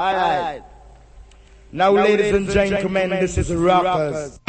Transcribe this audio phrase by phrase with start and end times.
[0.00, 0.62] Alright.
[1.72, 4.39] Now, ladies and gentlemen, this is Rockers.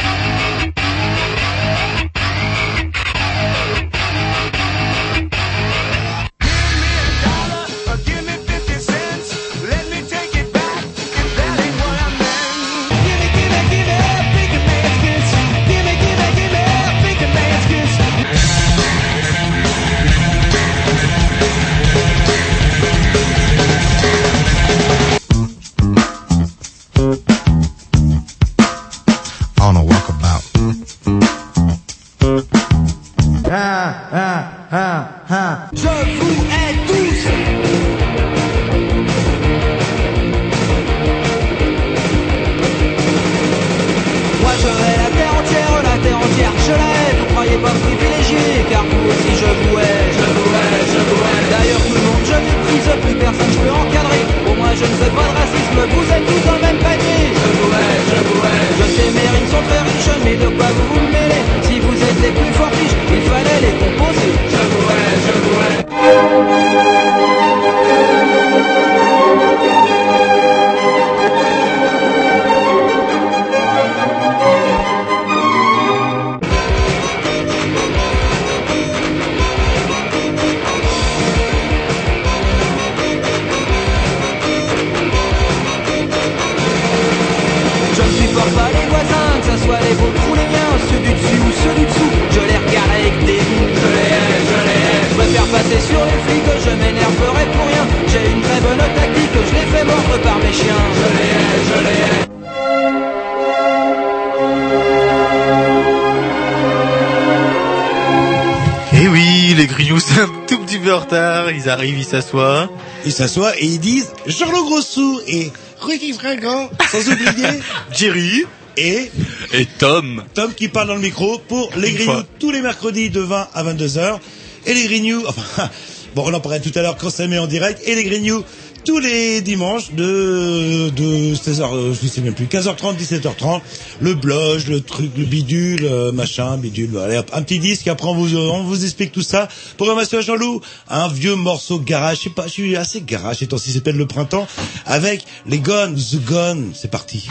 [112.12, 112.70] S'assoient.
[113.06, 117.48] Ils s'assoient et ils disent Charles Grossou et Rudy Fringant, sans oublier
[117.94, 118.44] Jerry
[118.76, 119.10] et
[119.54, 120.22] et Tom.
[120.34, 123.64] Tom qui parle dans le micro pour les Grignoux tous les mercredis de 20 à
[123.64, 124.20] 22 heures
[124.66, 125.70] et les Grignoux, enfin,
[126.16, 128.44] bon, on en parlait tout à l'heure quand ça met en direct et les Grignoux
[128.84, 133.62] tous les dimanches de, de 16h, euh, je sais même plus, 15h30, 17h30,
[134.00, 138.16] le bloge, le truc, le bidule, euh, machin, bidule, allez un petit disque, après on
[138.16, 139.48] vous, on vous explique tout ça.
[139.78, 143.72] Programmation à Jean-Loup, un vieux morceau garage, je sais pas, je suis assez garage, temps-ci,
[143.72, 144.48] c'est peut-être le printemps,
[144.86, 147.28] avec les Guns, The Gun, c'est parti.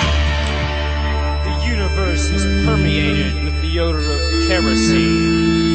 [1.45, 5.71] The universe is permeated with the odor of kerosene.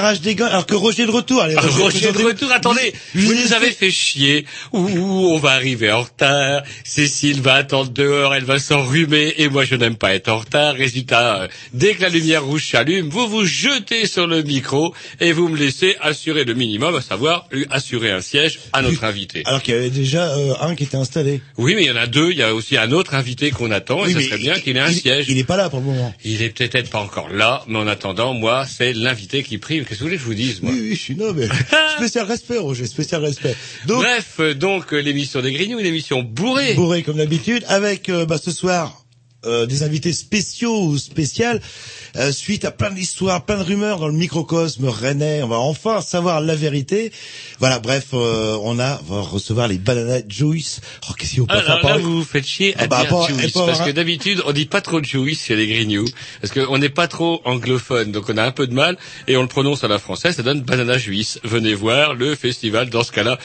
[0.00, 1.42] Garage des gars, alors que Roger de retour.
[1.42, 4.46] Allez, Ah, Roger de retour, attendez, vous nous avez fait chier.
[4.72, 4.88] Ouh,
[5.34, 6.62] on va arriver en retard.
[6.94, 10.74] Cécile va attendre dehors, elle va s'enrhumer, et moi je n'aime pas être en retard.
[10.74, 15.30] Résultat, euh, dès que la lumière rouge s'allume, vous vous jetez sur le micro et
[15.30, 19.42] vous me laissez assurer le minimum, à savoir euh, assurer un siège à notre invité.
[19.46, 21.40] Alors qu'il y avait déjà euh, un qui était installé.
[21.58, 22.32] Oui, mais il y en a deux.
[22.32, 24.62] Il y a aussi un autre invité qu'on attend, Oui, et ce serait bien il-
[24.62, 25.26] qu'il ait un il- siège.
[25.28, 26.12] Il est pas là pour le moment.
[26.24, 29.84] Il est peut-être pas encore là, mais en attendant, moi, c'est l'invité qui prime.
[29.84, 30.72] Qu'est-ce que vous voulez que je vous dise, moi?
[30.72, 31.48] Oui, oui, je suis noble.
[31.98, 33.54] spécial respect, Roger, spécial respect.
[33.86, 36.74] Donc, Bref, donc euh, l'émission des Grignoux, une émission bourrée.
[36.80, 39.04] Bourré comme d'habitude, avec euh, bah, ce soir
[39.44, 41.60] euh, des invités spéciaux ou spéciales,
[42.16, 45.42] euh, suite à plein d'histoires, plein de rumeurs dans le microcosme rennais.
[45.42, 47.12] On va enfin savoir la vérité.
[47.58, 50.80] Voilà, bref, euh, on a on va recevoir les Banana Juice.
[51.08, 53.10] Oh, qu'est-ce qu'il faut pas faire là, vous vous faites chier à Ah bah, dire
[53.10, 56.06] pas- Juice, parce que d'habitude, on dit pas trop Juice chez les Grignoux,
[56.40, 58.96] parce qu'on n'est pas trop anglophone, donc on a un peu de mal,
[59.28, 61.40] et on le prononce à la française, ça donne Banana Juice.
[61.44, 63.38] Venez voir le festival, dans ce cas-là,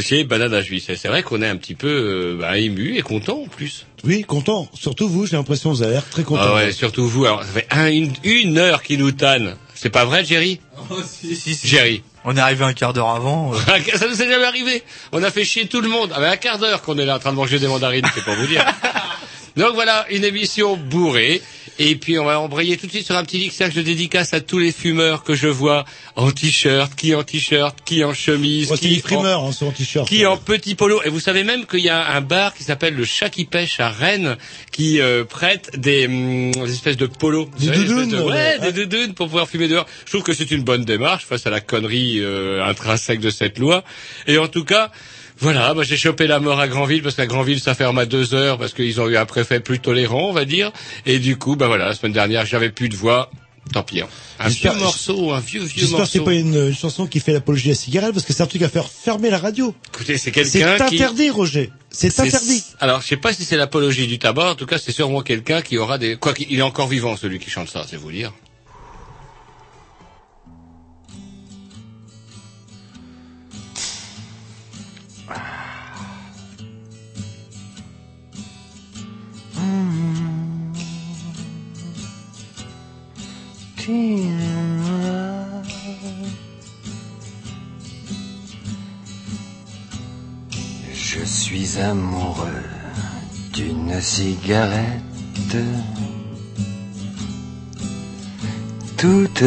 [0.00, 0.90] chez Banana Juice.
[0.96, 3.86] C'est vrai qu'on est un petit peu euh, bah, ému et content en plus.
[4.04, 4.68] Oui, content.
[4.74, 6.42] Surtout vous, j'ai l'impression que vous avez l'air très content.
[6.44, 7.24] Ah ouais, surtout vous.
[7.24, 9.56] Alors, ça fait un- une, une heure qui nous tanne.
[9.74, 10.60] C'est pas vrai, Jerry
[11.06, 11.68] si, si, si.
[11.68, 12.02] Jerry.
[12.26, 13.52] On est arrivé un quart d'heure avant.
[13.54, 13.56] euh.
[13.96, 14.82] Ça nous est jamais arrivé.
[15.12, 16.10] On a fait chier tout le monde.
[16.14, 18.34] Avec un quart d'heure qu'on est là en train de manger des mandarines, c'est pour
[18.34, 18.64] vous dire.
[19.56, 21.40] Donc voilà, une émission bourrée.
[21.80, 24.40] Et puis on va embrayer tout de suite sur un petit mixage de dédicace à
[24.40, 25.84] tous les fumeurs que je vois
[26.14, 30.06] en t-shirt, qui en t-shirt, qui en chemise, Moi, c'est qui en son t-shirt.
[30.08, 31.02] qui en petit polo.
[31.04, 33.80] Et vous savez même qu'il y a un bar qui s'appelle le Chat qui pêche
[33.80, 34.36] à Rennes
[34.70, 37.48] qui euh, prête des, hum, des espèces de polos.
[37.58, 38.58] Des doudounes, espèces de- ouais, ouais.
[38.60, 39.86] des doudounes pour pouvoir fumer dehors.
[40.04, 43.58] Je trouve que c'est une bonne démarche face à la connerie euh, intrinsèque de cette
[43.58, 43.82] loi.
[44.28, 44.92] Et en tout cas,
[45.38, 48.34] voilà, bah, j'ai chopé la mort à Granville parce qu'à Granville ça ferme à deux
[48.34, 50.70] heures parce qu'ils ont eu un préfet plus tolérant, on va dire.
[51.06, 53.30] Et du coup, bah voilà, la semaine dernière j'avais plus de voix.
[53.72, 54.02] Tant pis.
[54.02, 54.08] hein.
[54.38, 56.24] Un vieux morceau, un vieux vieux J'espère que c'est morceau.
[56.30, 58.60] pas une, une chanson qui fait l'apologie à la cigarette, parce que c'est un truc
[58.60, 59.74] à faire fermer la radio.
[59.94, 61.70] Écoutez, c'est C'est quelqu'un qui interdit, Roger.
[61.88, 62.62] C'est C'est- interdit.
[62.80, 64.50] Alors, je sais pas si c'est l'apologie du tabac.
[64.50, 66.16] En tout cas, c'est sûrement quelqu'un qui aura des.
[66.16, 68.34] Quoi qu'il est encore vivant, celui qui chante ça, c'est vous dire.
[83.86, 83.90] Je
[91.24, 92.46] suis amoureux
[93.52, 95.56] d'une cigarette.
[98.96, 99.44] Toute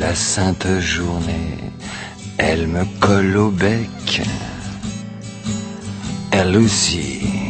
[0.00, 1.56] la sainte journée,
[2.36, 4.22] elle me colle au bec.
[6.32, 7.47] Elle aussi,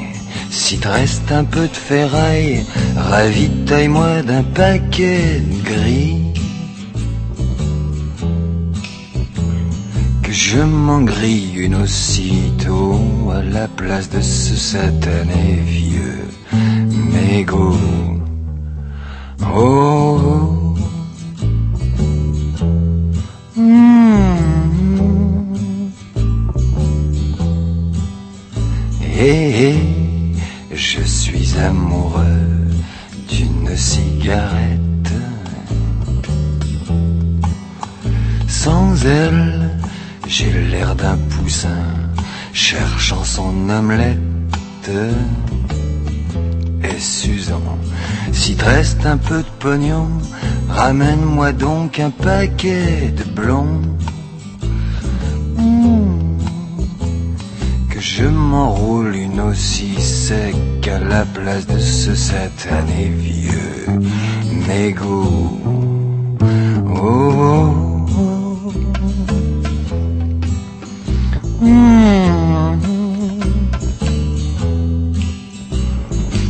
[0.50, 2.64] si te reste un peu de ferraille,
[2.96, 6.28] ravitaille-moi d'un paquet de gris.
[10.28, 13.00] que je m'en grille une aussitôt
[13.32, 16.28] à la place de ce satané vieux
[17.12, 17.76] mégot.
[19.56, 20.74] Oh.
[29.20, 29.97] Et
[30.78, 32.68] je suis amoureux
[33.28, 35.12] d'une cigarette.
[38.46, 39.70] Sans elle,
[40.28, 41.84] j'ai l'air d'un poussin
[42.52, 44.90] cherchant son omelette.
[46.84, 47.60] Et Susan,
[48.32, 50.08] si te reste un peu de pognon,
[50.68, 53.82] ramène-moi donc un paquet de blonds.
[55.56, 56.38] Hmm.
[57.90, 60.54] Que je m'enroule une aussi sec
[60.86, 63.86] à la place de ce satané vieux
[64.66, 65.58] mégot.
[66.86, 67.88] Oh, oh.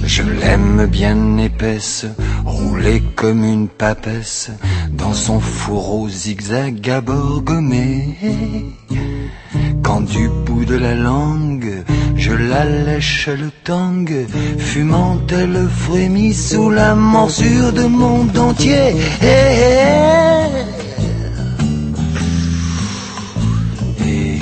[0.05, 2.07] Je l'aime bien épaisse,
[2.45, 4.51] roulée comme une papesse,
[4.91, 7.45] dans son fourreau zigzag à bord.
[9.83, 11.48] Quand du bout de la langue,
[12.29, 14.07] je la lèche le tang,
[14.59, 18.95] fumant elle frémit sous la morsure de mon dentier.
[19.23, 19.87] Eh, eh.
[24.01, 24.39] Eh.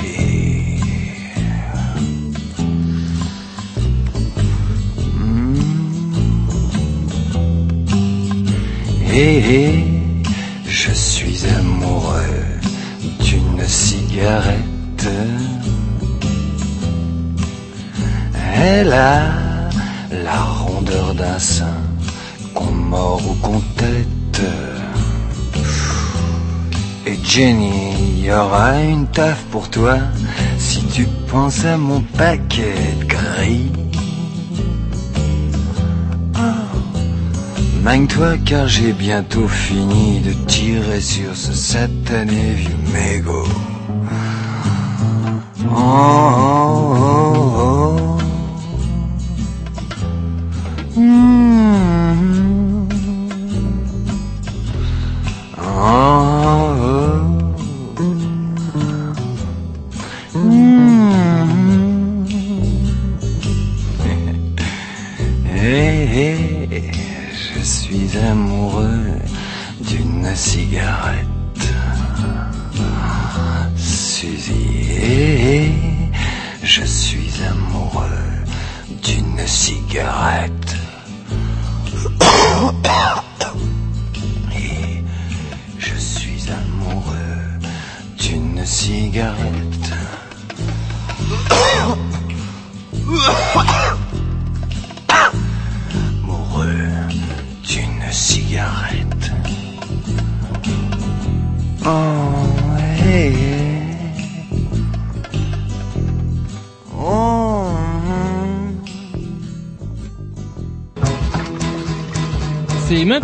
[9.19, 9.73] Et
[10.67, 12.43] je suis amoureux
[13.23, 14.76] d'une cigarette.
[18.69, 19.31] Elle a
[20.11, 21.79] la rondeur d'un sein
[22.53, 24.41] qu'on mord ou qu'on tête.
[27.23, 29.97] Jenny, y aura une taf pour toi
[30.57, 33.71] si tu penses à mon paquet de gris.
[36.35, 36.39] Oh,
[37.83, 43.47] Magne-toi car j'ai bientôt fini de tirer sur ce satané vieux mégot.
[45.69, 47.56] Oh, oh, oh.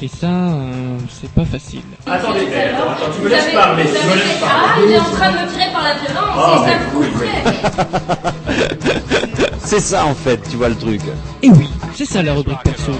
[0.00, 1.80] Et ça, euh, c'est pas facile.
[2.06, 4.86] Attendez, attends, attends, tu me laisses parler, tu me laisses Ah, parler.
[4.86, 6.90] il est en train de me tirer par la violence, Ah, c'est ça mais que
[6.92, 7.28] vous voulez.
[9.64, 11.00] C'est ça en fait, tu vois le truc.
[11.42, 12.90] Et oui, c'est ça la rubrique perso.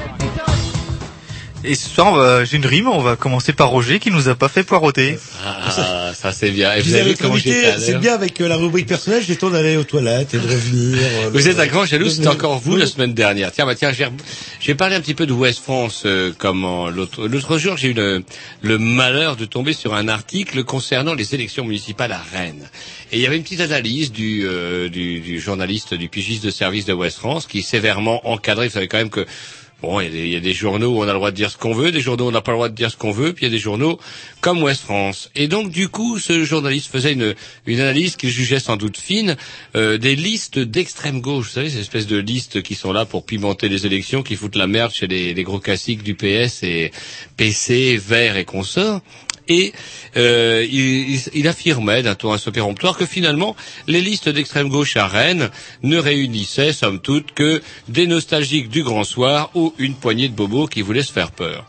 [1.65, 2.89] Et ce soir, on va- j'ai une rime.
[2.89, 5.19] On va commencer par Roger qui nous a pas fait poireauter.
[5.47, 6.75] Ah, ça c'est bien.
[6.75, 9.39] Et vous avez vu comment j'étais c'est bien avec euh, la rubrique personnelle, j'ai le
[9.39, 10.99] temps d'aller aux toilettes et de revenir.
[10.99, 13.53] euh, Vous le- êtes un grand jaloux, c'était encore vous la semaine dernière.
[13.53, 13.93] Tiens, bah tiens,
[14.61, 16.03] j'ai parlé un petit peu de West France.
[16.07, 18.23] euh, comment l'autre l'autre jour, j'ai eu le,
[18.63, 22.69] le malheur de tomber sur un article concernant les élections municipales à Rennes.
[23.13, 26.51] Et il y avait une petite analyse du, euh, du, du journaliste, du pigiste de
[26.51, 28.67] service de West France, qui sévèrement encadré.
[28.69, 29.25] Vous savez quand même que
[29.81, 31.73] Bon, il y, a des, journaux où on a le droit de dire ce qu'on
[31.73, 33.47] veut, des journaux où on n'a pas le droit de dire ce qu'on veut, puis
[33.47, 34.01] il y a des journaux
[34.41, 35.31] comme West France.
[35.37, 39.37] Et donc, du coup, ce journaliste faisait une, une analyse qu'il jugeait sans doute fine
[39.77, 41.47] euh, des listes d'extrême gauche.
[41.47, 44.57] Vous savez, ces espèces de listes qui sont là pour pimenter les élections, qui foutent
[44.57, 46.91] la merde chez les, les gros classiques du PS et
[47.37, 49.01] PC, Vert et consorts.
[49.49, 49.73] Et
[50.17, 55.51] euh, il, affirmait d'un ton assez péremptoire que finalement les listes d'extrême gauche à Rennes
[55.83, 60.67] ne réunissaient somme toute que des nostalgiques du grand soir ou une poignée de bobos
[60.67, 61.65] qui voulaient se faire peur.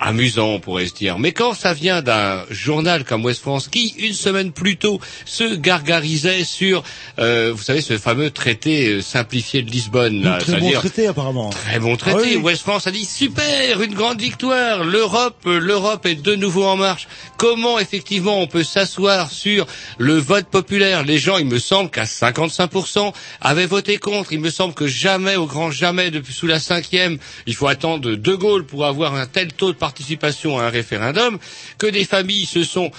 [0.00, 1.18] Amusant, on pourrait se dire.
[1.18, 5.56] Mais quand ça vient d'un journal comme West France, qui, une semaine plus tôt, se
[5.56, 6.84] gargarisait sur,
[7.18, 11.50] euh, vous savez, ce fameux traité euh, simplifié de Lisbonne, là, Très bon traité apparemment.
[11.50, 12.18] Très bon traité.
[12.20, 12.36] Ah oui.
[12.36, 14.84] West France a dit super, une grande victoire.
[14.84, 17.08] L'Europe, euh, l'Europe est de nouveau en marche.
[17.36, 19.66] Comment effectivement on peut s'asseoir sur
[19.98, 21.02] le vote populaire?
[21.02, 24.32] Les gens, il me semble qu'à 55% avaient voté contre.
[24.32, 28.14] Il me semble que jamais, au grand jamais, depuis sous la cinquième, il faut attendre
[28.14, 31.38] De Gaulle pour avoir un tel taux de participation à un référendum,
[31.78, 32.90] que des familles se sont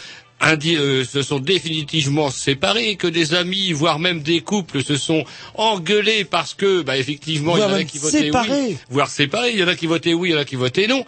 [0.42, 5.24] indi- euh, se sont définitivement séparés, que des amis, voire même des couples, se sont
[5.56, 8.50] engueulés parce que, bah, effectivement, il y en a qui votaient séparés.
[8.70, 9.52] oui, voire séparés.
[9.54, 11.06] Il y en a qui votaient oui, il y en a qui votaient non.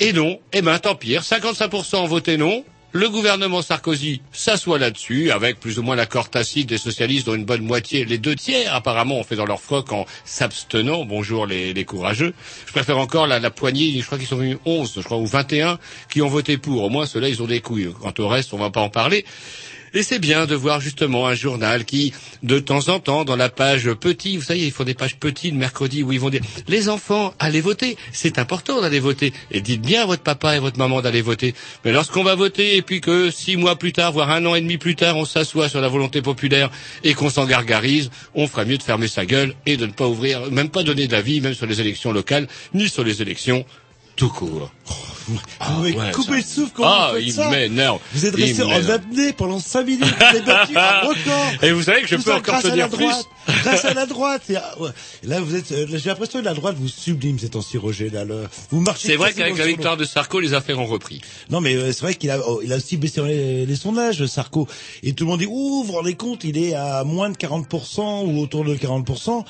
[0.00, 2.64] Et non, eh ben tant pire, 55% ont voté non.
[2.92, 7.44] Le gouvernement Sarkozy s'assoit là-dessus, avec plus ou moins l'accord tacite des socialistes, dont une
[7.44, 11.04] bonne moitié, les deux tiers apparemment, ont fait dans leur froc en s'abstenant.
[11.04, 12.32] Bonjour les, courageux.
[12.66, 15.26] Je préfère encore la, la poignée, je crois qu'ils sont venus 11, je crois, ou
[15.26, 15.78] 21,
[16.08, 16.82] qui ont voté pour.
[16.82, 17.92] Au moins, ceux-là, ils ont des couilles.
[18.00, 19.26] Quant au reste, on va pas en parler.
[19.94, 23.48] Et c'est bien de voir justement un journal qui, de temps en temps, dans la
[23.48, 26.42] page petit, vous savez, ils font des pages petites le mercredi où ils vont dire
[26.66, 27.96] les enfants, allez voter.
[28.12, 29.32] C'est important d'aller voter.
[29.50, 31.54] Et dites bien à votre papa et votre maman d'aller voter.
[31.84, 34.60] Mais lorsqu'on va voter et puis que six mois plus tard, voire un an et
[34.60, 36.70] demi plus tard, on s'assoit sur la volonté populaire
[37.04, 40.06] et qu'on s'en gargarise, on ferait mieux de fermer sa gueule et de ne pas
[40.06, 43.64] ouvrir, même pas donner d'avis, même sur les élections locales, ni sur les élections
[44.18, 44.70] tout court.
[45.28, 47.50] Vous m'avez ouais, coupé ça- le souffle quand Ah, vous faites il ça.
[47.50, 47.98] m'énerve.
[48.14, 50.02] Vous êtes resté en apnée pendant 5 minutes.
[50.04, 51.52] Vous avez battu un record.
[51.62, 53.06] Et vous savez que je Tout peux encore tenir plus.
[53.62, 54.42] Grâce à la droite.
[54.48, 54.88] Et, ah, ouais.
[55.24, 58.08] Là, vous êtes, euh, j'ai l'impression que la droite vous sublime ces temps-ci, Roger.
[58.08, 59.08] Là, le- vous marchez.
[59.08, 61.20] C'est vrai qu'avec la victoire de Sarko, les affaires ont repris.
[61.50, 64.24] Non, mais euh, c'est vrai qu'il a, oh, il a aussi baissé les, les sondages,
[64.24, 64.66] Sarko.
[65.02, 67.36] Et tout le monde dit, ouh, vous vous rendez compte, il est à moins de
[67.36, 69.44] 40% ou autour de 40%.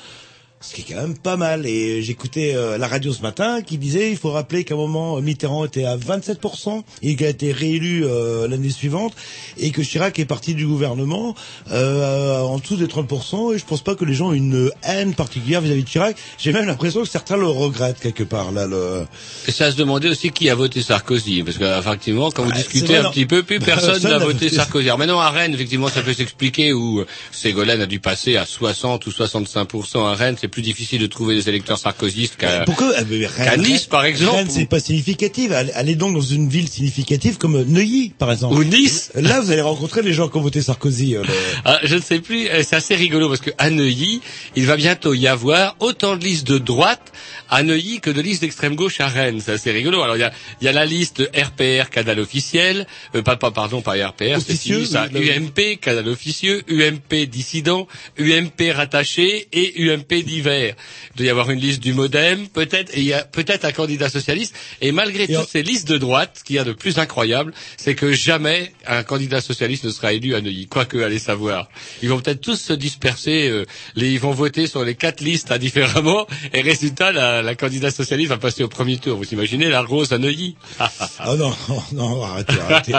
[0.61, 1.65] Ce qui est quand même pas mal.
[1.65, 5.21] Et j'écoutais euh, la radio ce matin qui disait, il faut rappeler qu'à un moment,
[5.21, 9.13] Mitterrand était à 27% et qu'il a été réélu euh, l'année suivante
[9.57, 11.33] et que Chirac est parti du gouvernement
[11.71, 13.55] euh, en dessous des 30%.
[13.55, 16.17] Et je pense pas que les gens aient une haine particulière vis-à-vis de Chirac.
[16.37, 18.51] J'ai même l'impression que certains le regrettent quelque part.
[18.51, 19.05] Là, le...
[19.47, 23.03] Et ça se demandait aussi qui a voté Sarkozy, parce qu'effectivement, quand vous discutez un
[23.03, 23.11] non.
[23.11, 24.49] petit peu, plus personne n'a voté voté.
[24.49, 24.87] Sarkozy.
[24.87, 28.45] Alors maintenant, à Rennes, effectivement, ça peut s'expliquer, où euh, Ségolène a dû passer à
[28.45, 30.35] 60 ou 65% à Rennes.
[30.37, 34.35] C'est plus difficile de trouver des électeurs sarkozystes qu'à euh, Nice, par exemple.
[34.37, 35.51] Rennes, c'est pas significatif.
[35.51, 38.55] Allez, donc dans une ville significative comme Neuilly, par exemple.
[38.55, 39.11] Ou Nice.
[39.15, 41.15] Là, vous allez rencontrer les gens qui ont voté Sarkozy.
[41.15, 41.29] euh, le-
[41.65, 44.21] Ah, je ne sais plus, euh, c'est assez rigolo parce que à Neuilly,
[44.55, 47.11] il va bientôt y avoir autant de listes de droite
[47.49, 49.41] à Neuilly que de listes d'extrême gauche à Rennes.
[49.43, 50.01] C'est assez rigolo.
[50.01, 50.31] Alors il y a,
[50.61, 54.85] y a la liste RPR canal officiel, euh, pas, pas pardon, pas RPR, c'est fini,
[54.87, 55.07] ça,
[55.37, 57.87] UMP canal officieux, UMP dissident,
[58.19, 60.75] UMP rattaché et UMP divers.
[61.13, 63.71] Il doit y avoir une liste du MoDem, peut-être, et il y a peut-être un
[63.71, 64.55] candidat socialiste.
[64.81, 67.53] Et malgré Et toutes ces listes de droite, ce qu'il y a de plus incroyable,
[67.77, 70.67] c'est que jamais un candidat socialiste ne sera élu à Neuilly.
[70.67, 71.67] Quoique, allez savoir.
[72.01, 75.51] Ils vont peut-être tous se disperser, euh, les, ils vont voter sur les quatre listes
[75.51, 79.17] indifféremment, et résultat, la, la candidat socialiste va passer au premier tour.
[79.17, 80.55] Vous imaginez la rose à Neuilly?
[81.21, 81.53] Ah non,
[81.91, 82.93] non, arrêtez, arrêtez.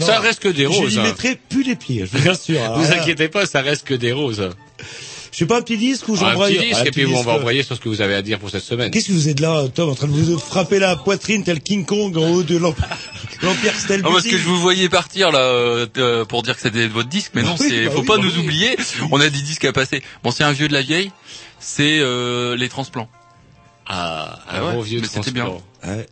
[0.00, 0.92] Ça reste que des Je roses.
[0.94, 1.02] n'y hein.
[1.04, 2.60] mettrai plus les pieds, je vous assure.
[2.62, 4.48] Alors Vous inquiétez pas, ça reste que des roses.
[5.36, 7.04] Je sais pas un petit disque ou Un j'embraye petit disque, Ah, un et puis
[7.04, 8.90] on va euh, envoyer sur ce que vous avez à dire pour cette semaine.
[8.90, 11.84] Qu'est-ce que vous êtes là, Tom, en train de vous frapper la poitrine tel King
[11.84, 12.74] Kong en haut de l'emp-
[13.42, 16.88] l'Empire Non, parce que je vous voyais partir là euh, euh, pour dire que c'était
[16.88, 18.38] votre disque, mais non, Oui, c'est bah faut oui, pas bah nous oui.
[18.44, 18.76] oublier.
[19.12, 20.02] On a des disques à passer.
[20.24, 21.10] Bon, c'est un vieux de la vieille,
[21.60, 23.10] c'est euh, les transplants.
[23.86, 25.48] Ah, un Ah ouais, bon vieux mais c'était bien.
[25.84, 26.06] Ouais.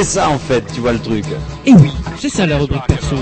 [0.00, 1.26] C'est ça en fait, tu vois le truc.
[1.66, 3.16] Et oui, c'est ça la rubrique perso.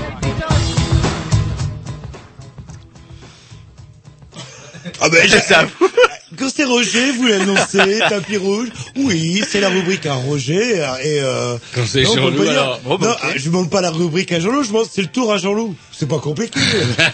[5.01, 5.65] Ah ben, j'ai ça.
[6.37, 8.69] Quand c'est Roger, vous l'annoncez, tapis rouge.
[8.95, 10.75] Oui, c'est la rubrique à Roger.
[11.03, 13.17] Et euh, Quand c'est non, Jean-Loup, pas dire- alors, bon, non, ok.
[13.23, 15.75] ah, je demande pas la rubrique à Jean-Loup, je demande c'est le tour à Jean-Loup.
[15.91, 16.61] C'est pas compliqué.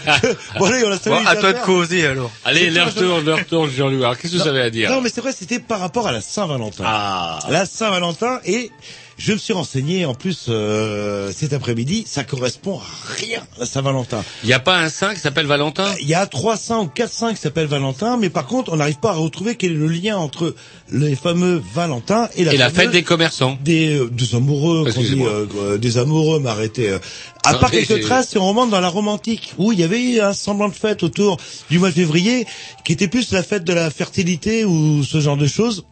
[0.60, 2.30] bon allez, on a Bon, à toi de causer alors.
[2.44, 4.04] Allez, leur tour, leur tour, Jean-Louis.
[4.04, 4.90] Alors, qu'est-ce que vous avez à dire?
[4.90, 6.84] Non, mais c'est vrai, c'était par rapport à la Saint-Valentin.
[6.86, 7.40] Ah.
[7.50, 8.70] La Saint-Valentin et
[9.18, 14.22] je me suis renseigné en plus euh, cet après-midi, ça correspond à rien la Saint-Valentin.
[14.42, 15.86] Il n'y a pas un saint qui s'appelle Valentin?
[16.00, 18.76] Il y a trois saints ou quatre saints qui s'appellent Valentin, mais par contre, on
[18.76, 20.54] n'arrive pas à retrouver quel est le lien entre
[20.92, 23.58] les fameux Valentin et la, Et la fameuse fête des commerçants.
[23.64, 26.90] des, euh, des amoureux, dit, euh, euh, des amoureux, m'arrêtez.
[26.90, 26.98] euh.
[27.44, 30.02] À Non, part quelques traces, si on remonte dans la romantique, où il y avait
[30.02, 31.38] eu un semblant de fête autour
[31.70, 32.46] du mois de février,
[32.84, 35.84] qui était plus la fête de la fertilité ou ce genre de choses.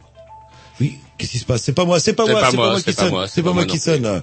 [1.17, 1.63] Qu'est-ce qui se passe?
[1.63, 3.79] C'est pas moi, c'est pas moi, c'est pas moi qui sonne, c'est pas moi qui
[3.79, 4.21] sonne.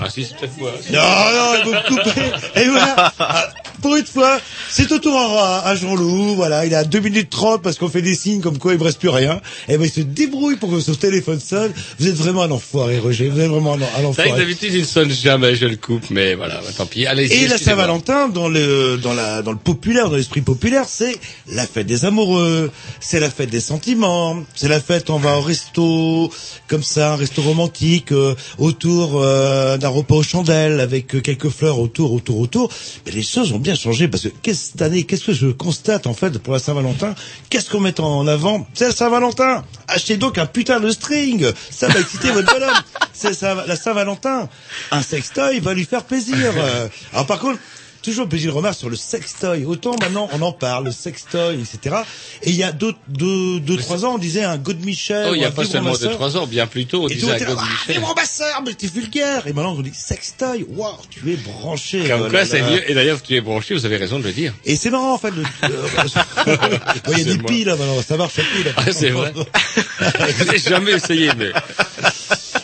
[0.00, 0.72] Ah si, c'est peut-être moi.
[0.92, 2.60] Non, non, vont me couper.
[2.60, 3.12] Et voilà.
[3.18, 3.48] Ah,
[3.80, 6.34] Pour une fois, c'est au tour à, à Jean-Loup.
[6.34, 8.84] Voilà, il a 2 minutes 30 parce qu'on fait des signes comme quoi il ne
[8.84, 9.40] reste plus rien.
[9.68, 11.72] Et ben, il se débrouille pour que son téléphone sonne.
[11.98, 13.28] Vous êtes vraiment un enfoiré, Roger.
[13.28, 14.32] Vous êtes vraiment un, un C'est enfoiré.
[14.38, 17.06] d'habitude, il ne sonne jamais, je le coupe, mais voilà, bah, tant pis.
[17.06, 21.16] Allez, Et la Saint-Valentin, dans le, dans la, dans le populaire, dans l'esprit populaire, c'est
[21.50, 22.70] la fête des amoureux,
[23.00, 26.30] c'est la fête des sentiments, c'est la fête, on va au resto,
[26.68, 31.48] comme ça, un resto romantique, euh, autour euh, d'un repas aux chandelles, avec euh, quelques
[31.48, 32.70] fleurs autour, autour, autour.
[33.04, 36.06] Mais les choses ont bien changé, parce que qu'est-ce cette année, qu'est-ce que je constate,
[36.06, 37.14] en fait, pour la Saint-Valentin?
[37.50, 38.66] Qu'est-ce qu'on met en avant?
[38.74, 39.64] C'est la Saint-Valentin!
[39.88, 41.50] Achetez donc un putain de string!
[41.70, 42.82] Ça va exciter votre bonhomme!
[43.12, 44.48] C'est la Saint-Valentin!
[44.90, 46.52] Un sextoy va lui faire plaisir!
[46.56, 47.58] Euh, Alors par contre,
[48.06, 49.64] toujours petite remarque sur le sextoy.
[49.64, 51.96] Autant maintenant on en parle, le sextoy, etc.
[52.42, 55.26] Et il y a deux, deux, deux trois ans, on disait un God Michel.
[55.28, 57.14] Oh, il n'y a un pas seulement deux, trois ans, bien plus tôt, on Et
[57.16, 57.96] disait là, God ah, Michel.
[57.96, 59.48] vibromasseur, mais t'es vulgaire.
[59.48, 60.64] Et maintenant on dit sextoy.
[60.68, 62.04] Waouh, tu es branché.
[62.08, 62.70] Comme quoi, là, c'est là.
[62.70, 62.90] mieux.
[62.90, 64.54] Et d'ailleurs, tu es branché, vous avez raison de le dire.
[64.64, 65.32] Et c'est marrant en fait.
[67.08, 68.72] Il y a des piles là maintenant, ça marche à pile.
[68.76, 69.32] Ah, c'est vrai.
[70.38, 71.50] Je n'ai jamais essayé, mais...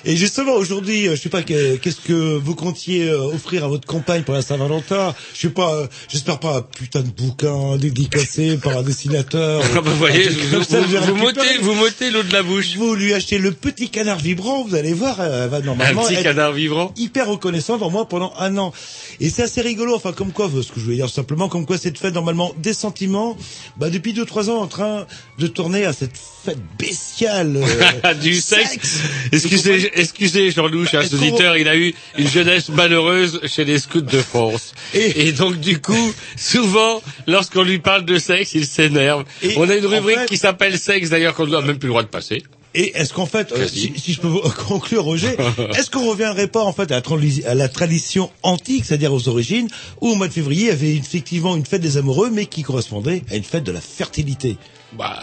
[0.04, 3.68] Et justement, aujourd'hui, euh, je sais pas que- qu'est-ce que vous comptiez euh, offrir à
[3.68, 5.14] votre compagne pour la Saint-Valentin.
[5.34, 9.62] Je sais pas, euh, j'espère pas un putain de bouquin dédicacé par un dessinateur.
[9.64, 11.14] Ah, bah, vous voyez, Un truc vous, comme ça, vous, vous
[11.62, 12.76] vous m'ôtez l'eau de la bouche.
[12.76, 16.14] Vous lui achetez le petit canard vibrant, vous allez voir, elle va Un normalement petit
[16.14, 16.92] être canard vivant.
[16.96, 18.72] hyper reconnaissante en moi pendant un an.
[19.20, 21.78] Et c'est assez rigolo, enfin comme quoi, ce que je voulais dire simplement, comme quoi
[21.78, 23.36] cette fête normalement des sentiments,
[23.76, 25.06] bah depuis deux trois ans en train
[25.38, 26.12] de tourner à cette
[26.44, 27.56] fête bestiale.
[27.56, 28.70] euh, du sexe.
[28.70, 29.00] sexe.
[29.32, 33.78] Excusez, excusez Jean-Loup, cher est-ce qu'on- auditeur, il a eu une jeunesse malheureuse chez les
[33.78, 34.72] scouts de France.
[34.94, 39.24] Et- Et, donc du coup, souvent, lorsqu'on lui parle de sexe, il s'énerve.
[39.56, 41.92] On a une en rubrique fait- qui s'appelle sexe, d'ailleurs, qu'on n'a même plus le
[41.92, 42.42] droit de passer.
[42.74, 44.32] Et est-ce qu'en fait, euh, si, si je peux
[44.66, 45.36] conclure, Roger,
[45.76, 49.68] est-ce qu'on reviendrait pas en fait à la, à la tradition antique, c'est-à-dire aux origines,
[50.00, 52.62] où au mois de février il y avait effectivement une fête des amoureux, mais qui
[52.62, 54.56] correspondait à une fête de la fertilité?
[54.96, 55.18] Bah,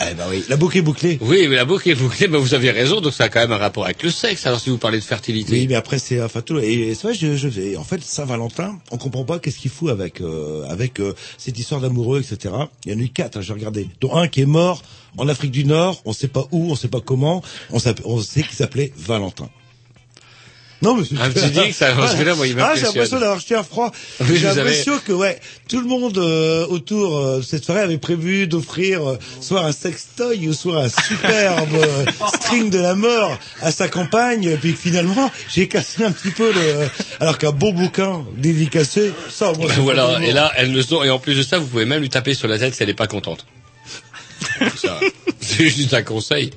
[0.00, 1.18] Eh ben oui, la boucle est bouclée.
[1.20, 3.52] oui, mais la boucle est bouclée, mais vous avez raison, donc ça a quand même
[3.52, 5.52] un rapport avec le sexe, alors si vous parlez de fertilité.
[5.52, 6.58] Oui, mais après c'est enfin tout.
[6.58, 7.76] Et c'est vrai, je, je vais.
[7.76, 11.80] En fait, Saint-Valentin, on comprend pas qu'est-ce qu'il fout avec euh, avec euh, cette histoire
[11.80, 12.54] d'amoureux, etc.
[12.84, 14.82] Il y en a eu quatre, hein, j'ai regardé, dont un qui est mort
[15.16, 16.00] en Afrique du Nord.
[16.04, 17.42] On sait pas où, on sait pas comment.
[17.70, 19.48] On, on sait qu'il s'appelait Valentin.
[20.82, 23.54] Non, mais dis que ça- parce que là, moi, il Ah, j'ai l'impression d'avoir jeté
[23.54, 23.90] un froid.
[24.20, 27.80] Oui, j'ai avez- l'impression que ouais, tout le monde euh, autour euh, de cette soirée
[27.80, 32.04] avait prévu d'offrir euh, soit un sextoy ou soit un superbe euh,
[32.42, 34.56] string de la mort à sa compagne.
[34.60, 36.88] Puis que finalement, j'ai cassé un petit peu le.
[37.20, 41.18] Alors qu'un bon bouquin dédicacé, ça, moi, Voilà, et là, elles le sont, et en
[41.18, 43.06] plus de ça, vous pouvez même lui taper sur la tête si elle n'est pas
[43.06, 43.46] contente.
[45.40, 46.50] C'est juste un conseil.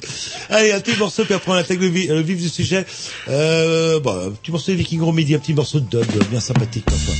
[0.50, 2.86] Allez, un petit morceau, puis après on attaque le, vi- le vif du sujet.
[3.28, 6.40] Euh, bon, un petit morceau de Viking Room Midi, un petit morceau de dub, bien
[6.40, 7.14] sympathique, enfin.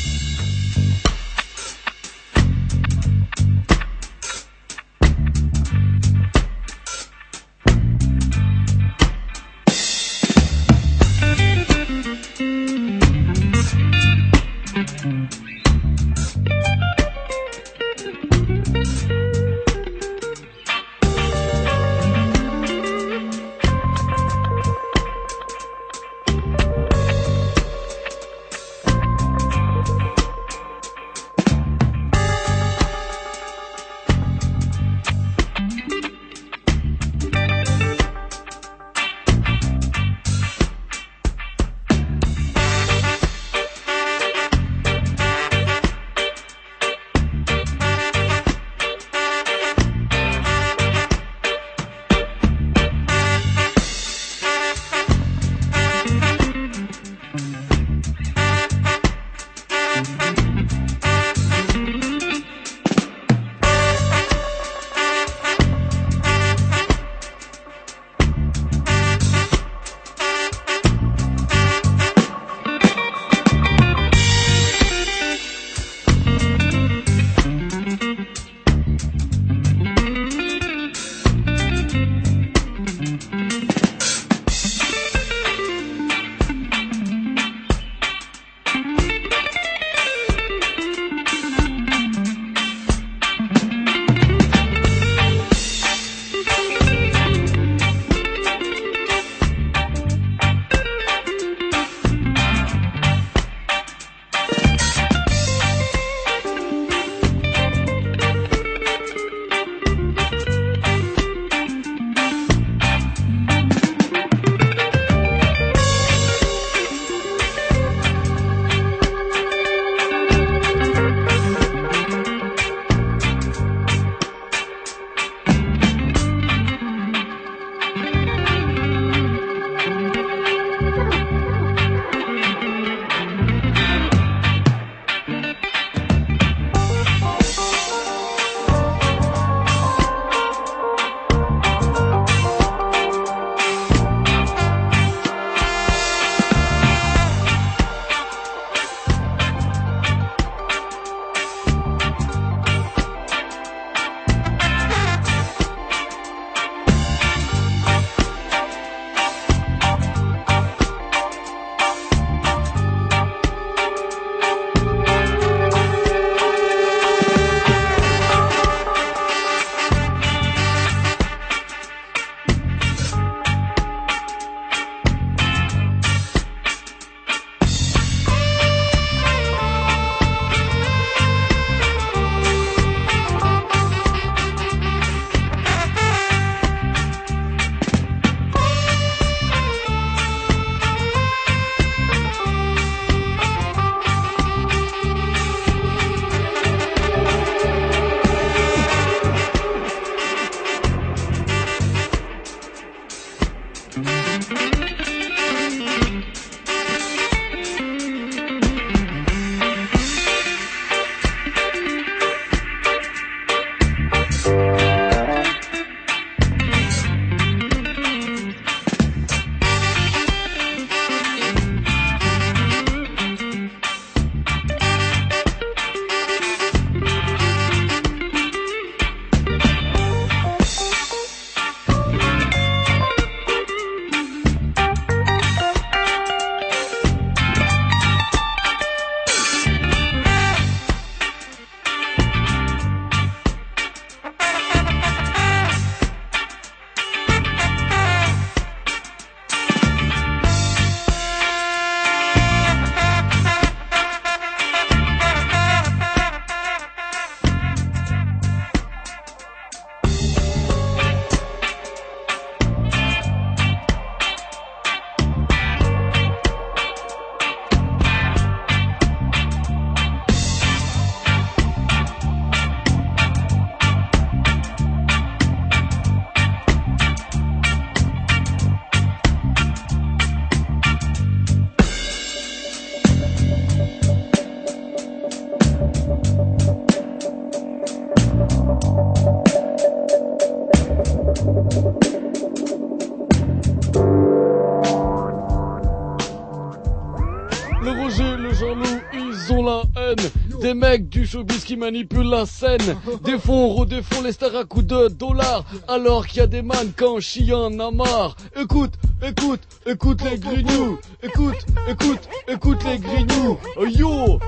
[301.28, 302.98] Showbiz qui manipulent la scène.
[303.24, 303.86] Des fonds,
[304.24, 305.66] les stars à coups de dollars.
[305.88, 308.36] Alors qu'il y a des mannequins chiens en a marre.
[308.60, 310.98] Écoute, écoute, écoute les grignoux.
[311.22, 313.58] Écoute, écoute, écoute les grignoux.
[313.88, 314.40] Yo,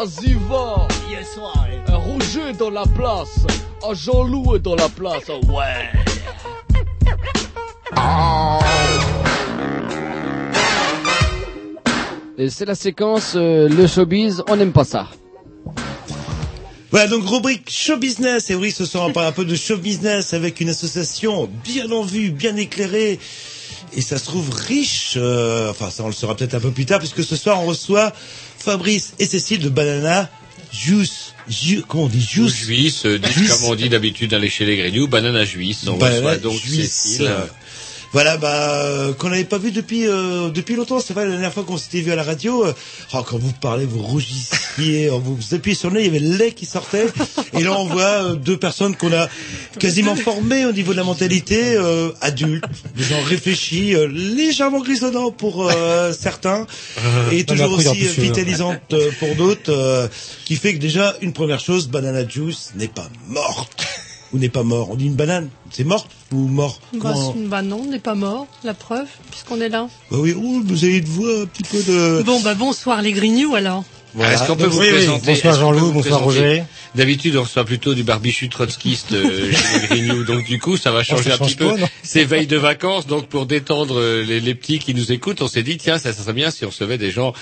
[0.00, 0.88] Aziva.
[1.88, 3.46] Roger dans la place.
[3.86, 5.28] Un Jean-Loup dans la place.
[5.28, 5.90] Ouais.
[12.38, 15.08] Et c'est la séquence euh, le showbiz, on n'aime pas ça.
[16.90, 18.50] Voilà, donc rubrique show business.
[18.50, 21.90] Et oui, ce soir, on parle un peu de show business avec une association bien
[21.92, 23.18] en vue, bien éclairée.
[23.92, 25.14] Et ça se trouve riche.
[25.16, 27.66] euh, enfin, ça, on le saura peut-être un peu plus tard, puisque ce soir, on
[27.66, 28.12] reçoit
[28.58, 30.28] Fabrice et Cécile de Banana
[30.72, 31.34] Juice.
[31.48, 32.54] Ju- comment on dit Juice?
[32.54, 35.84] Juice, euh, comme on dit d'habitude d'aller chez les Grignoux, banane à juice.
[35.88, 36.90] On Banana reçoit donc Juice.
[36.92, 37.26] Cécile.
[37.26, 37.44] Euh,
[38.12, 40.98] Voilà, bah, euh, qu'on n'avait pas vu depuis euh, depuis longtemps.
[40.98, 42.72] C'est vrai, la dernière fois qu'on s'était vu à la radio, euh,
[43.14, 46.26] oh, quand vous parlez, vous rougissiez, vous vous appuyez sur le nez, il y avait
[46.26, 47.06] le lait qui sortait.
[47.52, 49.28] Et là, on voit euh, deux personnes qu'on a
[49.78, 52.64] quasiment formées au niveau de la mentalité, euh, adultes,
[52.96, 56.66] des gens réfléchis, euh, légèrement grisonnants pour euh, certains,
[57.30, 60.08] et toujours aussi vitalisantes pour d'autres, euh,
[60.44, 63.86] qui fait que déjà, une première chose, Banana Juice n'est pas morte.
[64.32, 64.90] Ou n'est pas mort.
[64.90, 67.98] On dit une banane, c'est morte ou mort Bah, Comment- c'est- bah non, on n'est
[67.98, 69.88] pas mort, la preuve, puisqu'on est là.
[70.10, 72.22] Bah oui, oh, vous avez une voix un petit peu de...
[72.22, 73.82] Bon, bah bonsoir les grignoux alors.
[74.14, 74.34] Voilà.
[74.34, 74.94] Est-ce qu'on peut vous oui, oui.
[74.94, 76.64] présenter Bonsoir Jean-Loup, vous bonsoir Roger.
[76.96, 80.90] D'habitude, on reçoit plutôt du barbichu trotskiste euh, chez les Grignoux, donc du coup, ça
[80.90, 81.82] va changer ça un petit change pas, peu.
[82.02, 85.48] C'est veille de vacances, donc pour détendre euh, les, les petits qui nous écoutent, on
[85.48, 87.32] s'est dit, tiens, ça, ça serait bien si on recevait des gens,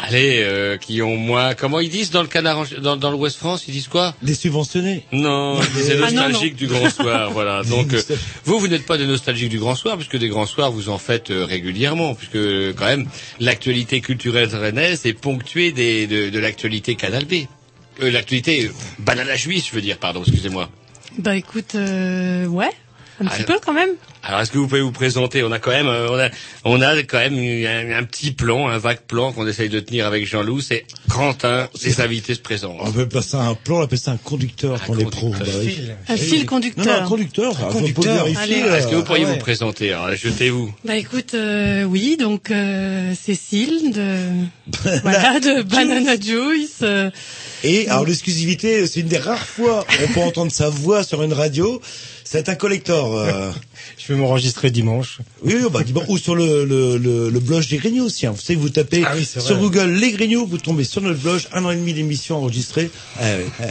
[0.00, 1.54] allez, euh, qui ont moins...
[1.54, 4.14] Comment ils disent dans le canard, en- dans, dans l'Ouest France, ils disent quoi?
[4.22, 5.04] Des subventionnés.
[5.12, 7.62] Non, c'est Ah, non, nostalgique du grand soir, voilà.
[7.68, 8.02] Donc, euh,
[8.44, 10.98] vous, vous n'êtes pas des nostalgiques du grand soir, puisque des grands soirs, vous en
[10.98, 12.38] faites euh, régulièrement, puisque
[12.76, 13.06] quand même,
[13.40, 17.46] l'actualité culturelle rennaise est ponctuée des, de, de l'actualité Canal B.
[18.02, 20.70] Euh, l'actualité banane à juice, je veux dire, pardon, excusez-moi.
[21.18, 22.70] Bah écoute, euh, ouais,
[23.20, 23.90] un petit Ah, peu quand même.
[24.24, 25.42] Alors, est-ce que vous pouvez vous présenter?
[25.42, 26.28] On a quand même, euh, on a,
[26.64, 30.06] on a quand même un, un petit plan, un vague plan qu'on essaye de tenir
[30.06, 30.60] avec Jean-Loup.
[30.60, 32.76] C'est Quentin, les invités se présentent.
[32.80, 35.30] On appelle pas ça un plan, on appelle ça un conducteur quand les pros.
[35.30, 35.76] Bah oui.
[36.08, 36.86] Un fil conducteur.
[36.86, 37.50] Non, non, un conducteur.
[37.50, 38.26] Un Faut conducteur.
[38.26, 39.34] euh, Est-ce que vous pourriez ah ouais.
[39.34, 39.92] vous présenter?
[39.92, 40.72] Alors, jetez-vous.
[40.84, 44.18] Bah écoute, euh, oui, donc euh, Cécile de
[45.02, 46.78] voilà de Banana Juice.
[46.82, 47.10] euh,
[47.64, 51.24] Et alors l'exclusivité, c'est une des rares fois où on peut entendre sa voix sur
[51.24, 51.80] une radio.
[52.24, 53.20] C'est un collector.
[54.02, 54.08] euh.
[54.08, 55.18] Je vais m'enregistrer dimanche.
[55.42, 58.26] Oui, oui, bah, bon, ou sur le, le, le, le blog des Grignoux aussi.
[58.26, 58.32] hein.
[58.32, 59.54] Vous savez, vous tapez Ah oui, sur vrai.
[59.60, 62.90] Google les Grignoux, vous tombez sur notre blog, un an et demi d'émission enregistrée.
[63.20, 63.64] Eh, oui, eh,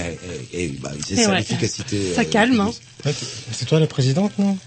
[0.53, 1.37] eh, eh, bah, c'est ça ouais.
[1.37, 2.13] l'efficacité.
[2.15, 2.71] Ça euh, calme, hein.
[3.51, 4.57] C'est toi la présidente, non?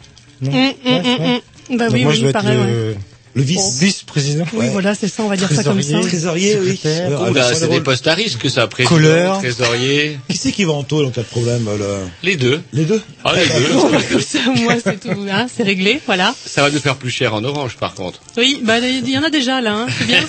[0.41, 0.53] Non.
[0.53, 1.43] Ouais, ouais.
[1.71, 2.99] Bah Donc oui, moi, oui, je pareil, être.
[3.35, 3.79] Le, le vice.
[3.81, 4.45] vice-président.
[4.53, 5.99] Oui, voilà, c'est ça, on va dire ça comme ça.
[6.01, 6.09] Trésorier.
[6.09, 6.77] Trésorier, oui.
[6.77, 8.67] Sur c'est des postes à risque, ça.
[8.67, 9.39] Président, Colleur.
[9.39, 11.85] trésorier, Qui c'est qui va en taux en cas de problème là?
[12.23, 12.61] Les deux.
[12.73, 13.03] Les deux?
[13.25, 13.73] Ah, les deux.
[14.11, 16.35] Comme ça, moi, c'est tout, hein, c'est réglé, voilà.
[16.47, 18.21] Ça va nous faire plus cher en orange, par contre.
[18.37, 20.21] Oui, bah il y en a déjà là, hein, c'est bien.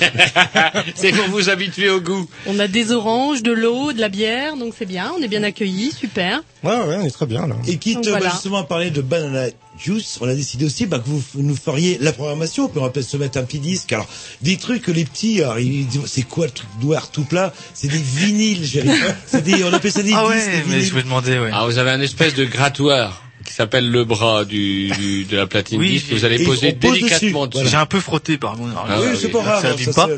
[0.95, 2.27] c'est pour vous habituer au goût.
[2.47, 5.43] On a des oranges, de l'eau, de la bière, donc c'est bien, on est bien
[5.43, 6.41] accueillis, super.
[6.63, 7.55] Ouais, ouais, on est très bien là.
[7.67, 8.29] Et quitte Donc, bah, voilà.
[8.31, 9.47] justement à parler de Banana
[9.77, 12.89] Juice, on a décidé aussi bah, que vous nous feriez la programmation, puis on va
[12.89, 13.91] peut-être se mettre un petit disque.
[13.91, 14.07] Alors,
[14.41, 17.53] des trucs que les petits, alors, ils disent, c'est quoi le truc noir tout plat?
[17.73, 18.83] C'est des vinyles, j'ai
[19.27, 21.47] C'est des, on appelle ça des Ah disques, ouais, des mais je me demandais, ouais.
[21.51, 25.45] Alors, vous avez un espèce de grattoir qui s'appelle le bras du, du- de la
[25.45, 26.07] platine Oui, disque.
[26.11, 27.59] Vous allez poser délicatement dessus.
[27.65, 27.69] dessus.
[27.71, 28.73] J'ai un peu frotté, par contre.
[28.75, 29.61] Ah oui, c'est pas grave.
[29.77, 30.07] ça ça, pas.
[30.07, 30.17] le-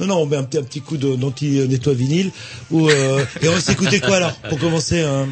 [0.00, 2.30] Non, non, on met un petit, un petit coup de- d'anti-nettoie vinyle.
[2.70, 5.26] Ou, euh, et on va s'écouter quoi alors Pour commencer, hein?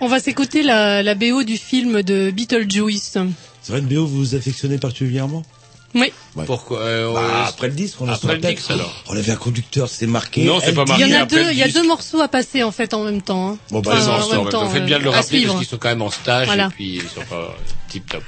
[0.00, 3.18] On va s'écouter la, la BO du film de Beetlejuice.
[3.62, 5.42] c'est vrai une BO que vous affectionnez particulièrement?
[5.94, 6.12] Oui.
[6.46, 8.92] Pourquoi euh, Bah, Après le disque, on a Après le alors.
[9.08, 10.44] On avait un conducteur, c'est marqué.
[10.44, 11.04] Non, c'est pas marqué.
[11.04, 11.78] Il y en a deux, le il y a disque.
[11.80, 13.50] deux morceaux à passer en fait en même temps.
[13.52, 13.58] hein.
[13.70, 15.58] Bon, bah, Enfin, morceaux, en même temps, Faites bien de le euh, rappeler parce suivre.
[15.58, 16.66] qu'ils sont quand même en stage Voilà.
[16.66, 17.56] et puis ils sont pas
[17.88, 18.22] tip top.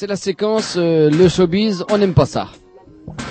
[0.00, 2.48] C'est la séquence euh, le showbiz, on n'aime pas ça.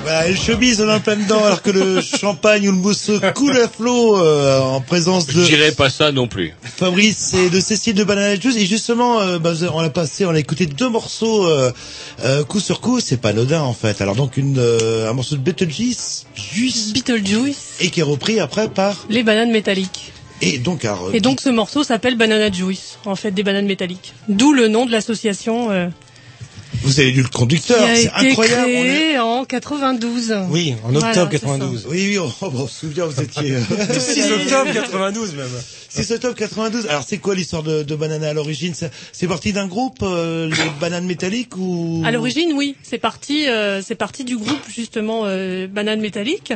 [0.04, 2.78] Voilà, et le showbiz, on est en plein dedans, alors que le champagne ou le
[2.78, 6.54] mousseux coule à flot euh, en présence Je de dirais pas ça non plus.
[6.62, 8.56] Fabrice et de Cécile de Banana Juice.
[8.56, 11.72] Et justement, euh, bah, on l'a passé, on a écouté deux morceaux euh,
[12.24, 13.00] euh, coup sur coup.
[13.00, 14.00] C'est pas anodin en fait.
[14.02, 18.70] Alors donc une, euh, un morceau de Beetlejuice, Juice, Beetlejuice, et qui est repris après
[18.70, 19.08] par.
[19.10, 20.12] les bananes métalliques.
[20.42, 24.14] Et donc, alors, Et donc ce morceau s'appelle Banana Juice, en fait des bananes métalliques.
[24.30, 25.88] D'où le nom de l'association euh,
[26.84, 28.72] vous avez lu le conducteur, c'est incroyable.
[28.76, 30.34] on est- en 92.
[30.50, 31.46] Oui, en octobre c'est ça.
[31.48, 31.88] 92.
[31.90, 33.52] Oui, oui, on, on se souvient, vous étiez...
[33.54, 33.62] euh,
[34.00, 35.48] 6 octobre 92 même.
[35.90, 36.88] 6 octobre 92.
[36.88, 38.74] Alors c'est quoi l'histoire de, de Banana à l'origine?
[39.12, 42.02] C'est parti d'un groupe, euh, les bananes métalliques ou?
[42.06, 46.54] À l'origine, oui, c'est parti, euh, c'est parti du groupe justement euh, Banane Métallique.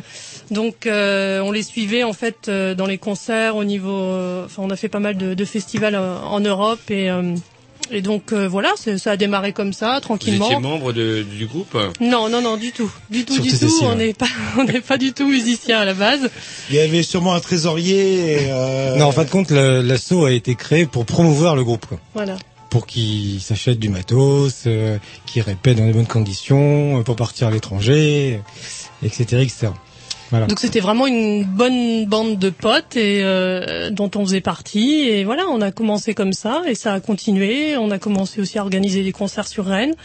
[0.52, 3.90] Donc, euh, on les suivait en fait euh, dans les concerts au niveau.
[3.92, 7.34] euh, Enfin, on a fait pas mal de, de festivals euh, en Europe et euh,
[7.92, 10.46] et donc euh, voilà, ça a démarré comme ça, Vous tranquillement.
[10.46, 13.70] étiez membre de, du groupe Non, non, non, du tout, du tout, du tout.
[13.84, 14.28] On n'est pas,
[14.58, 16.30] on n'est pas du tout musicien à la base.
[16.70, 18.44] Il y avait sûrement un trésorier.
[18.44, 21.86] Et, euh, Non, en fin de compte, l'assaut a été créé pour promouvoir le groupe.
[21.86, 22.00] Quoi.
[22.14, 22.36] Voilà.
[22.70, 27.48] Pour qu'ils s'achètent du matos, euh, qu'ils répètent dans de bonnes conditions, euh, pour partir
[27.48, 28.40] à l'étranger,
[29.04, 29.68] etc., etc.
[30.42, 35.02] Donc c'était vraiment une bonne bande de potes euh, dont on faisait partie.
[35.02, 37.78] Et voilà on a commencé comme ça et ça a continué.
[37.78, 39.96] On a commencé aussi à organiser des concerts sur Rennes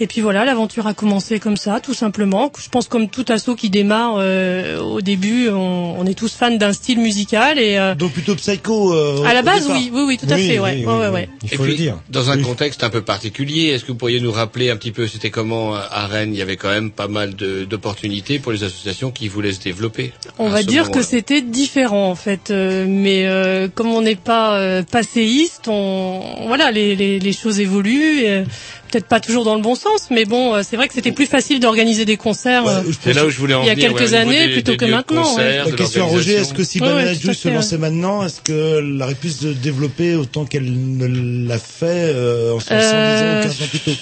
[0.00, 3.54] et puis voilà l'aventure a commencé comme ça tout simplement je pense comme tout assaut
[3.54, 7.94] qui démarre euh, au début on, on est tous fans d'un style musical et euh,
[7.94, 8.92] Donc plutôt psycho.
[8.94, 11.00] euh, à la base oui oui oui tout à Oui, fait ouais oui, ouais oui,
[11.00, 11.28] ouais, ouais.
[11.42, 11.98] Il Et faut puis, le dire.
[12.10, 15.06] dans un contexte un peu particulier, est-ce que vous pourriez nous rappeler un petit peu,
[15.06, 18.52] c'était comment euh, à Rennes Il y avait quand même pas mal de- d'opportunités pour
[18.52, 20.12] les associations qui voulaient se développer.
[20.38, 24.58] On va dire que c'était différent en fait, euh, mais euh, comme on n'est pas
[24.58, 28.44] euh, passéiste, on voilà les, les, les choses évoluent, et, euh,
[28.90, 31.26] peut-être pas toujours dans le bon sens, mais bon euh, c'est vrai que c'était plus
[31.26, 32.64] facile d'organiser des concerts.
[32.64, 34.10] Ouais, euh, je C'est pense- là où je voulais en Il y a venir, quelques
[34.12, 35.28] ouais, années des- plutôt des que maintenant, ouais.
[35.44, 38.40] concert, La question à Roger, est-ce que si Ouais, ouais, Banana se lançait maintenant, est-ce
[38.40, 43.42] qu'elle aurait pu se développer autant qu'elle ne l'a fait euh, en se lançant Euh,
[43.42, 43.92] 10 ans ou 15 ans plus tôt?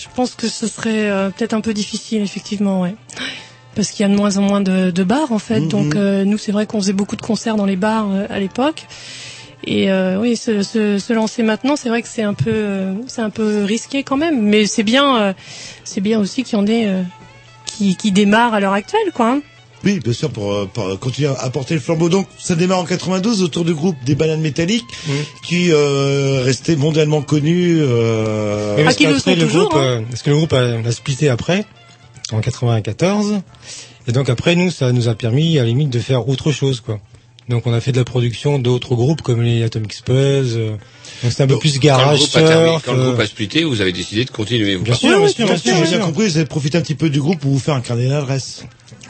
[0.00, 2.94] Je pense que ce serait euh, peut-être un peu difficile effectivement, ouais.
[3.74, 5.68] Parce qu'il y a de moins en moins de, de bars en fait, Mhm.
[5.68, 8.40] donc euh, nous c'est vrai qu'on faisait beaucoup de concerts dans les bars euh, à
[8.40, 8.86] l'époque.
[9.64, 12.94] Et euh, oui, se, se, se lancer maintenant, c'est vrai que c'est un peu, euh,
[13.06, 14.40] c'est un peu risqué quand même.
[14.42, 15.32] Mais c'est bien, euh,
[15.84, 17.02] c'est bien aussi qu'il y en ait euh,
[17.66, 19.30] qui, qui démarrent à l'heure actuelle, quoi.
[19.32, 19.40] hein.
[19.84, 22.08] Oui, bien sûr, pour, euh, pour continuer à porter le flambeau.
[22.08, 24.84] Donc, ça démarre en 92 autour du groupe des Bananes Métalliques,
[25.44, 27.78] qui euh, restait mondialement connu.
[27.80, 28.74] Euh...
[28.76, 30.02] Mais parce qui le qu'après, sont le toujours, groupe, hein.
[30.10, 31.64] parce que le groupe a, a splitté après,
[32.32, 33.40] en 94.
[34.08, 36.80] Et donc après, nous, ça nous a permis, à la limite, de faire autre chose,
[36.80, 36.98] quoi.
[37.48, 40.12] Donc on a fait de la production d'autres groupes comme les Atomic Spuds.
[40.12, 40.70] euh,
[41.22, 42.40] donc c'est un peu Donc, plus Quand le garage, groupe a
[42.84, 44.76] quand le groupe euh, a splitté, vous avez décidé de continuer.
[44.76, 46.82] Vous Bien sûr, oui, sûr, bien bien sûr, j'ai bien compris, vous avez profité un
[46.82, 48.64] petit peu du groupe pour vous faire un carnet d'adresse.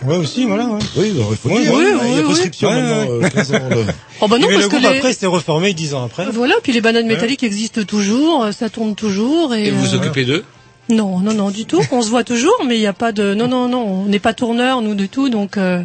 [0.04, 0.66] Ouais, aussi, voilà.
[0.66, 0.78] Ouais.
[0.96, 2.76] Oui, bah, il faut Oui, dire, oui, hein, il y a oui, prescription oui.
[2.76, 3.68] maintenant, Ouais, euh, 15 ans.
[3.70, 3.84] le-
[4.20, 4.98] Oh bah non, parce le que groupe les...
[4.98, 6.26] après s'est reformé dix ans après.
[6.32, 9.54] voilà, puis les bananes métalliques existent toujours, euh, ça tourne toujours.
[9.56, 10.44] Et, Et vous vous euh, occupez d'eux?
[10.88, 11.80] Non, non, non, du tout.
[11.90, 13.34] On se voit toujours, mais il n'y a pas de.
[13.34, 15.82] Non, non, non, on n'est pas tourneur nous du tout, donc euh,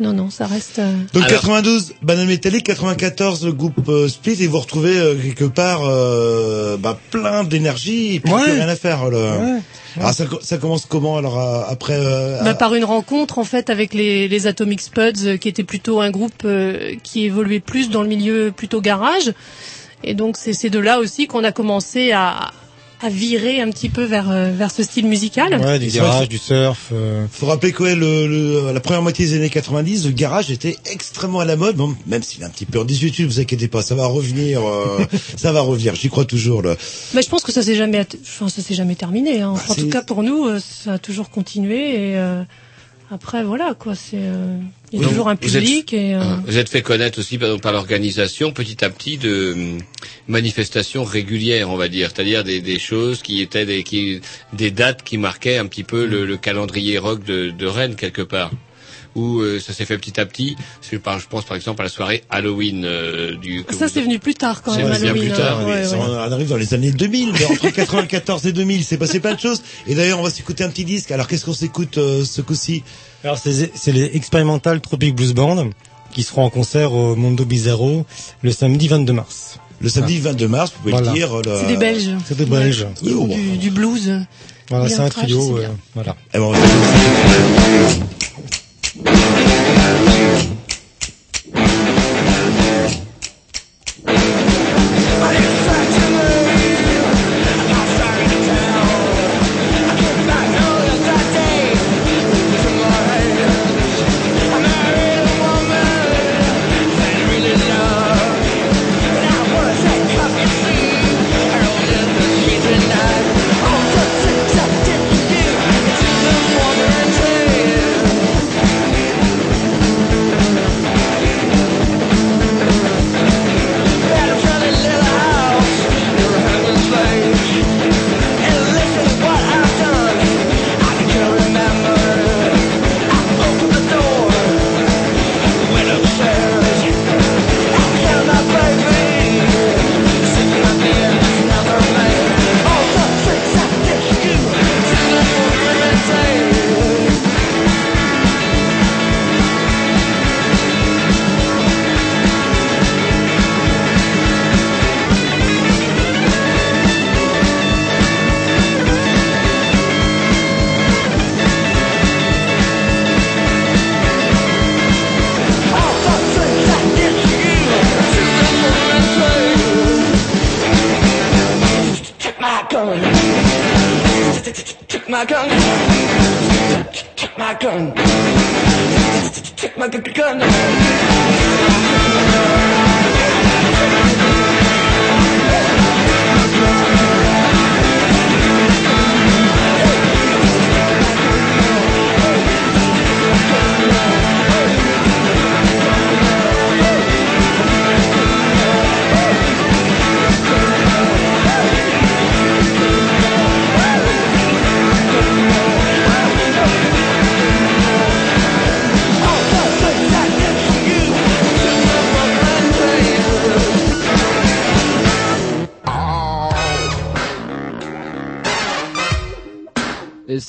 [0.00, 0.80] non, non, ça reste.
[0.80, 5.14] euh, Donc Alors- 92, Banane Métallique, 94, le groupe euh, Split, et vous retrouvez euh,
[5.14, 8.42] quelque part euh, bah, plein d'énergie et puis Ouais.
[8.42, 9.08] plus rien à faire.
[9.10, 9.38] Là.
[9.38, 9.60] Ouais.
[9.96, 13.38] Alors ça, co- ça commence comment alors euh, après euh, Bah, à- par une rencontre
[13.38, 17.24] en fait avec les, les Atomic Spuds, euh, qui était plutôt un groupe euh, qui
[17.26, 19.32] évoluait plus dans le milieu plutôt garage.
[20.02, 22.50] Et donc c'est c'est de là aussi qu'on a commencé à,
[23.02, 25.54] à virer un petit peu vers euh, vers ce style musical.
[25.60, 26.88] Ouais, du garage, du surf.
[26.92, 30.50] euh, faut rappeler que ouais, le, le- la première moitié des années 90, le garage
[30.50, 33.40] était extrêmement à la mode, bon, même s'il est un petit peu en désuétude, vous
[33.40, 35.04] inquiétez pas, ça va revenir, euh,
[35.36, 36.62] ça va revenir, j'y crois toujours.
[36.62, 36.76] Là.
[37.14, 39.40] Mais je pense que ça s'est jamais, enfin, ça s'est jamais terminé.
[39.42, 39.54] Hein.
[39.54, 41.90] Bah, en tout cas pour nous, euh, ça a toujours continué.
[42.12, 42.42] Et euh,
[43.10, 44.56] après voilà quoi, c'est euh,
[44.92, 46.14] il y a toujours un vous êtes- public et.
[46.14, 49.78] euh, Ah, Vous êtes fait connaître aussi par, par l'organisation petit à petit de hum,
[50.28, 54.20] manifestations régulières, on va dire, c'est-à-dire des, des choses qui étaient des, qui,
[54.52, 58.22] des dates qui marquaient un petit peu le, le calendrier rock de, de Rennes quelque
[58.22, 58.50] part.
[59.16, 60.56] Où euh, ça s'est fait petit à petit.
[60.90, 63.62] Je par- je pense par exemple à la soirée Halloween euh, du.
[63.64, 64.90] que Ça c'est venu plus tard quand C'est même.
[65.00, 65.64] bien Halloween, plus tard, hein.
[65.66, 65.98] Ouais, ouais.
[65.98, 69.34] On arrive dans les années 2000, mais entre 94 et 2000, il s'est passé plein
[69.34, 69.62] de choses.
[69.86, 71.10] Et d'ailleurs, on va s'écouter un petit disque.
[71.12, 72.82] Alors, qu'est-ce qu'on s'écoute euh, ce coup-ci?
[73.22, 75.68] Alors c'est c'est les Experimental Tropic Blues Band
[76.12, 78.04] qui seront en concert au Mondo Bizarro
[78.42, 79.58] le samedi 22 mars.
[79.80, 81.08] Le samedi 22 mars, vous pouvez Voilà.
[81.08, 81.36] le dire.
[81.36, 82.10] le- C'est des Belges.
[82.26, 82.86] C'est des Belges.
[83.02, 84.20] Du, du blues.
[84.70, 85.58] Voilà, c'est un trio.
[85.58, 86.16] c'est euh, voilà.
[86.32, 86.52] Eh ben,
[88.96, 90.33] Thank you.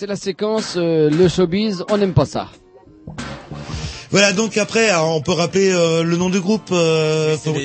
[0.06, 2.50] C'est la séquence euh, le showbiz, on n'aime pas ça.
[4.12, 6.70] Voilà, donc après, alors, on peut rappeler euh, le nom du groupe.
[6.72, 7.56] Euh, pour-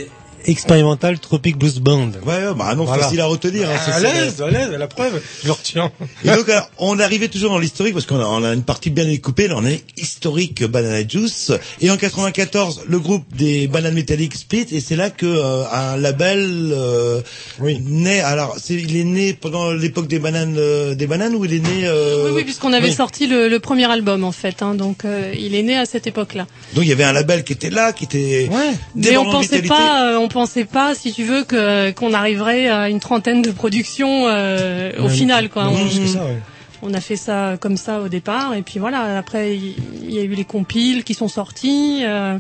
[0.47, 2.13] Expérimental Tropic Blues Band.
[2.25, 3.05] Ouais, ouais, bah non, Voilà.
[3.05, 3.69] facile à retenir.
[3.69, 5.91] hein, c'est- à l'aise, à l'aise, à la preuve, je le retiens.
[6.25, 8.91] Et donc, alors, on arrivait toujours dans l'historique parce qu'on a, on a une partie
[8.91, 9.49] bien découpée.
[9.49, 11.53] Là, on est historique Banana Juice.
[11.81, 14.67] Et en 94, le groupe des Bananes Metallic split.
[14.73, 17.21] Et c'est là que euh, un label euh,
[17.61, 18.21] naît.
[18.21, 21.59] Alors, c'est, il est né pendant l'époque des bananes, euh, des bananes ou il est
[21.61, 22.95] né euh, Oui, oui, puisqu'on avait oui.
[22.95, 26.07] sorti le, le premier album en fait, hein, donc euh, il est né à cette
[26.07, 26.47] époque-là.
[26.75, 28.49] Donc il y avait un label qui était là, qui était
[28.95, 29.69] Mais on pensait vitalité.
[29.69, 33.51] pas, euh, on pensait pas, si tu veux, que qu'on arriverait à une trentaine de
[33.51, 35.65] productions euh, au final, quoi.
[35.65, 36.39] non, On, plus que ça, ouais.
[36.83, 39.19] on a fait ça comme ça au départ, et puis voilà.
[39.19, 42.01] Après, il y, a eu les compiles qui sont sortis.
[42.05, 42.39] euh,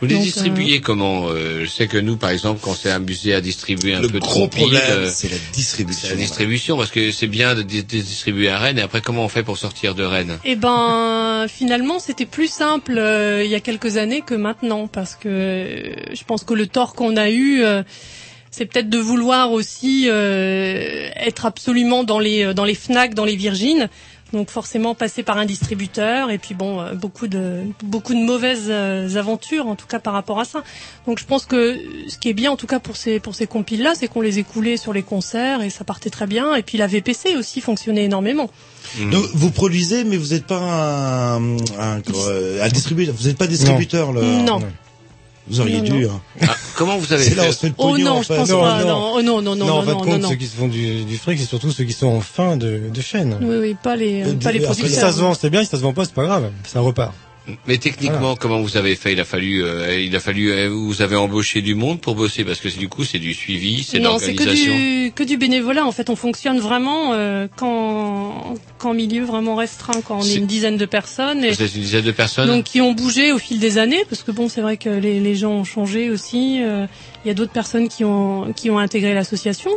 [0.00, 2.90] Vous les donc, distribuez comment euh, Je sais que nous, par exemple, quand on s'est
[2.90, 6.08] amusé à distribuer un Le peu de gros compil, problème, euh, c'est la distribution.
[6.10, 8.78] la distribution, parce que c'est bien de, di- de distribuer à Rennes.
[8.78, 10.38] Et après, comment on fait pour sortir de Rennes?
[10.44, 15.14] Eh ben, finalement, c'était plus simple euh, il y a quelques années que maintenant, parce
[15.14, 17.82] que euh, je pense que le tort qu'on a eu, euh,
[18.52, 23.34] c'est peut-être de vouloir aussi euh, être absolument dans les dans les Fnac, dans les
[23.36, 23.88] Virgin.
[24.32, 28.68] Donc forcément passer par un distributeur et puis bon euh, beaucoup de beaucoup de mauvaises
[28.70, 30.62] euh, aventures en tout cas par rapport à ça.
[31.06, 31.78] Donc je pense que
[32.08, 34.22] ce qui est bien en tout cas pour ces pour ces compiles là, c'est qu'on
[34.22, 37.60] les écoulait sur les concerts et ça partait très bien et puis la VPC aussi
[37.60, 38.48] fonctionnait énormément.
[39.10, 43.14] Donc vous produisez, mais vous n'êtes pas un, un, euh, un distributeur.
[43.16, 44.12] Vous n'êtes pas distributeur.
[44.12, 44.22] Là.
[44.22, 44.60] Non.
[45.48, 46.06] Vous auriez Non, dû.
[46.06, 46.12] non.
[46.14, 46.46] hein.
[46.48, 48.22] Ah, Comment vous avez C'est là fait on se fait le Oh pognon, non, en
[48.22, 48.36] je fait.
[48.36, 48.84] pense pas.
[48.84, 50.28] Non, oh non, non, non, non, en non, fin de non, compte, non.
[50.30, 52.82] ceux qui se font du, du fric, c'est surtout ceux qui sont en fin de,
[52.92, 53.36] de chaîne.
[53.40, 55.10] Oui, oui, pas les, Euh, pas les après, Si producteurs.
[55.10, 55.62] ça se vend, c'est bien.
[55.64, 56.50] Si ça se vend pas, c'est pas grave.
[56.64, 57.12] Ça repart.
[57.66, 59.12] Mais techniquement, comment vous avez fait?
[59.12, 62.44] Il a fallu, euh, il a fallu, euh, vous avez embauché du monde pour bosser
[62.44, 64.76] parce que du coup, c'est du suivi, c'est de Non, c'est que l'organisation.
[64.76, 65.84] du, que du bénévolat.
[65.84, 70.46] En fait, on fonctionne vraiment euh, qu'en qu'en milieu vraiment restreint, quand on est une
[70.46, 71.42] dizaine de personnes.
[71.44, 72.46] Et Vous êtes une dizaine de personnes.
[72.46, 75.18] donc qui ont bougé au fil des années, parce que bon, c'est vrai que les,
[75.18, 76.60] les gens ont changé aussi.
[76.62, 76.86] euh,
[77.24, 79.70] Il y a d'autres personnes qui ont qui ont intégré l'association.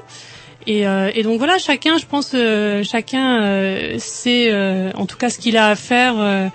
[0.67, 5.15] Et, euh, et donc voilà, chacun, je pense, euh, chacun euh, sait, euh, en tout
[5.17, 6.47] cas, ce qu'il a à faire euh,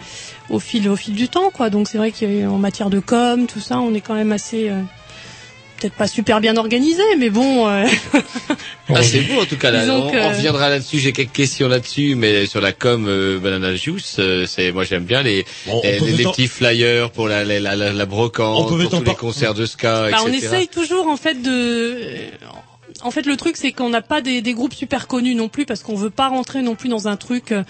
[0.51, 1.71] au fil au fil du temps, quoi.
[1.71, 4.81] Donc c'est vrai qu'en matière de com, tout ça, on est quand même assez euh,
[5.81, 7.67] peut-être pas super bien organisé, mais bon.
[7.69, 7.87] euh,
[8.93, 9.71] Ah, c'est beau en tout cas.
[9.71, 9.85] Là.
[9.95, 10.99] On, que- on reviendra là-dessus.
[10.99, 15.05] J'ai quelques questions là-dessus, mais sur la com euh, Banana Juice, euh, c'est moi j'aime
[15.05, 18.77] bien les Bon, on les, petits flyers pour la la, la, la, la brocante, On
[18.77, 20.47] peut pour tous les concerts de ska, Bah, on etc.
[20.47, 21.97] essaye toujours en fait de.
[23.03, 25.65] En fait, le truc c'est qu'on n'a pas des, des groupes super connus non plus
[25.65, 27.63] parce qu'on veut pas rentrer non plus dans un truc euh,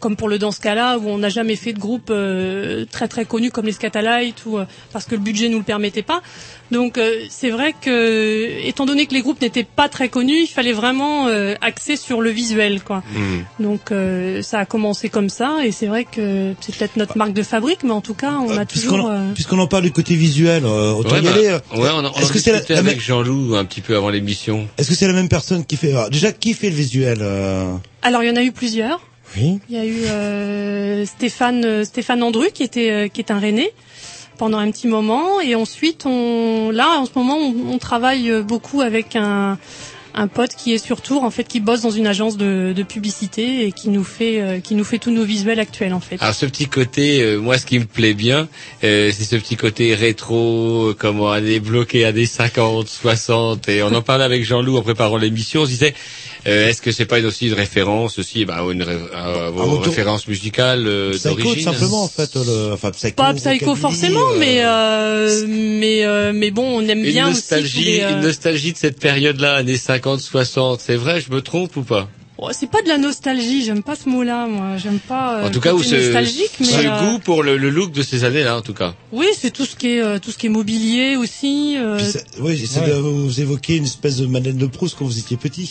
[0.00, 3.24] comme pour le Dans Scala où on n'a jamais fait de groupe euh, très très
[3.24, 6.22] connu comme les Scatalites ou euh, parce que le budget nous le permettait pas.
[6.70, 10.46] Donc euh, c'est vrai que étant donné que les groupes n'étaient pas très connus, il
[10.46, 13.02] fallait vraiment euh, axer sur le visuel quoi.
[13.14, 13.62] Hmm.
[13.62, 17.32] Donc euh, ça a commencé comme ça et c'est vrai que c'est peut-être notre marque
[17.32, 19.10] de fabrique, mais en tout cas on a Puisqu'on toujours.
[19.10, 21.48] euh, puisqu'on en parle du côté visuel, euh, autant Ouais, y bah, aller.
[21.48, 24.68] ouais, on en, on Est-ce que c'est la, avec Jean-Loup un petit peu avant l'émission.
[24.76, 27.72] est-ce que c'est la même personne qui fait déjà qui fait le visuel euh?
[28.02, 29.00] Alors il y en a eu plusieurs.
[29.36, 29.58] Oui.
[29.68, 33.38] Il y a eu euh, Stéphane euh, Stéphane Andru qui était euh, qui est un
[33.38, 33.72] Rennais
[34.38, 38.42] pendant un petit moment et ensuite on là en ce moment on, on travaille euh,
[38.42, 39.58] beaucoup avec un
[40.14, 42.82] un pote qui est sur Tours en fait qui bosse dans une agence de, de
[42.82, 46.20] publicité et qui nous fait euh, qui nous fait tous nos visuels actuels en fait.
[46.20, 48.48] Alors ce petit côté, euh, moi ce qui me plaît bien,
[48.84, 53.82] euh, c'est ce petit côté rétro, comme on est bloqué à des 50, 60, et
[53.82, 55.94] on en parlait avec Jean-Loup en préparant l'émission, on se disait,
[56.46, 59.50] euh, est-ce que c'est pas une- aussi une référence aussi bah, à, une, ré- à
[59.50, 62.30] vos Ah, références musicales euh, Psycho simplement en fait.
[62.36, 63.14] Le, enfin psycho.
[63.16, 67.36] Pas psycho forcément, euh, mais euh, mais euh, mais bon, on aime Une bien aussi
[67.36, 71.30] nostalgie, tous les, euh, une nostalgie de cette période-là, années 50, 60, c'est vrai, je
[71.32, 72.08] me trompe ou pas?
[72.40, 74.76] Oh, c'est pas de la nostalgie, j'aime pas ce mot-là, moi.
[74.76, 75.40] J'aime pas.
[75.40, 77.68] euh, En tout cas, où côté ce, nostalgique, mais ce euh, goût pour le, le
[77.68, 78.94] look de ces années-là, en tout cas.
[79.10, 81.74] Oui, c'est tout ce qui est euh, tout ce qui est mobilier aussi.
[81.76, 82.90] euh, c'est- Oui, c'est Ouais.
[82.90, 85.68] de vous évoquer une espèce de Madeleine de Proust quand vous étiez petit.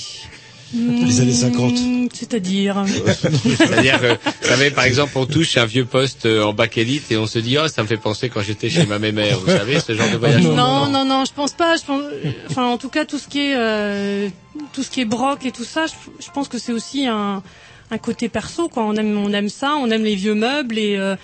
[0.73, 1.73] Les années 50.
[1.79, 2.83] Hmm, C'est-à-dire.
[2.85, 7.17] C'est-à-dire que, vous savez, par exemple, on touche un vieux poste euh, en bakélite et
[7.17, 9.79] on se dit, oh, ça me fait penser quand j'étais chez ma mère, vous savez,
[9.79, 10.43] ce genre de voyage.
[10.43, 11.77] Non, non, non, je pense pas.
[11.77, 12.01] Je pense,
[12.49, 14.27] enfin, en tout cas, tout ce qui est, euh,
[14.73, 15.93] tout ce qui est broc et tout ça, je,
[16.25, 17.41] je pense que c'est aussi un,
[17.91, 18.83] un côté perso, quoi.
[18.83, 21.15] On aime, on aime ça, on aime les vieux meubles et, euh,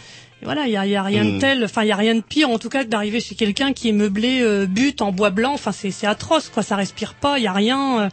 [0.42, 1.40] voilà, il y a, y a rien de Mm.
[1.40, 3.72] tel, enfin, il y a rien de pire, en tout cas, que d'arriver chez quelqu'un
[3.74, 5.54] qui est meublé euh, but en bois blanc.
[5.54, 6.64] Enfin, c'est, c'est atroce, quoi.
[6.64, 8.02] Ça respire pas, il y a rien.
[8.04, 8.10] euh,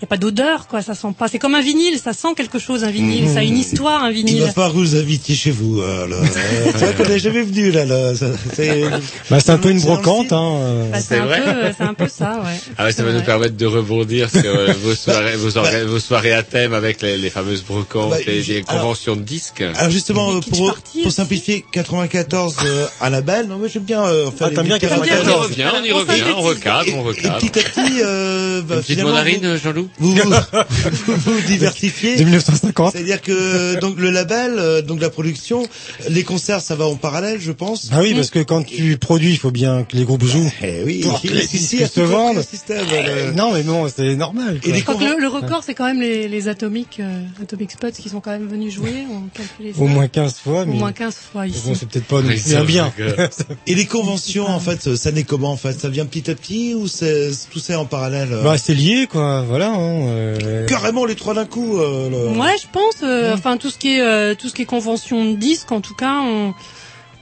[0.00, 0.80] il y a pas d'odeur, quoi.
[0.80, 1.28] Ça sent pas.
[1.28, 3.28] C'est comme un vinyle, ça sent quelque chose, un vinyle.
[3.28, 4.40] Ça a une histoire, un Il vinyle.
[4.42, 5.80] va falloir que vous invitiez chez vous.
[5.80, 5.86] là.
[5.86, 6.16] Euh,
[6.74, 7.84] c'est vrai qu'on n'est jamais venu là.
[7.84, 8.12] là.
[8.54, 8.84] C'est-
[9.30, 10.54] Bah, c'est un peu une brocante, hein.
[10.56, 10.90] euh.
[10.90, 12.58] Bah, c'est un vrai peu, c'est un peu ça, ouais.
[12.78, 15.36] Ah ouais, ça va nous permettre de rebondir sur euh, vos soirées,
[15.84, 19.22] vos, soirées à thème avec les, les fameuses brocantes, Bah, les, j'ai- les conventions de
[19.22, 19.62] disques.
[19.76, 23.48] Alors justement, euh, pour, pour simplifier, 94 euh, à la belle.
[23.48, 25.28] Non, mais j'aime bien euh, faire Ah, t'aimes bien big 94.
[25.28, 27.36] On y revient, on y revient, on recadre, on Et recadre.
[27.38, 30.22] petit à petit, euh, bah, Une petite mandarine, Jean-Loup vous vous,
[31.06, 32.16] vous, vous diversifiez.
[32.16, 32.92] De 1950.
[32.92, 35.62] C'est-à-dire que donc le label, euh, donc la production,
[36.08, 37.88] les concerts, ça va en parallèle, je pense.
[37.92, 40.50] Ah oui, parce que quand tu produis, il faut bien que les groupes jouent.
[40.62, 42.42] Eh oui, pour que les disques se vendent.
[42.70, 44.60] euh, Non, mais bon, c'est normal.
[44.64, 48.08] Et les le, le record, c'est quand même les, les Atomic, euh, Atomic Spots qui
[48.08, 49.04] sont quand même venus jouer.
[49.10, 49.80] On calculé ça.
[49.80, 51.60] Au moins 15 fois, Au mais moins 15 fois ici.
[51.64, 52.92] bon, c'est peut-être pas plus c'est bien.
[53.66, 55.78] Et les conventions, en fait, ça naît comment en fait?
[55.80, 58.42] Ça vient petit à petit ou c'est tout ça en parallèle euh?
[58.42, 59.42] Bah, c'est lié, quoi.
[59.42, 59.72] Voilà.
[59.80, 61.78] Hein, euh, Carrément les trois d'un coup.
[61.78, 63.02] Euh, le- Ouais, je pense.
[63.02, 65.80] euh, Enfin, tout ce qui est euh, tout ce qui est convention de disques, en
[65.80, 66.54] tout cas, on,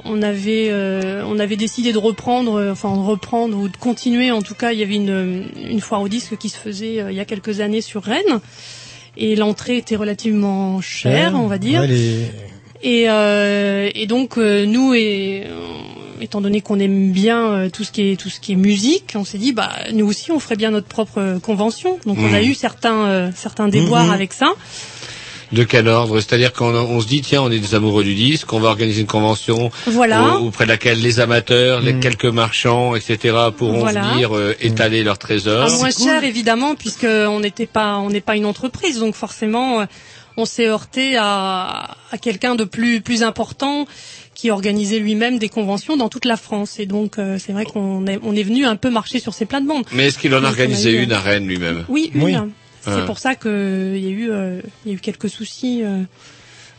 [0.04, 4.30] on avait euh, on avait décidé de reprendre, euh, enfin de reprendre ou de continuer.
[4.30, 7.10] En tout cas, il y avait une une foire aux disques qui se faisait euh,
[7.10, 8.40] il y a quelques années sur Rennes.
[9.16, 11.80] Et l'entrée était relativement chère, on va dire.
[11.80, 12.26] ouais, les-
[12.84, 15.56] Et, euh, et donc euh, nous, et, euh,
[16.20, 19.12] étant donné qu'on aime bien euh, tout ce qui est tout ce qui est musique,
[19.14, 21.98] on s'est dit bah nous aussi on ferait bien notre propre euh, convention.
[22.06, 22.48] Donc on a Mhm.
[22.50, 24.12] eu certains euh, certains déboires Mhm.
[24.12, 24.52] avec ça.
[25.50, 26.20] De quel ordre?
[26.20, 29.00] C'est-à-dire qu'on on se dit, tiens, on est des amoureux du disque, on va organiser
[29.00, 30.34] une convention Voilà.
[30.36, 34.02] au- auprès de laquelle les amateurs, les quelques marchands, etc., pourront Voilà.
[34.12, 35.72] venir euh, étaler leurs trésors.
[35.72, 39.80] à moins cher évidemment puisque on n'était pas on n'est pas une entreprise donc forcément
[39.80, 39.84] euh,
[40.36, 43.86] on s'est heurté à, à quelqu'un de plus plus important
[44.38, 48.06] qui organisait lui-même des conventions dans toute la France et donc euh, c'est vrai qu'on
[48.06, 49.84] est on est venu un peu marcher sur ses plates-bandes.
[49.92, 51.84] Mais est-ce qu'il en a organisait eu, une euh, à Rennes lui-même?
[51.88, 52.50] Oui, une.
[52.82, 53.04] C'est Ah.
[53.04, 55.82] pour ça que il y a eu euh, il y a eu quelques soucis.
[55.82, 56.02] euh.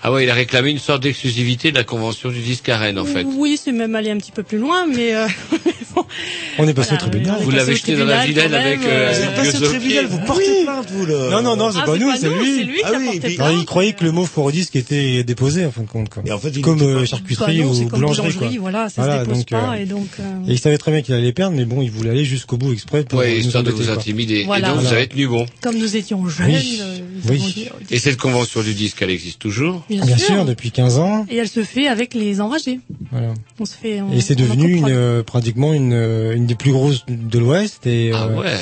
[0.01, 2.97] Ah ouais, il a réclamé une sorte d'exclusivité de la convention du disque à Rennes,
[2.99, 3.23] en fait.
[3.35, 5.27] Oui, c'est même allé un petit peu plus loin, mais euh,
[6.57, 7.37] On est passé Voilà, au tribunal.
[7.41, 10.05] Vous l'avez jeté dans la vilaine avec euh, euh, Vous une êtes passé au tribunal,
[10.05, 11.29] vous portez plainte, vous le.
[11.29, 12.63] Non, non, non, c'est Ah, pas nous, c'est lui.
[12.63, 14.51] lui qui Ah a oui, porté mais- Non, il croyait que le mot foire au
[14.51, 16.09] disque était déposé, en fin de compte.
[16.09, 16.23] Quoi.
[16.25, 18.33] Et en fait, il comme euh, pas- Bah charcuterie non, c'est ou boulangerie.
[18.35, 18.47] quoi.
[18.59, 20.07] voilà, ça Voilà, se dépose donc, pas euh, et donc.
[20.19, 22.55] euh, Et il savait très bien qu'il allait perdre, mais bon, il voulait aller jusqu'au
[22.57, 24.39] bout exprès pour nous histoire de embêter, vous intimider.
[24.41, 25.45] Et donc, vous avez tenu bon.
[25.61, 26.79] Comme nous étions jeunes, Oui.
[26.81, 27.39] euh, nous Oui.
[27.53, 29.83] dit, oh, Et cette convention du disque, elle existe toujours?
[29.89, 31.25] Bien, Bien sûr, depuis 15 ans.
[31.29, 32.79] Et elle se fait avec les enragés.
[33.11, 33.33] Voilà.
[33.59, 34.01] On se fait.
[34.01, 37.85] on- Et c'est devenu une, euh, pratiquement une, euh, une des plus grosses de l'Ouest.
[37.87, 38.53] Et, Ah euh, ouais.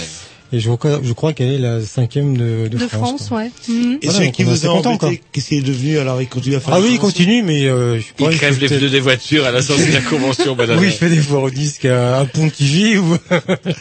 [0.54, 2.90] et je crois, je crois qu'elle est la cinquième de, de, de France.
[2.90, 3.38] France, quoi.
[3.40, 3.52] ouais.
[3.68, 4.00] Mhm.
[4.02, 6.56] Et Voilà, celui donc qui vous a embêté, qu'est-ce qu'il est devenu Alors il continue
[6.56, 8.68] à faire Ah oui, il continue, mais euh, je sais pas, Il il crève fait
[8.70, 10.80] les pneus des voitures à la sortie de la convention, madame.
[10.80, 13.12] Oui, je fais des foires au disque à, à Pontivy ou.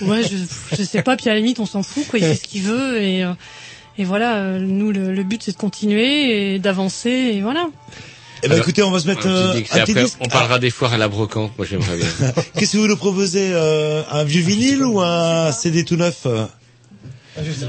[0.03, 1.17] Ouais, je, je sais pas.
[1.17, 2.19] Puis à la limite, on s'en fout, quoi.
[2.19, 3.23] Il fait ce qu'il veut et.
[3.25, 3.33] euh,
[3.99, 7.69] Et voilà, euh, nous le, le but c'est de continuer et d'avancer et voilà.
[8.43, 10.93] Eh ben écoutez, on va se mettre euh, un petit après, on parlera des foires
[10.93, 12.07] à la brocante, moi j'aimerais bien.
[12.55, 16.45] Qu'est-ce que vous nous proposez euh, Un vieux vinyle ou un CD tout neuf euh?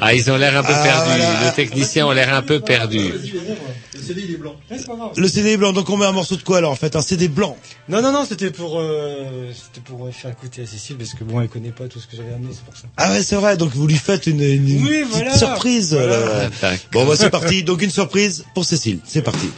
[0.01, 1.21] Ah, ils ont l'air un peu Ah, perdus.
[1.21, 1.45] voilà.
[1.45, 3.11] Les techniciens ont l'air un peu perdus.
[3.93, 4.55] Le CD il est blanc.
[5.17, 7.01] Le CD est blanc, donc on met un morceau de quoi alors en fait Un
[7.01, 7.57] CD blanc.
[7.89, 11.41] Non, non, non, c'était pour, euh, c'était pour faire écouter à Cécile parce que bon,
[11.41, 12.87] elle connaît pas tout ce que j'avais amené, c'est pour ça.
[12.97, 15.37] Ah ouais, c'est vrai, donc vous lui faites une, une une Oui, petite voilà.
[15.37, 15.93] surprise.
[15.99, 16.49] euh.
[16.91, 19.49] Bon, bah c'est parti, donc une surprise pour Cécile, c'est parti.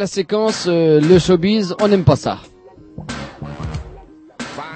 [0.00, 2.38] La séquence euh, le showbiz, on n'aime pas ça.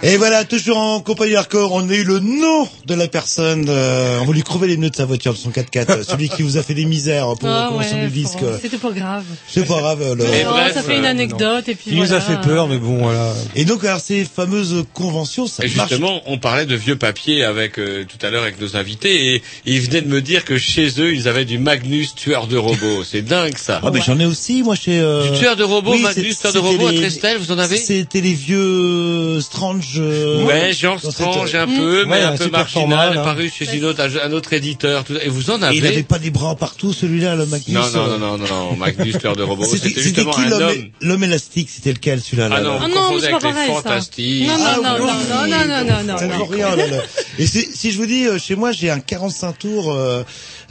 [0.06, 3.66] Et voilà, toujours en compagnie hardcore, on a eu le nom de la personne.
[3.68, 5.90] euh, on va lui crever les pneus de sa voiture, de son 4x4.
[5.90, 8.38] euh, celui qui vous a fait des misères pour la Ah convention ouais, du disque.
[8.60, 9.24] C'était pas grave.
[9.48, 10.02] C'est pas grave.
[10.02, 12.76] euh, le- Oh, ça fait une anecdote et puis Il nous a fait peur, mais
[12.76, 13.32] bon, voilà.
[13.56, 15.88] Et donc, alors, ces fameuses conventions, ça Et marche.
[15.90, 19.42] justement, on parlait de vieux papiers avec euh, tout à l'heure avec nos invités et
[19.64, 23.04] ils venaient de me dire que chez eux, ils avaient du Magnus tueur de robots.
[23.04, 23.80] C'est dingue ça.
[23.82, 24.98] Ah, mais j'en ai aussi, moi, chez...
[25.00, 27.76] euh, Du tueur de robots, oui, Magnus, tueur de robots à Trestel, vous en avez
[27.78, 29.40] C'était les vieux euh,
[29.94, 30.06] Strange...
[30.06, 33.20] euh, Ouais, genre Strange cette- un peu, mais Ouais, un un peu marginal, format, là.
[33.22, 35.04] apparu chez une autre, un autre éditeur.
[35.04, 37.68] tout- Et vous en Et avez il avait pas des bras partout, celui-là, le Magnus.
[37.68, 39.64] Non, non, euh, non, non, non, non, Magnus, tueur de robots.
[39.66, 40.88] C'était justement qui un l'homme homme.
[41.00, 43.54] l'homme élastique C'était lequel celui-là là, Ah non, Ah non, mais c'est avec pas les
[43.54, 43.82] pareil, ça.
[43.82, 44.46] fantastiques.
[44.48, 45.04] Non, non, Ah non, non, non,
[45.48, 47.02] non, non, non, non, non.
[47.38, 49.92] Et si, si je vous dis, euh, chez moi, j'ai un 45 tours.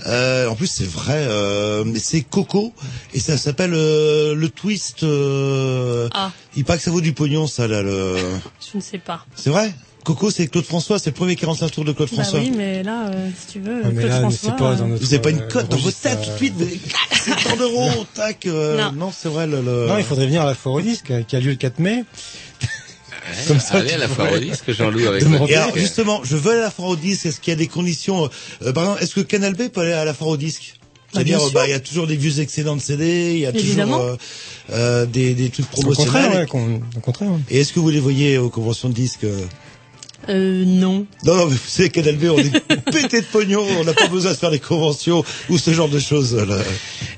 [0.08, 1.26] Euh, en plus, c'est vrai.
[1.28, 2.74] Euh, mais c'est Coco
[3.14, 5.04] et ça s'appelle euh, le twist.
[5.04, 6.32] Euh, Ah.
[6.56, 7.82] Il paraît que ça vaut du pognon, ça là.
[7.82, 8.16] Le...
[8.72, 9.26] Je ne sais pas.
[9.36, 9.74] C'est vrai?
[10.04, 11.00] Coco, c'est Claude François.
[11.00, 12.40] C'est le premier 45 tours de Claude Bah François.
[12.42, 14.40] oui, mais là, euh, si tu veux, Ouais, mais Claude là, François.
[14.52, 15.02] c'est pas dans euh, notre.
[15.06, 16.54] Vous avez pas une cote dans votre registre, tête euh, tout de suite.
[16.58, 16.80] vous avez-
[17.12, 18.06] C'est tant d'euros.
[18.14, 18.46] Tac.
[18.46, 18.92] euh, Non.
[18.92, 19.48] non, c'est vrai.
[19.48, 21.56] Le, le- Non, il faudrait venir à la foire au disque, qui a lieu le
[21.56, 22.04] 4 mai.
[23.48, 26.60] Comme ça, à la foire au disque, Jean-Loup, avec Et alors justement, je veux aller
[26.62, 27.26] à la foire au disque.
[27.26, 28.30] Est-ce qu'il y a des conditions
[28.64, 30.76] euh, Par exemple, est-ce que Canal B peut aller à la foire au disque?
[30.76, 33.46] Bah, C'est-à-dire, euh, bah, il y a toujours des vieux excédents de CD, il y
[33.46, 33.98] a Évidemment.
[34.00, 34.18] toujours euh,
[34.72, 36.48] euh, des, des trucs Au contraire, promotionnels.
[36.54, 37.30] ouais, au contraire.
[37.32, 37.38] ouais.
[37.52, 39.26] Et est-ce que vous les voyez aux conventions de disques
[40.30, 41.06] euh non.
[41.26, 42.60] Non, non, mais vous savez, Canal B, on est
[42.92, 46.00] pété de pognon, on n'a pas besoin de faire des conventions ou ce genre de
[46.00, 46.36] choses.
[46.36, 46.58] Là.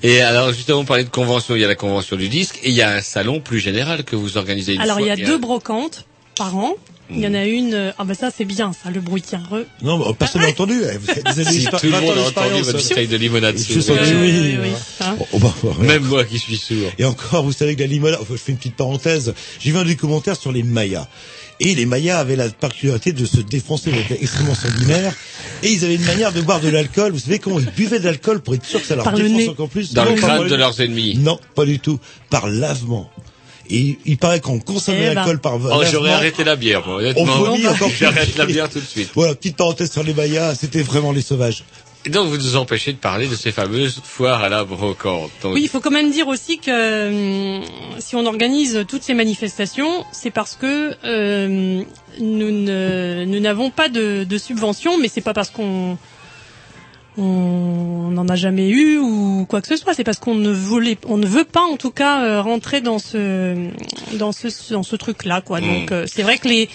[0.03, 1.55] Et alors, justement, on parlait de convention.
[1.55, 4.03] Il y a la convention du disque et il y a un salon plus général
[4.03, 6.05] que vous organisez une Alors, il y a deux brocantes
[6.37, 6.73] par an.
[7.11, 7.75] Il y en a une.
[7.75, 9.57] euh, Ah bah ça, c'est bien, ça, le bruit re.
[9.83, 10.73] Non, mais personne n'a entendu.
[10.91, 13.55] eh, Vous avez Si tout le 20 ans monde a entendu votre bouteille de limonade.
[13.57, 13.73] Que
[14.21, 14.31] oui.
[14.41, 14.69] oui, oui.
[15.01, 15.85] Hein Oh, bah, ouais.
[15.85, 16.89] Même moi qui suis sourd.
[16.97, 19.77] Et encore, vous savez que la limonade, enfin, je fais une petite parenthèse, j'ai vu
[19.77, 21.07] un des commentaires sur les Mayas.
[21.61, 25.13] Et les Mayas avaient la particularité de se défoncer, ils étaient extrêmement sanguinaires.
[25.63, 27.13] Et ils avaient une manière de boire de l'alcool.
[27.13, 29.69] Vous savez comment ils buvaient de l'alcool pour être sûr que ça leur défonce encore
[29.69, 31.17] plus Dans Non, le crâne par de leurs ennemis.
[31.17, 31.97] Non, pas du tout.
[32.29, 33.09] Par lavement.
[33.69, 35.13] Et il paraît qu'on consomme de Eh ben.
[35.15, 35.83] l'alcool par Oh, lavement.
[35.91, 37.23] j'aurais arrêté la bière, moi, honnêtement.
[37.23, 37.97] On vomit encore plus.
[37.99, 39.09] J'arrête la bière tout de suite.
[39.15, 41.63] Voilà, petite parenthèse sur les Mayas, c'était vraiment les sauvages.
[42.05, 45.31] Et donc, vous nous empêchez de parler de ces fameuses foires à la brocante.
[45.41, 47.63] Donc, Oui, il faut quand même dire aussi que hum,
[47.99, 51.81] si on organise toutes ces manifestations, c'est parce que euh,
[52.19, 55.97] nous ne- nous n'avons pas de, de subvention, mais c'est pas parce qu'on
[57.17, 59.93] on n'en a jamais eu ou quoi que ce soit.
[59.93, 62.99] C'est parce qu'on ne voulait, on ne veut pas en tout cas euh, rentrer dans
[62.99, 63.69] ce
[64.17, 65.61] dans ce dans ce truc-là, quoi.
[65.61, 65.63] Mm.
[65.63, 66.69] Donc euh, c'est vrai que les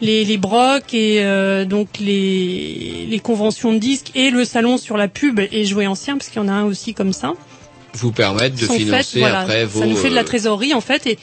[0.00, 4.96] les, les brocs et euh, donc les, les conventions de disques et le salon sur
[4.96, 7.32] la pub et jouer ancien parce qu'il y en a un aussi comme ça
[7.94, 9.40] vous permettre de financer faites, voilà.
[9.42, 9.80] après vos...
[9.80, 11.18] Ça nous fait de la euh, trésorerie en fait et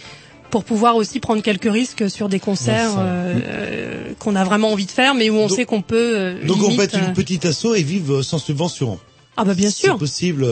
[0.49, 4.85] pour pouvoir aussi prendre quelques risques sur des concerts euh, euh, qu'on a vraiment envie
[4.85, 6.95] de faire mais où on Donc- sait qu'on peut euh, Donc on limite, peut être
[6.95, 8.99] euh, une petite asso et vivre sans subvention.
[9.37, 10.45] ah bah bien C'est sûr possible.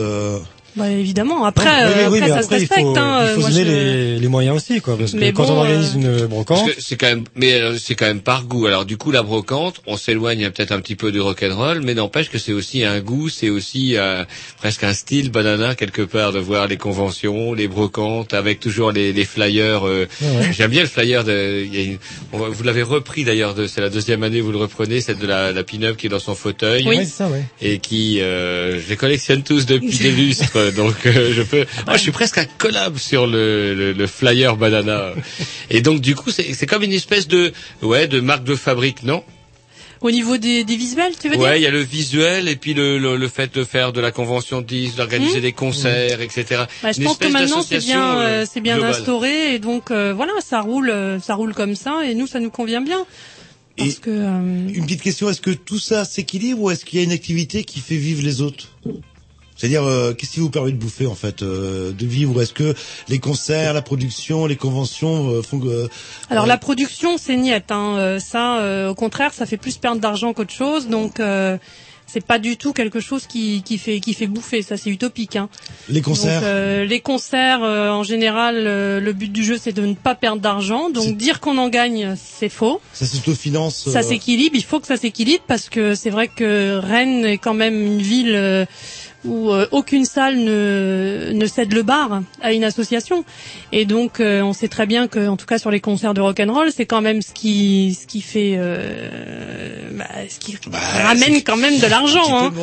[0.76, 2.96] Euh, bah évidemment après, Oui, euh, oui, après mais ça se après, il respecte faut,
[2.98, 4.96] hein, il faut moi, se donner je- les, les moyens aussi, quoi.
[4.96, 7.52] Parce que Mais quand bon, on organise euh, une Parce brocante, c'est quand même, mais
[7.54, 8.66] euh, c'est quand même par goût.
[8.66, 12.30] Alors du coup, la brocante, on s'éloigne peut-être un petit peu du rock'n'roll, mais n'empêche
[12.30, 14.24] que c'est aussi un goût, c'est aussi euh,
[14.58, 19.12] presque un style banana quelque part de voir les conventions, les brocantes, avec toujours les,
[19.12, 19.86] les flyers.
[19.86, 20.52] euh, Ouais, ouais.
[20.52, 21.64] J'aime bien le flyer de.
[21.72, 21.98] y a une-
[22.32, 23.54] on va- vous l'avez repris d'ailleurs.
[23.54, 26.10] de- C'est la deuxième année vous le reprenez, celle de la, la pin-up qui est
[26.10, 26.96] dans son fauteuil Oui.
[26.98, 27.44] ouais, c'est ça, ouais.
[27.60, 31.64] et qui, euh, je les collectionne tous depuis des lustres, donc euh, je peux.
[31.86, 35.12] Moi, je suis presque un collab sur le, le, le flyer banana.
[35.70, 37.52] Et donc, du coup, c'est c'est comme une espèce de,
[37.82, 39.22] ouais, de marque de fabrique, non?
[40.02, 41.44] Au niveau des, des visuels tu veux dire?
[41.44, 44.00] Ouais, il y a le visuel et puis le, le, le fait de faire de
[44.00, 45.42] la convention de 10, d'organiser Mmh.
[45.42, 46.64] des concerts, etc.
[46.82, 48.94] Bah, je Une pense que maintenant c'est bien, euh, euh, c'est bien globale.
[48.94, 52.40] instauré et donc euh, voilà, ça roule, euh, ça roule comme ça et nous ça
[52.40, 53.04] nous convient bien
[53.76, 56.98] parce Et- que euh, Une petite question, est-ce que tout ça s'équilibre ou est-ce qu'il
[56.98, 58.68] y a une activité qui fait vivre les autres?
[59.60, 62.74] C'est-à-dire, euh, qu'est-ce qui vous permet de bouffer en fait, euh, de vivre Est-ce que
[63.10, 65.86] les concerts, la production, les conventions euh, font que...
[66.30, 69.76] alors euh, la production c'est niette, hein, euh, ça euh, au contraire ça fait plus
[69.76, 71.58] perdre d'argent qu'autre chose donc euh,
[72.06, 75.36] c'est pas du tout quelque chose qui, qui fait qui fait bouffer, ça c'est utopique.
[75.36, 75.48] Hein.
[75.88, 79.72] Les concerts Donc, euh, les concerts, euh, en général, euh, le but du jeu c'est
[79.72, 80.90] de ne pas perdre d'argent.
[80.90, 82.80] Donc dire qu'on en gagne, c'est faux.
[82.94, 86.78] Ça s'autofinance Ça euh, s'équilibre, il faut que ça s'équilibre parce que c'est vrai que
[86.78, 88.64] Rennes est quand même une ville euh,
[89.24, 93.24] où euh, aucune salle ne, ne cède le bar à une association.
[93.70, 96.20] Et donc, euh, on sait très bien que, en tout cas sur les concerts de
[96.20, 100.56] rock and roll, c'est quand même ce qui, ce qui fait, euh, bah, ce qui
[101.04, 102.38] ramène quand même de l'argent.
[102.38, 102.50] Hein.
[102.50, 102.54] Que,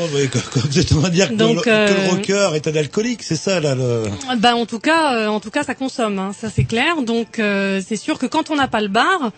[1.35, 4.03] Donc, le, que euh, le rocker est un alcoolique, c'est ça là le.
[4.39, 7.01] Bah, en tout cas, euh, en tout cas, ça consomme, hein, ça c'est clair.
[7.03, 9.31] Donc, euh, c'est sûr que quand on n'a pas le bar,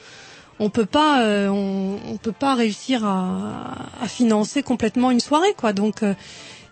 [0.59, 5.53] on peut pas, euh, on, on peut pas réussir à, à financer complètement une soirée,
[5.57, 5.73] quoi.
[5.73, 6.13] Donc, euh,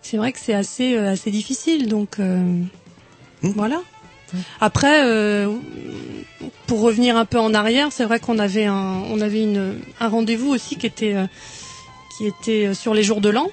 [0.01, 1.87] c'est vrai que c'est assez, euh, assez difficile.
[1.87, 2.41] Donc, euh,
[3.41, 3.81] voilà.
[4.59, 5.47] Après, euh,
[6.65, 10.07] pour revenir un peu en arrière, c'est vrai qu'on avait un, on avait une, un
[10.09, 11.25] rendez-vous aussi qui était, euh,
[12.17, 13.47] qui était euh, sur les jours de l'an,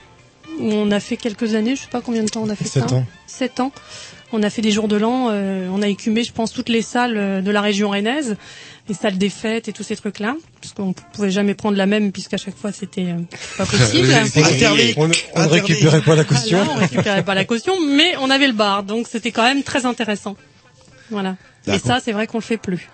[0.59, 2.65] où on a fait quelques années, je sais pas combien de temps on a fait
[2.65, 2.95] Sept ça.
[2.97, 3.07] ans.
[3.27, 3.71] Sept ans.
[4.33, 6.83] On a fait des jours de l'an, euh, on a écumé, je pense, toutes les
[6.83, 8.37] salles de la région rennaise,
[8.89, 12.13] les salles des fêtes et tous ces trucs-là, parce qu'on pouvait jamais prendre la même,
[12.13, 13.21] puisqu'à chaque fois c'était euh,
[13.57, 14.09] pas possible.
[14.97, 16.59] On, on ne récupérait pas la caution.
[16.61, 19.43] Ah non, on récupérait pas la caution, mais on avait le bar, donc c'était quand
[19.43, 20.37] même très intéressant.
[21.11, 21.37] Voilà.
[21.67, 22.89] Et ça, c'est vrai qu'on le fait plus.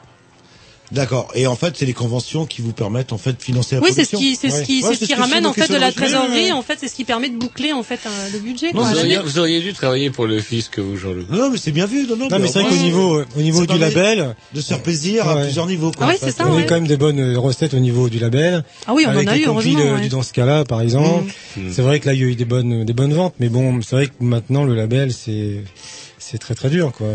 [0.92, 1.28] D'accord.
[1.34, 3.90] Et en fait, c'est les conventions qui vous permettent en fait de financer la Oui,
[3.94, 4.18] c'est ce production.
[4.18, 6.50] qui, c'est ce qui, Ouais, c'est ce qui ramène en fait de la trésorerie.
[6.52, 8.72] En fait, c'est ce qui permet de boucler en fait un- le budget.
[8.72, 8.90] Vous quoi.
[8.98, 11.30] auriez, vous auriez dû travailler pour le fisc, vous, Jean-Luc.
[11.30, 12.06] Non, mais c'est bien vu.
[12.08, 14.66] Non, non, Non, mais c'est vrai qu'au niveau, euh, au niveau du label, de se
[14.68, 15.42] faire plaisir à Ouais.
[15.44, 15.92] plusieurs niveaux.
[15.92, 16.62] Quoi, Ah oui, c'est ça, on a ouais.
[16.62, 18.64] eu quand même des bonnes euh, recettes au niveau du label.
[18.86, 21.32] Ah oui, on en a eu, heureusement, euh, Dans ce cas-là, par exemple.
[21.56, 21.70] Mmh.
[21.70, 23.80] C'est vrai que là, il y a eu des bonnes, des bonnes ventes, mais bon,
[23.82, 25.62] c'est vrai que maintenant, le label, c'est,
[26.18, 27.06] c'est très très dur, quoi.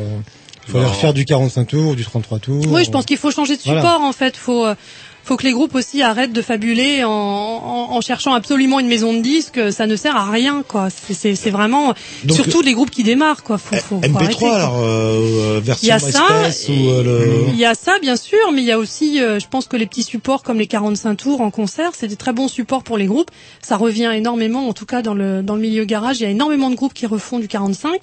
[0.67, 0.93] Il faudrait Non.
[0.93, 2.65] refaire du 45 tours, du 33 tours.
[2.69, 3.99] Oui, je pense qu'il faut changer de support Voilà.
[4.01, 4.35] en fait.
[4.37, 4.75] Faut euh,
[5.23, 9.11] faut que les groupes aussi arrêtent de fabuler en, en, en cherchant absolument une maison
[9.13, 9.59] de disques.
[9.71, 10.89] Ça ne sert à rien, quoi.
[10.91, 11.95] C'est- C'est c'est vraiment
[12.25, 13.57] Donc, surtout les groupes qui démarrent, quoi.
[13.57, 14.55] Faut, faut, faut arrêter, MP3 quoi.
[14.55, 16.21] alors euh, Il version y a ça,
[16.69, 17.49] ou euh, le.
[17.49, 19.77] il y a ça bien sûr, mais il y a aussi, euh, je pense que
[19.77, 22.97] les petits supports comme les 45 tours en concert, c'est des très bons supports pour
[22.99, 23.31] les groupes.
[23.63, 26.29] Ça revient énormément, en tout cas dans le dans le milieu garage, il y a
[26.29, 27.99] énormément de groupes qui refont du 45.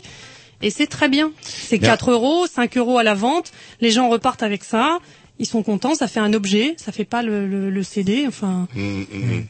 [0.62, 1.32] Et c'est très bien.
[1.42, 1.90] C'est Bien.
[1.90, 3.52] 4 euros, 5 euros à la vente.
[3.80, 4.98] Les gens repartent avec ça.
[5.38, 5.94] Ils sont contents.
[5.94, 6.74] Ça fait un objet.
[6.76, 8.24] Ça fait pas le, le, le CD.
[8.28, 9.44] Enfin, Mmh, mmh.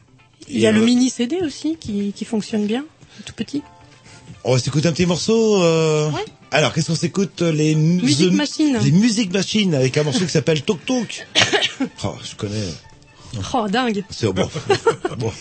[0.49, 2.85] il y a le euh, mini CD aussi qui, qui fonctionne bien,
[3.27, 3.63] tout petit.
[4.45, 5.63] On va s'écouter un petit morceau.
[5.63, 6.11] Euh...
[6.11, 6.25] Ouais.
[6.51, 8.79] Alors, qu'est-ce qu'on s'écoute les mu- Music the- Machine.
[8.83, 11.27] Les Music Machine avec un morceau qui s'appelle Tok Tok.
[12.05, 12.67] oh, je connais.
[13.55, 14.05] Oh dingue.
[14.11, 14.49] C'est bon.
[15.19, 15.33] bon.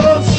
[0.00, 0.37] Oh,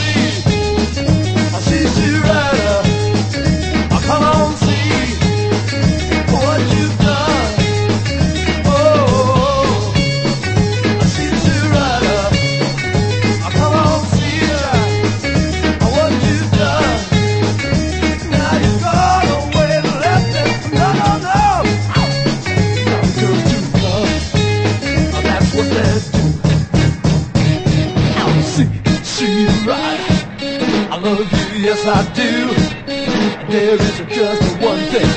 [31.84, 33.52] yes I do.
[33.52, 35.10] There is just one thing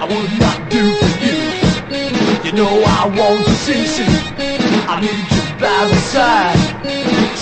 [0.00, 1.38] I would not do for you.
[2.44, 4.04] You know I want to see, see.
[4.86, 7.33] I need you by my side.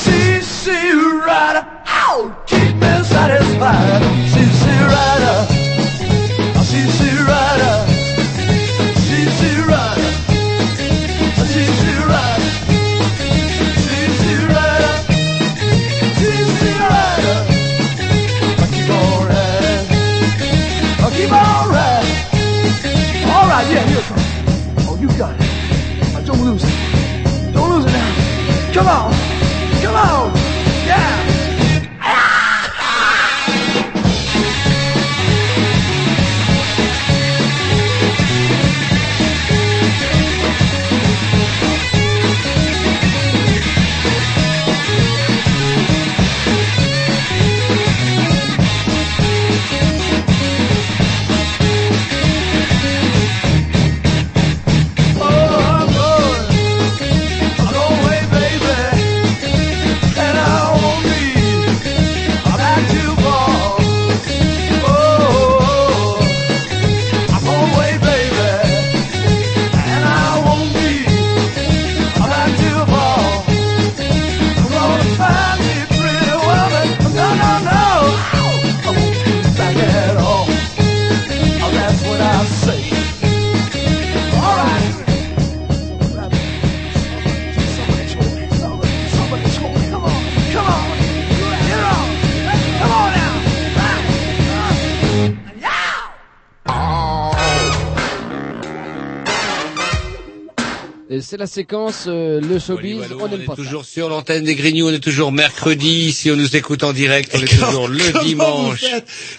[101.43, 103.63] La séquence euh, le showbiz, on on n'aime est pas ça.
[103.63, 107.33] toujours sur l'antenne des Grignoux, on est toujours mercredi, si on nous écoute en direct,
[107.35, 108.85] on est toujours le dimanche.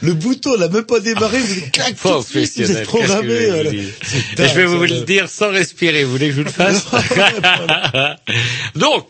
[0.01, 3.29] Le bouton n'a même pas démarré, vous êtes clac tout de suite, vous êtes programmé.
[3.29, 6.51] je euh, je vais vous le dire sans respirer, vous voulez que je vous le
[6.51, 6.83] fasse
[8.75, 9.07] Donc,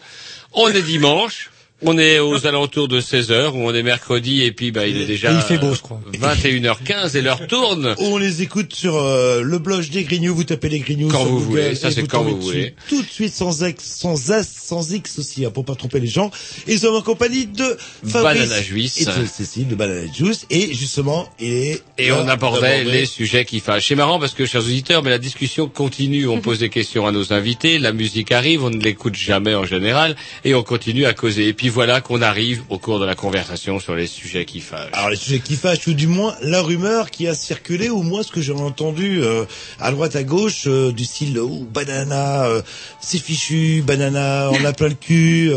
[0.51, 1.49] on est dimanche,
[1.85, 5.05] on est aux alentours de 16h, ou on est mercredi, et puis bah, il est
[5.05, 5.99] déjà Et il fait beau, je crois.
[6.13, 7.95] 21h15 et l'heure tourne.
[7.99, 11.27] On les écoute sur euh, le blog des Grignoux, vous tapez les Grignoux Quand sur
[11.27, 12.75] vous Google voulez, ça, et c'est quand vous dessus voulez.
[12.89, 16.07] Tout de suite sans X, sans S, sans X aussi, hein, pour pas tromper les
[16.07, 16.31] gens.
[16.67, 17.77] Et nous sommes en compagnie de
[18.07, 19.01] Fabrice Banana Juice.
[19.01, 20.45] et de Cécile de Banana Juice.
[20.49, 23.87] Et justement, il est Et l'heure on abordait les sujets qui fâchent.
[23.87, 26.27] C'est marrant parce que, chers auditeurs, mais la discussion continue.
[26.27, 29.65] On pose des questions à nos invités, la musique arrive, on ne l'écoute jamais en
[29.65, 30.15] général,
[30.45, 31.47] et on continue à causer.
[31.47, 34.91] Et puis voilà qu'on arrive au cours de la conversation sur les sujets qui fâchent.
[34.93, 38.23] Alors les sujets qui fâchent, ou du moins la rumeur qui a circulé, ou moi
[38.23, 39.45] ce que j'ai entendu euh,
[39.79, 42.61] à droite à gauche, euh, du style ou banana, euh,
[43.01, 45.51] c'est fichu, banana, on a plein le cul,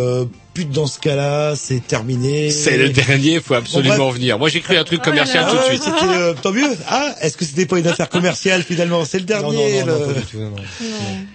[0.57, 2.51] pute dans ce cas-là, c'est terminé.
[2.51, 4.39] C'est le dernier, faut absolument Bon, venir.
[4.39, 5.83] Moi, j'ai cru un truc commercial Ah tout de suite.
[5.83, 6.65] c'était, euh, tant mieux.
[6.89, 9.05] Ah, est-ce que c'était pas une affaire commerciale finalement?
[9.05, 9.81] C'est le dernier.
[9.81, 10.57] non, non, le- pas du tout, non, non.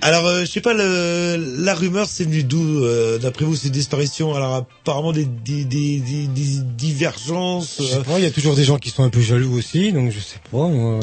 [0.01, 3.69] Alors, euh, je sais pas, le, la rumeur, c'est venu d'où euh, D'après vous, c'est
[3.69, 4.33] disparition.
[4.33, 7.75] Alors, apparemment, des, des, des, des, des divergences.
[7.77, 9.55] Je euh, sais pas, il y a toujours des gens qui sont un peu jaloux
[9.55, 10.57] aussi, donc je sais pas.
[10.67, 10.99] Moi,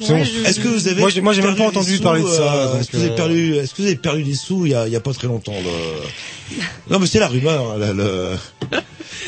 [0.00, 0.18] c'est bon.
[0.18, 2.22] Est-ce que vous avez Moi, j'ai- moi, j'ai même perdu pas entendu des sous, parler
[2.22, 4.34] de ça, euh, Est-ce que vous avez euh, perdu Est-ce que vous avez perdu des
[4.34, 6.54] sous il y a, il y a pas très longtemps le...
[6.92, 7.72] Non, mais c'est la rumeur.
[7.72, 8.30] hein, là, le...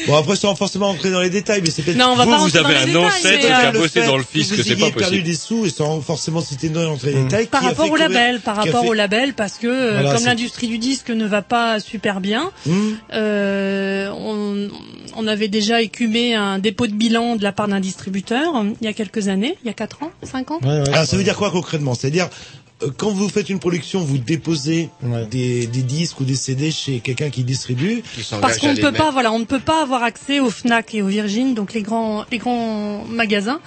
[0.07, 2.31] Bon, après, sans forcément entrer dans les détails, mais c'est peut-être Non, on va Vous,
[2.31, 4.83] pas vous avez un ancêtre qui a bossé dans le que fisc, vous c'est pas
[4.83, 5.23] ayez perdu possible.
[5.25, 7.25] des sous et sans forcément citer dans les Mm.
[7.25, 7.47] détails.
[7.47, 10.69] Par rapport au label, par rapport fait- au label, parce que Voilà, comme c'est- l'industrie
[10.69, 12.91] du disque ne va pas super bien, Hmm.
[13.15, 14.69] euh, on,
[15.17, 18.85] on avait déjà écumé un dépôt de bilan de la part d'un distributeur euh, il
[18.85, 20.61] y a quelques années, il y a 4 ans, 5 ans.
[20.63, 21.95] Alors ça veut dire quoi concrètement?
[21.95, 22.29] C'est-à-dire
[22.83, 24.91] euh, quand vous faites une production, vous déposez
[25.31, 28.03] des, des disques ou des CD chez quelqu'un qui distribue?
[28.41, 31.03] Parce qu'on ne peut pas, voilà, on ne peut pas avoir accès aux Fnac et
[31.03, 33.61] aux Virgin, donc les grands, les grands magasins.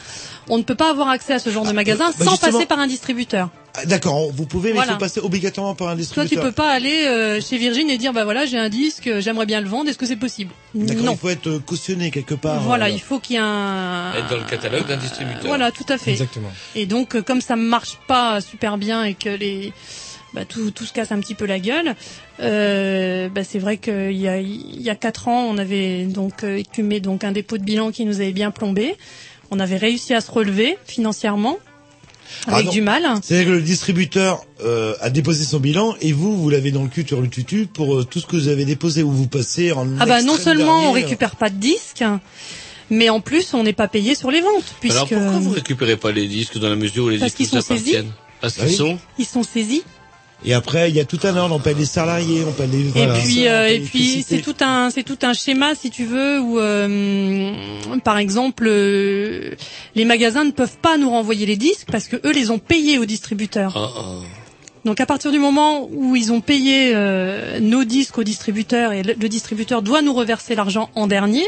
[0.47, 2.79] On ne peut pas avoir accès à ce genre de magasin bah sans passer par
[2.79, 3.49] un distributeur.
[3.81, 4.91] Ah, D'accord, vous pouvez, mais Voilà.
[4.91, 6.39] il faut passer obligatoirement par un Toi, distributeur.
[6.43, 9.21] tu peux pas aller euh, chez Virgin et dire, bah voilà, j'ai un disque, euh,
[9.21, 10.51] j'aimerais bien le vendre, est-ce que c'est possible?
[10.75, 11.11] D'accord, Non.
[11.13, 12.61] il faut être euh, cautionné quelque part.
[12.61, 14.11] Voilà, euh, il faut qu'il y ait un.
[14.17, 15.45] Être dans le catalogue d'un distributeur.
[15.45, 16.11] Voilà, tout à fait.
[16.11, 16.51] Exactement.
[16.75, 19.73] Et donc, comme ça marche pas super bien et que les
[20.33, 21.95] bah, tout, tout se casse un petit peu la gueule,
[22.39, 26.43] euh, bah, c'est vrai qu'il y a il y a quatre ans, on avait donc
[26.43, 28.95] euh, écumé donc un dépôt de bilan qui nous avait bien plombé.
[29.51, 31.57] On avait réussi à se relever financièrement
[32.47, 32.71] avec non.
[32.71, 33.03] du mal.
[33.23, 36.89] C'est-à-dire que le distributeur euh, a déposé son bilan et vous, vous l'avez dans le
[36.89, 39.71] cul sur le tutu pour euh, tout ce que vous avez déposé ou vous passez
[39.71, 42.03] en Ah bah non seulement on dernier, euh, récupère pas de disques,
[42.89, 45.97] mais en plus on n'est pas payé sur les ventes puisque Alors pourquoi vous récupérez
[45.97, 47.95] pas les disques dans la mesure où les Parce disques qu'ils vous sont saisis.
[47.95, 48.13] appartiennent?
[48.41, 48.75] Parce Ah qu'ils oui.
[48.77, 49.83] sont ils sont saisis.
[50.45, 52.79] Et après, il y a tout un ordre, on paye les salariés, on paye les...
[52.79, 55.75] Et voilà, puis, ça, on euh, et puis c'est tout un, c'est tout un schéma,
[55.75, 57.51] si tu veux, où, euh,
[58.03, 59.51] par exemple, euh,
[59.95, 62.97] les magasins ne peuvent pas nous renvoyer les disques parce que eux les ont payés
[62.99, 63.73] aux distributeurs.
[63.75, 64.03] Ah, ah.
[64.85, 69.03] Donc à partir du moment où ils ont payé euh, nos disques au distributeur et
[69.03, 71.43] le, le distributeur doit nous reverser l'argent en dernier.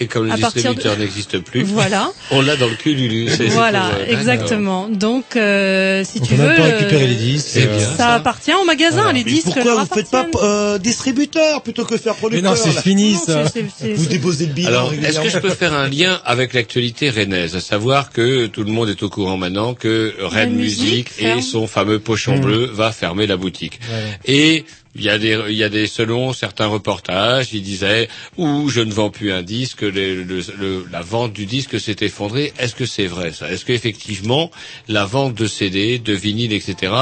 [0.00, 2.10] Et comme le À partir de- distributeur n'existe plus, Voilà.
[2.32, 4.88] on l'a dans le cul du Voilà, pour, euh, exactement.
[4.88, 7.46] Donc euh, si Donc tu on veux, euh, les disques.
[7.48, 7.86] C'est euh, bien.
[7.96, 9.02] ça, appartient au magasin.
[9.02, 9.12] Voilà.
[9.12, 12.60] Les Mais disques pourquoi vous faites pas euh, distributeur plutôt que faire Mais producteur non,
[12.60, 13.44] c'est fini Non, ça.
[13.48, 16.20] c'est- c'est- Vous c'est- déposez le bilan Alors, est-ce que je peux faire un lien
[16.24, 20.54] avec l'actualité rennaise, à savoir que tout le monde est au courant maintenant que Rennes
[20.56, 22.40] Musique et son fameux pochon Mmh.
[22.40, 23.78] bleu va fermer la boutique.
[24.26, 24.64] Et
[24.96, 28.80] il y a des, il y a des, selon certains reportages, ils disaient, ou je
[28.80, 32.52] ne vends plus un disque, le- le- le- la vente du disque s'est effondrée.
[32.58, 33.50] Est-ce que c'est vrai ça?
[33.50, 34.50] Est-ce qu'effectivement
[34.88, 36.92] la vente de CD, de vinyle, etc.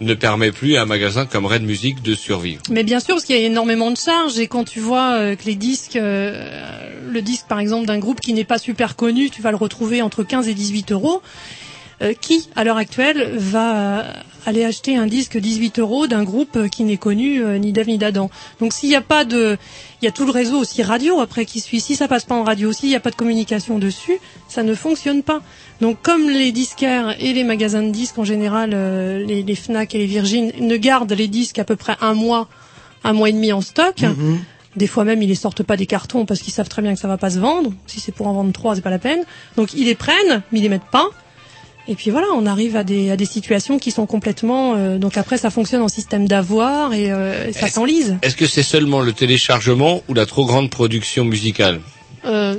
[0.00, 2.60] ne, permet plus à un magasin comme Red Music de survivre?
[2.70, 5.36] Mais bien sûr, parce qu'il y a énormément de charges et quand tu vois euh,
[5.36, 9.30] que les disques, euh, le disque par exemple d'un groupe qui n'est pas super connu,
[9.30, 11.22] tu vas le retrouver entre 15 et 18 euros.
[12.02, 14.04] Euh, qui, à l'heure actuelle, va
[14.46, 17.88] aller acheter un disque 18 euros d'un groupe euh, qui n'est connu euh, ni d'Ève
[17.88, 19.58] ni d'Adam Donc s'il n'y a pas de,
[20.00, 21.80] il y a tout le réseau aussi radio après qui suit.
[21.80, 24.18] Si ça passe pas en radio, s'il n'y a pas de communication dessus,
[24.48, 25.42] ça ne fonctionne pas.
[25.80, 29.94] Donc comme les disquaires et les magasins de disques en général, euh, les, les Fnac
[29.94, 32.48] et les Virgin ne gardent les disques à peu près un mois,
[33.04, 34.00] un mois et demi en stock.
[34.02, 34.38] Mhm.
[34.76, 37.00] Des fois même, ils les sortent pas des cartons parce qu'ils savent très bien que
[37.00, 37.72] ça va pas se vendre.
[37.86, 39.24] Si c'est pour en vendre trois, c'est pas la peine.
[39.56, 41.08] Donc ils les prennent, mais ils les mettent pas.
[41.88, 44.74] Et puis voilà, on arrive à des, à des situations qui sont complètement.
[44.76, 48.16] euh, donc après, ça fonctionne en système d'avoir et euh, ça s'enlise.
[48.22, 51.80] Est-ce que c'est seulement le téléchargement ou la trop grande production musicale?
[52.24, 52.56] Euh,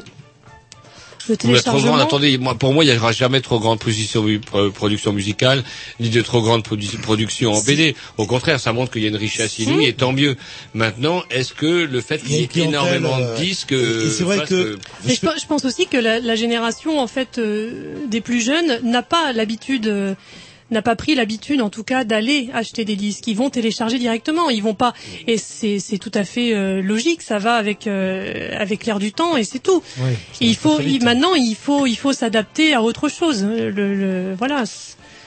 [1.29, 4.69] Le trop grande, attendez, moi, pour moi, il n'y aura jamais trop grande position, pro-
[4.71, 5.63] production musicale,
[5.99, 7.95] ni de trop grande produ- production en BD.
[8.17, 10.35] Au contraire, ça montre qu'il y a une richesse inouïe, et tant mieux.
[10.73, 14.37] Maintenant, est-ce que le fait qu'il y ait énormément euh, de disques, et c'est vrai
[14.49, 18.21] que- Mais je, pe- je pense aussi que la, la génération en fait euh, des
[18.21, 20.13] plus jeunes n'a pas l'habitude, euh,
[20.71, 23.25] n'a pas pris l'habitude en tout cas d'aller acheter des disques.
[23.27, 24.49] Ils vont télécharger directement.
[24.49, 24.93] Ils vont pas.
[25.27, 27.21] Et c'est c'est tout à fait euh, logique.
[27.21, 29.81] Ça va avec euh, avec l'air du temps et c'est tout.
[29.99, 33.43] Ouais, Et il faut il- maintenant il faut il faut s'adapter à autre chose.
[33.43, 34.63] Le, le- voilà.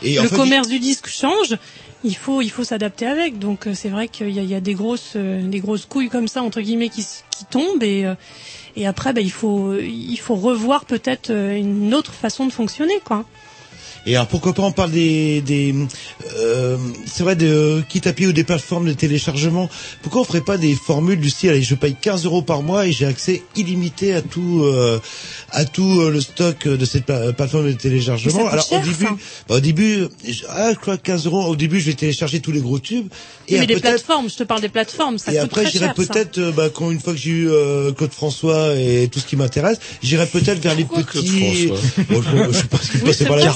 [0.03, 1.57] Et le fait, commerce du disque change.
[2.05, 3.39] Il faut il faut s'adapter avec.
[3.39, 5.85] Donc euh, c'est vrai qu'il y a, il y a des grosses euh, des grosses
[5.87, 8.15] couilles comme ça entre guillemets qui qui tombent et euh,
[8.77, 12.99] et après ben il faut il faut revoir peut-être euh, une autre façon de fonctionner
[13.05, 13.27] quoi.
[14.07, 15.75] Et alors pourquoi pas on parle des, des
[16.37, 19.69] euh, c'est vrai de quitte à pied ou des plateformes de téléchargement.
[20.03, 22.87] Pourquoi on ferait pas des formules du style allez je paye 15 euros par mois
[22.87, 24.99] et j'ai accès illimité à tout euh,
[25.53, 28.49] à tout euh, le stock de cette pla- plateforme de téléchargement.
[28.49, 29.05] Alors cher, au début,
[29.49, 31.45] bah, au début, je- ah je crois 15 euros.
[31.47, 33.09] Au début je vais télécharger tous les gros tubes
[33.49, 35.73] et mais des peut-être plateformes, je te parle des plateformes, ça et coûte après, très
[35.73, 39.19] j'irai peut-être, euh, bah, quand une fois que j'ai eu euh, Claude François et tout
[39.21, 41.67] ce qui m'intéresse, j'irai peut-être vers les petits.
[41.69, 42.05] François?
[42.11, 43.43] Bon, je, je sais pas ce qui se Oui, passait c'est par là.
[43.51, 43.53] vrai,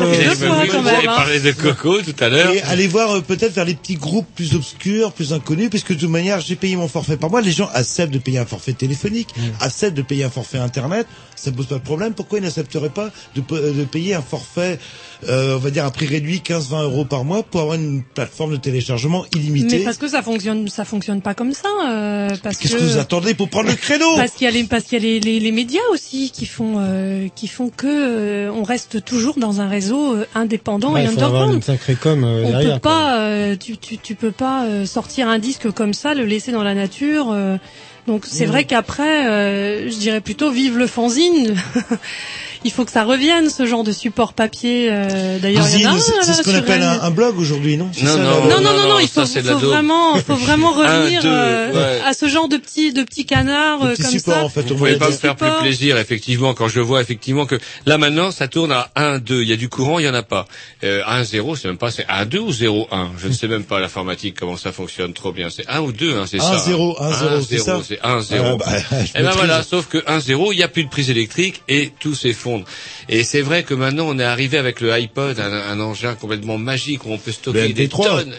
[0.00, 2.52] Euh, Deux quand même, parlé de Coco tout à l'heure.
[2.52, 5.98] et aller voir euh, peut-être vers les petits groupes plus obscurs, plus inconnus, puisque de
[6.00, 7.40] toute manière, j'ai payé mon forfait par mois.
[7.40, 9.28] Les gens acceptent de payer un forfait téléphonique,
[9.60, 11.06] acceptent de payer un forfait internet.
[11.36, 12.14] Ça pose pas de problème.
[12.14, 13.40] Pourquoi ils n'accepteraient pas de,
[13.72, 14.78] de payer un forfait,
[15.28, 18.52] euh, on va dire un prix réduit, 15-20 euros par mois, pour avoir une plateforme
[18.52, 21.68] de téléchargement illimitée Mais parce que ça fonctionne, ça fonctionne pas comme ça.
[21.88, 24.16] euh, parce Qu'est-ce que, que vous attendez pour prendre le créneau?
[24.16, 26.46] Parce qu'il y a les, parce qu'il y a les, les, les médias aussi qui
[26.46, 31.02] font, euh, qui font que euh, on reste toujours dans un réseau euh, indépendant Ouais,
[31.02, 31.54] et il faut avoir underground.
[31.56, 32.74] une sacrée com euh, On derrière.
[32.74, 36.24] peut pas, euh, tu, tu, tu peux pas euh, sortir un disque comme ça, le
[36.24, 37.30] laisser dans la nature.
[37.32, 37.56] euh,
[38.08, 38.50] donc c'est Mm.
[38.50, 41.54] vrai qu'après, euh, je dirais plutôt vive le fanzine.
[42.64, 44.88] Il faut que ça revienne ce genre de support papier.
[44.90, 47.86] euh, D'ailleurs, il y en a c'est ce qu'on appelle un, un blog aujourd'hui, non?
[47.86, 50.34] Non, ça, non, la- Non, non, non, non, il ça, faut, la faut vraiment, faut
[50.46, 52.00] vraiment revenir Un, deux, euh, ouais.
[52.06, 54.44] à ce genre de petits, de petits canards euh, petit comme support, ça.
[54.44, 57.00] en fait, Vous on pouvez va pas me faire plus plaisir, effectivement, quand je vois
[57.00, 59.42] effectivement que là maintenant ça tourne à 1, 2.
[59.42, 60.46] Il y a du courant, il y en a pas.
[60.84, 63.10] Euh, 1, 0, c'est même pas, c'est 1, 2 ou 0, 1.
[63.18, 65.48] Je ne sais même pas l'informatique comment ça fonctionne trop bien.
[65.50, 66.58] C'est 1 ou 2, hein, c'est 1, ça.
[66.58, 67.80] 0, 1, 0, c'est ça?
[67.86, 68.44] c'est 1, 0.
[68.46, 68.66] Ah, bah,
[69.14, 71.62] je Et ben voilà, sauf que 1, 0, il n'y a plus de prise électrique
[71.68, 72.51] et tout s'effondre.
[73.08, 76.58] Et c'est vrai que maintenant on est arrivé avec le iPod, un, un engin complètement
[76.58, 78.04] magique où on peut stocker Le des MP3.
[78.04, 78.34] tonnes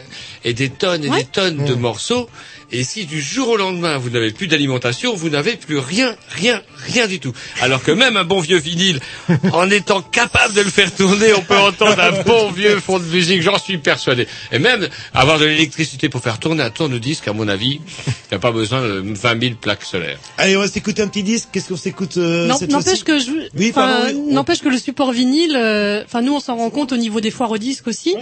[0.45, 2.30] et des tonnes et des tonnes de morceaux.
[2.76, 6.60] Et si du jour au lendemain vous n'avez plus d'alimentation, vous n'avez plus rien, rien,
[6.88, 7.32] rien du tout.
[7.62, 9.00] Alors que même un bon vieux vinyle,
[9.54, 13.06] en étant capable de le faire tourner, on peut entendre un bon vieux fond de
[13.06, 14.28] musique, j'en suis persuadé.
[14.52, 18.36] Et même avoir de l'électricité pour faire tourner un tourne-disque, à mon avis, il n'y
[18.38, 20.18] a pas besoin de 20 000 plaques solaires.
[20.40, 21.50] Allez, on va s'écouter un petit disque.
[21.52, 24.34] Qu'est-ce qu'on s'écoute euh, Non- cette N'empêche que je, Oui, pardon, oui.
[24.34, 27.30] n'empêche que le support vinyle, euh, enfin nous on s'en rend compte au niveau des
[27.30, 28.16] foires au disque aussi,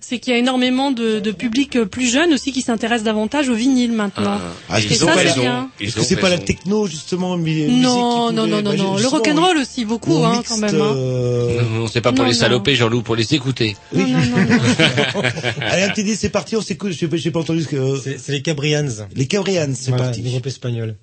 [0.00, 3.54] c'est qu'il y a énormément de, de public plus jeune aussi qui s'intéresse davantage au
[3.54, 4.38] vinyle maintenant.
[4.68, 5.34] Ah, est-ce Et que c'est ça, pas, c'est la...
[5.34, 5.70] bien.
[5.80, 8.96] est-ce que c'est pas la techno justement Non, non, non, non, non.
[8.96, 10.74] Le rock'n'roll aussi beaucoup, hein, quand même.
[10.80, 10.94] hein.
[10.96, 13.76] euh, Non, c'est pas pour Non, les saloper, Jean-Loup, pour les écouter.
[13.94, 14.14] Oui.
[15.60, 16.56] Allez, un petit disque, c'est parti.
[16.56, 16.92] On s'écoute.
[16.92, 17.96] Je j'ai pas entendu ce que.
[18.02, 18.86] C'est c'est les Cabrians.
[19.14, 20.22] Les Cabrians, c'est parti.
[20.22, 20.96] le groupe espagnol.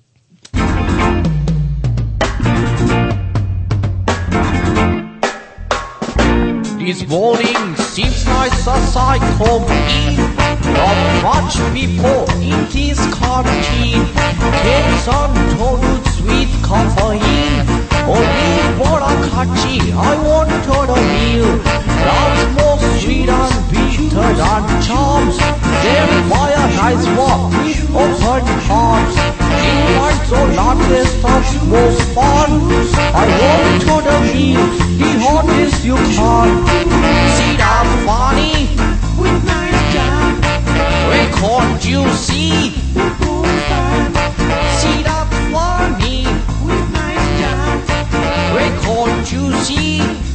[6.78, 10.25] This morning seems nice as I come in.
[10.64, 14.02] Not much people in this canteen.
[14.62, 17.66] Cakes on toast, sweet caffeine.
[18.06, 21.50] Only what I catch I want to the meal.
[22.06, 25.38] Love's more sweet and bitter than charms.
[25.38, 29.16] Then buy a nice walk with open arms.
[29.66, 32.50] Invites or latest touch most fun.
[33.14, 34.66] I want to the meal,
[35.00, 36.48] the hottest you can.
[37.36, 39.65] See that funny?
[41.26, 41.82] With nice jam.
[41.82, 42.70] Record you see.
[44.78, 46.24] See that funny?
[46.64, 48.56] With nice jam.
[48.56, 50.25] Record you see.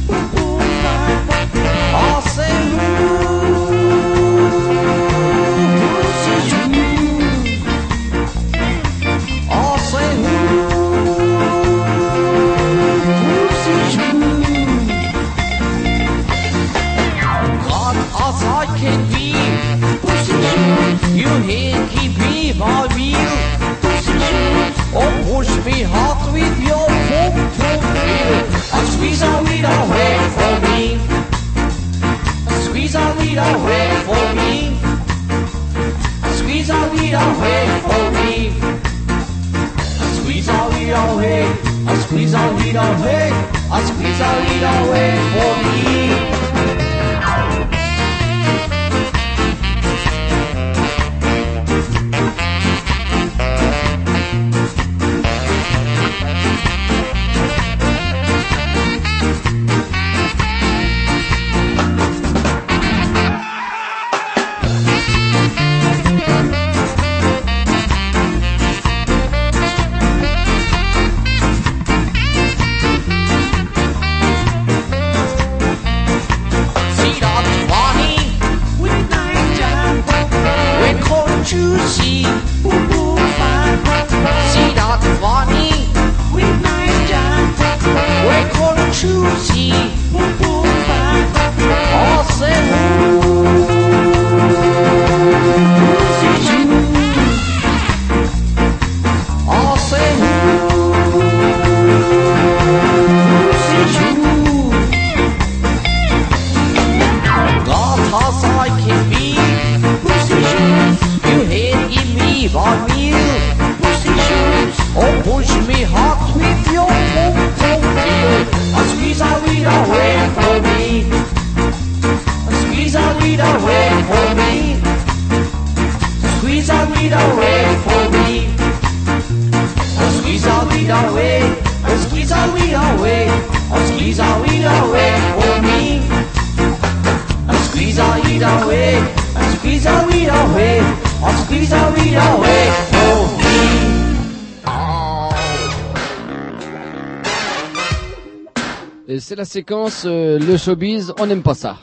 [149.42, 151.76] La séquence euh, le showbiz, on n'aime pas ça.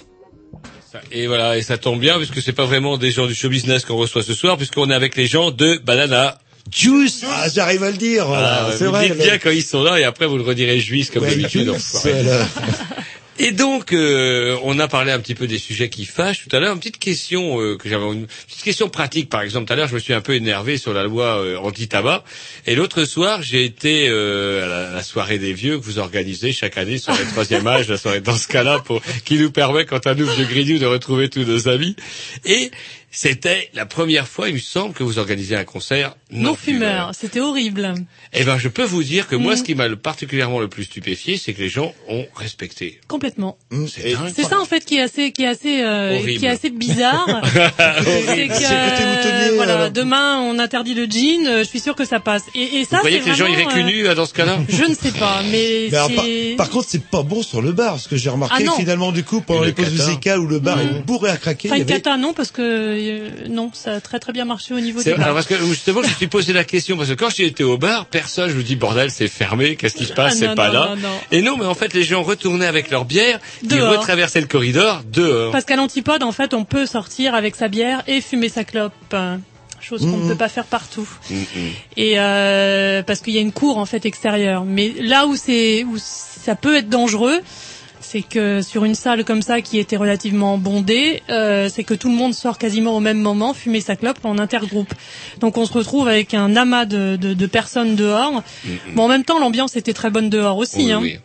[1.11, 3.84] Et voilà, et ça tombe bien puisque c'est pas vraiment des gens du show business
[3.84, 6.40] qu'on reçoit ce soir puisqu'on est avec les gens de Banana
[6.72, 7.26] Juice.
[7.27, 8.27] Ah, j'arrive à le dire.
[8.27, 9.10] Voilà, Ah, c'est vrai.
[9.10, 11.69] dites bien quand ils sont là et après vous le redirez juice comme Ouais, d'habitude.
[13.41, 16.60] Et donc, euh, on a parlé un petit peu des sujets qui fâchent tout à
[16.60, 16.74] l'heure.
[16.74, 19.66] Une petite question euh, que j'avais, une petite question pratique, par exemple.
[19.66, 22.26] Tout à l'heure, je me suis un peu énervé sur la loi euh, anti-tabac.
[22.68, 26.78] Et l'autre soir, j'ai été euh, à la, soirée des vieux que vous organisez chaque
[26.78, 29.99] année sur le troisième âge, la soirée dans ce cas-là, pour qui nous permet, quant
[29.99, 31.95] à nous, vieux grignoux, de retrouver tous nos amis.
[32.44, 32.72] Et
[33.11, 37.11] c'était la première fois, il me semble, que vous organisez un concert non, Non fumeur,
[37.14, 37.94] c'était horrible.
[38.34, 39.57] Eh ben, je peux vous dire que moi, Mm.
[39.57, 42.99] ce qui m'a le- particulièrement le plus stupéfié, c'est que les gens ont respecté.
[43.07, 43.57] Complètement.
[43.88, 44.31] C'est dingue.
[44.36, 47.41] C'est ça en fait qui est assez, qui est assez, euh, qui est assez bizarre.
[47.44, 51.48] c'est que voilà, demain on interdit le jean.
[51.48, 52.44] euh, Je suis sûr que ça passe.
[52.56, 54.34] Et, et ça, Vous croyez que les gens iraient cul nus euh, euh, dans ce
[54.34, 56.53] cas-là Je ne sais pas, mais, Mais alors, par, c'est.
[56.57, 59.23] par contre, c'est pas bon sur le bar, parce que j'ai remarqué Ah finalement du
[59.23, 60.81] coup pendant les le pauses musicales où le bar Mm.
[60.81, 63.93] est bourré à craquer, Enfin, il y avait cata, non, parce que euh, non, ça
[63.93, 65.34] a très très bien marché au niveau bar.
[65.34, 67.77] parce que justement, je me suis posé la question parce que quand j'ai été au
[67.77, 70.67] bar, personne, je me dis bordel, c'est fermé, qu'est-ce qui se passe, Ah, c'est pas
[70.67, 70.85] non, là.
[70.89, 71.15] non, non.
[71.31, 73.91] Et non, mais en fait, les gens retournaient avec leur bière, ils Dehors.
[73.99, 75.51] retraversaient le corridor dehors.
[75.51, 78.93] Parce qu'à l'antipode, en fait, on peut sortir avec sa bière et fumer sa clope.
[79.13, 79.38] euh,
[79.81, 81.07] Chose qu'on ne peut pas faire partout.
[81.95, 84.65] Et euh, parce qu'il y a une cour en fait extérieure.
[84.65, 87.39] Mais là où c'est où ça peut être dangereux,
[88.11, 92.10] c'est que sur une salle comme ça qui était relativement bondée, euh, c'est que tout
[92.10, 94.91] le monde sort quasiment au même moment, fumer sa clope en intergroupe.
[95.40, 98.41] Donc on se retrouve avec un amas de, de, de personnes dehors.
[98.95, 100.86] Bon, en même temps, l'ambiance était très bonne dehors aussi.
[100.86, 100.99] Oui, hein.
[101.03, 101.19] oui.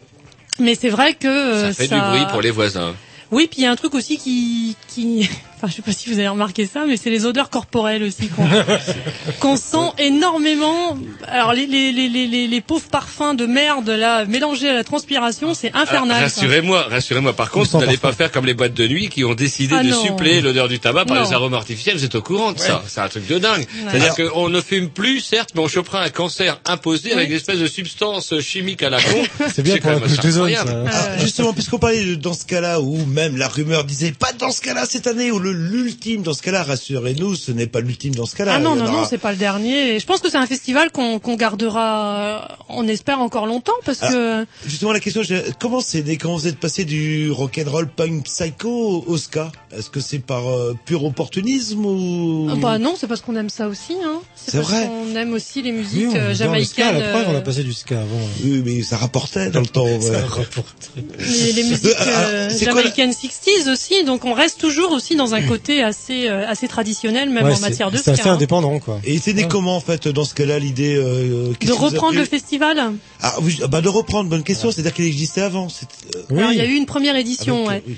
[0.58, 2.94] Mais c'est vrai que euh, Ça fait du bruit pour les voisins.
[3.30, 5.28] oui, puis il y a un truc aussi qui, qui,
[5.64, 8.28] enfin, je sais pas si vous avez remarqué ça, mais c'est les odeurs corporelles aussi
[8.28, 8.46] qu'on,
[9.40, 10.96] qu'on sent énormément.
[11.26, 14.84] Alors les, les, les, les, les, les pauvres parfums de merde là mélangés à la
[14.84, 16.22] transpiration, c'est infernal.
[16.24, 16.40] Ah, ça.
[16.42, 17.32] rassurez-moi, rassurez-moi.
[17.32, 19.82] Par contre, vous n'allez pas faire comme les boîtes de nuit qui ont décidé Ah
[19.82, 20.02] de non.
[20.02, 21.24] suppléer l'odeur du tabac par Non.
[21.24, 21.96] les arômes artificiels.
[21.96, 23.66] Vous êtes au courant de ça C'est un truc de dingue.
[23.90, 27.58] C'est-à-dire qu'on ne fume plus, certes, mais on chopera un cancer imposé avec des espèces
[27.58, 29.22] de substances chimiques à la con.
[29.54, 30.84] C'est bien pour quand la même couche incroyable.
[30.92, 34.50] Ah, justement, puisqu'on parlait de dans ce cas-là, où même la rumeur disait pas dans
[34.50, 38.14] ce cas-là cette année, ou le l'ultime dans ce cas-là, rassurez-nous, ce n'est pas l'ultime
[38.14, 38.54] dans ce cas-là.
[38.56, 39.98] Ah non, non, non, aura- c'est pas le dernier.
[39.98, 43.98] Je pense que c'est un festival qu'on qu'on gardera, euh, on espère encore longtemps, parce
[44.02, 45.22] Ah, que Justement, la question,
[45.60, 49.50] comment c'est né, comment vous êtes passé du rock'n'roll punk psycho au ska?
[49.76, 52.48] Est-ce que c'est par euh, pur opportunisme ou?
[52.52, 53.94] Ah bah non, c'est parce qu'on aime ça aussi.
[54.04, 54.20] Hein.
[54.36, 54.86] C'est vrai.
[54.88, 56.98] qu'on aime aussi les Oui, musiques on euh, le ska, jamaïcaines.
[56.98, 58.28] la preuve, on a passé du ska avant.
[58.44, 59.84] Oui, mais ça rapportait dans le temps.
[59.84, 60.00] ouais.
[60.00, 61.04] Ça rapportait.
[61.18, 65.82] les, les musiques euh, jamaïcaines 60s aussi, donc on reste toujours aussi dans un côté
[65.82, 68.34] assez euh, assez traditionnel, même Ouais, en matière de C'est assez hein.
[68.34, 69.00] indépendant, quoi.
[69.04, 72.80] Et c'est né comment en fait dans ce cas-là l'idée euh, De reprendre le festival.
[73.22, 75.68] Ah oui, ah bah de reprendre, bonne question, c'est-à-dire qu'il existait avant.
[76.14, 77.94] euh, Alors il y a eu une première édition, Avec, ouais,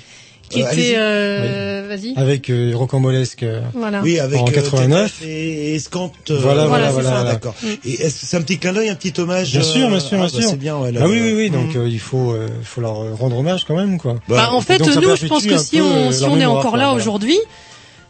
[0.49, 2.13] qui Euh, était, euh, vas-y.
[2.15, 4.01] Avec euh, Rocambolesque euh, Voilà.
[4.01, 5.19] Oui, avec en euh, 89.
[5.19, 6.13] Tétas et Escante.
[6.29, 7.31] euh, Voilà, voilà, voilà, c'est voilà.
[7.33, 7.55] D'accord.
[7.85, 10.09] Et est-ce c'est un petit clin d'œil, un petit hommage Bien sûr, euh, bien sûr,
[10.13, 10.49] ah, bien bah, sûr.
[10.49, 10.91] C'est bien, ouais.
[10.91, 11.49] là, ah oui, oui, oui.
[11.49, 14.15] Donc euh, il faut, euh, faut leur rendre hommage quand même, quoi.
[14.27, 16.85] Bah, en fait, nous, je pense que si on, euh, si on est encore là
[16.85, 16.93] voilà.
[16.93, 17.37] aujourd'hui,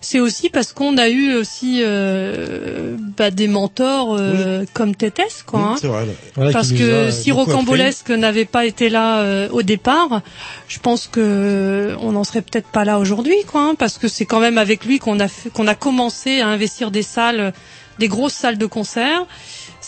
[0.01, 5.59] c'est aussi parce qu'on a eu aussi euh, bah, des mentors euh, comme Tétès, quoi.
[5.59, 5.75] hein.
[5.79, 6.05] C'est vrai.
[6.05, 6.11] là.
[6.35, 7.31] Voilà, qui Parce que si.
[7.31, 10.21] Rocambolesque n'avait pas été là euh, au départ,
[10.67, 13.61] je pense que on n'en serait peut-être pas là aujourd'hui, quoi.
[13.61, 16.47] hein, parce que c'est quand même avec lui qu'on a fait- qu'on a commencé à
[16.47, 17.53] investir des salles,
[17.99, 19.25] des grosses salles de concert.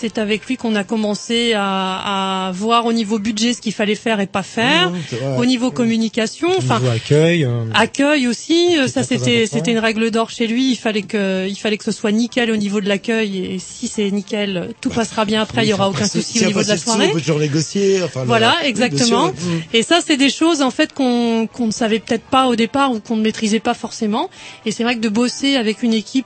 [0.01, 3.95] C'est avec lui qu'on a commencé à, à voir au niveau budget ce qu'il fallait
[3.95, 4.93] faire et pas faire,
[5.38, 7.43] au niveau communication, enfin accueil.
[7.43, 8.77] euh, accueil aussi.
[8.77, 10.71] euh, Ça c'était c'était une règle d'or chez lui.
[10.71, 13.88] Il fallait que il fallait que ce soit nickel au niveau de l'accueil et si
[13.89, 15.65] c'est nickel, tout passera bien après.
[15.65, 17.07] Il y aura aucun souci au niveau de la soirée.
[17.09, 18.01] On peut toujours négocier.
[18.01, 19.27] Enfin, Voilà, exactement.
[19.27, 19.61] Mhm.
[19.73, 22.91] Et ça, c'est des choses en fait qu'on qu'on ne savait peut-être pas au départ
[22.93, 24.30] ou qu'on ne maîtrisait pas forcément.
[24.65, 26.26] Et c'est vrai que de bosser avec une équipe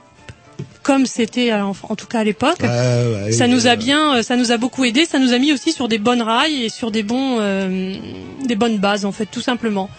[0.84, 3.76] comme c'était euh, en, en tout cas à l'époque, Ouais, ouais, ça nous a euh,
[3.76, 5.04] bien, euh, ça nous a beaucoup aidé.
[5.06, 7.96] Ça nous a mis aussi sur des bonnes rails et sur des bons, euh,
[8.44, 9.90] des bonnes bases en fait, tout simplement.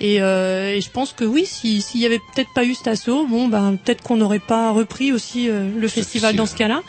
[0.00, 2.88] Et, euh, et je pense que oui, si- s'il y avait peut-être pas eu cet
[2.88, 6.82] assaut, bon ben peut-être qu'on n'aurait pas repris aussi euh, le festival dans ce cas-là,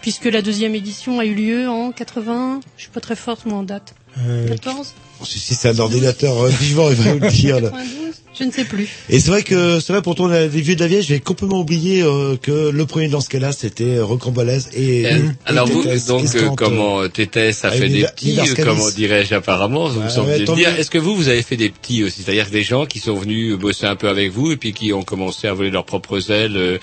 [0.00, 2.60] puisque la deuxième édition a eu lieu en 80.
[2.76, 3.94] Je suis pas très forte moi en date.
[4.26, 4.94] euh, 14
[5.24, 7.56] Si, si c'est un ordinateur vivant, il va nous le dire.
[7.60, 7.70] là.
[7.70, 8.88] 92 Je ne sais plus.
[9.08, 11.60] Et c'est vrai que c'est vrai pour tourner des vieux de la vieille, j'ai complètement
[11.60, 15.06] oublié euh, que le premier dans ce cas-là, c'était euh, Rocambolaise et.
[15.06, 19.34] Euh, et alors vous, Tétès, donc, euh, comment Tétès a fait des petits, comment dirais-je
[19.34, 20.76] apparemment, vous semblez dire.
[20.76, 23.56] Est-ce que vous, vous avez fait des petits aussi C'est-à-dire des gens qui sont venus
[23.56, 26.56] bosser un peu avec vous et puis qui ont commencé à voler leurs propres ailes,
[26.56, 26.78] euh,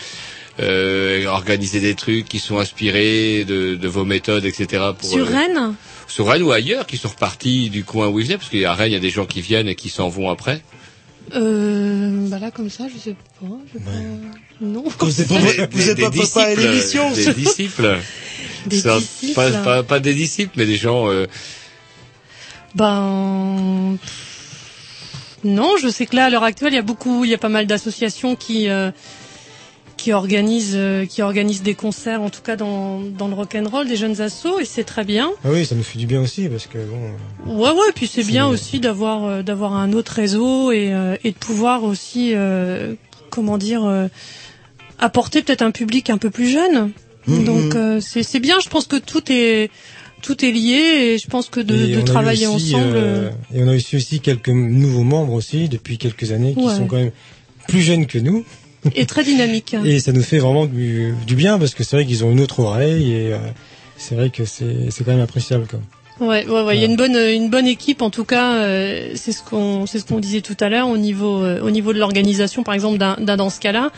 [0.62, 4.84] euh, organiser des trucs, qui sont inspirés de, de vos méthodes, etc.
[4.98, 5.76] Pour, Sur euh, Rennes
[6.10, 8.90] sur Rennes ou ailleurs, qui sont repartis du coin où ils venaient, parce qu'à Rennes,
[8.90, 10.62] il y a des gens qui viennent et qui s'en vont après.
[11.36, 13.48] Euh, Bah là comme ça, je sais pas.
[13.74, 13.92] Je sais pas.
[14.62, 14.84] Non.
[14.98, 15.24] Comme Des-
[15.72, 17.12] vous êtes des pas papa à l'émission.
[17.12, 17.98] Des disciples.
[18.66, 19.34] Des Ça, disciples.
[19.36, 21.10] Pas, pas, pas des disciples, mais des gens...
[21.10, 21.28] euh,
[22.76, 23.98] Ben
[25.46, 27.38] non, je sais que là à l'heure actuelle, il y a beaucoup, il y a
[27.38, 28.92] pas mal d'associations qui euh,
[30.00, 33.68] qui organisent euh, qui organisent des concerts, en tout cas dans dans le rock and
[33.70, 35.30] roll, des jeunes assos, et c'est très bien.
[35.44, 37.54] Ah oui, ça nous fait du bien aussi parce que bon.
[37.62, 41.32] Ouais ouais, puis c'est bien aussi d'avoir euh, d'avoir un autre réseau et euh, et
[41.32, 42.96] de pouvoir aussi euh,
[43.30, 44.08] comment dire euh,
[45.00, 46.92] apporter peut-être un public un peu plus jeune.
[47.28, 47.44] Mhm.
[47.44, 49.70] Donc euh, c'est c'est bien, je pense que tout est
[50.22, 50.82] tout est lié
[51.14, 54.20] et je pense que de, de travailler aussi, ensemble euh, et on a aussi aussi
[54.20, 56.76] quelques nouveaux membres aussi depuis quelques années qui Ouais.
[56.76, 57.12] sont quand même
[57.68, 58.44] plus jeunes que nous.
[58.96, 59.76] Est très dynamique.
[59.86, 62.40] Et ça nous fait vraiment du, du bien parce que c'est vrai qu'ils ont une
[62.42, 63.38] autre oreille et euh,
[63.98, 65.80] c'est vrai que c'est c'est quand même appréciable quoi.
[66.20, 66.76] Ouais, ouais, ouais.
[66.76, 68.56] Il y a une bonne, une bonne équipe en tout cas.
[68.56, 71.70] euh, c'est ce qu'on, c'est ce qu'on disait tout à l'heure au niveau, euh, au
[71.72, 73.92] niveau de l'organisation, par exemple, d'un, d'un dans ce cas-là.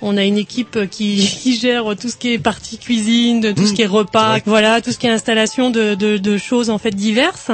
[0.00, 3.66] On a une équipe qui, qui gère tout ce qui est partie cuisine, de tout
[3.66, 6.78] ce qui est repas, voilà, tout ce qui est installation de, de, de choses en
[6.78, 7.50] fait diverses.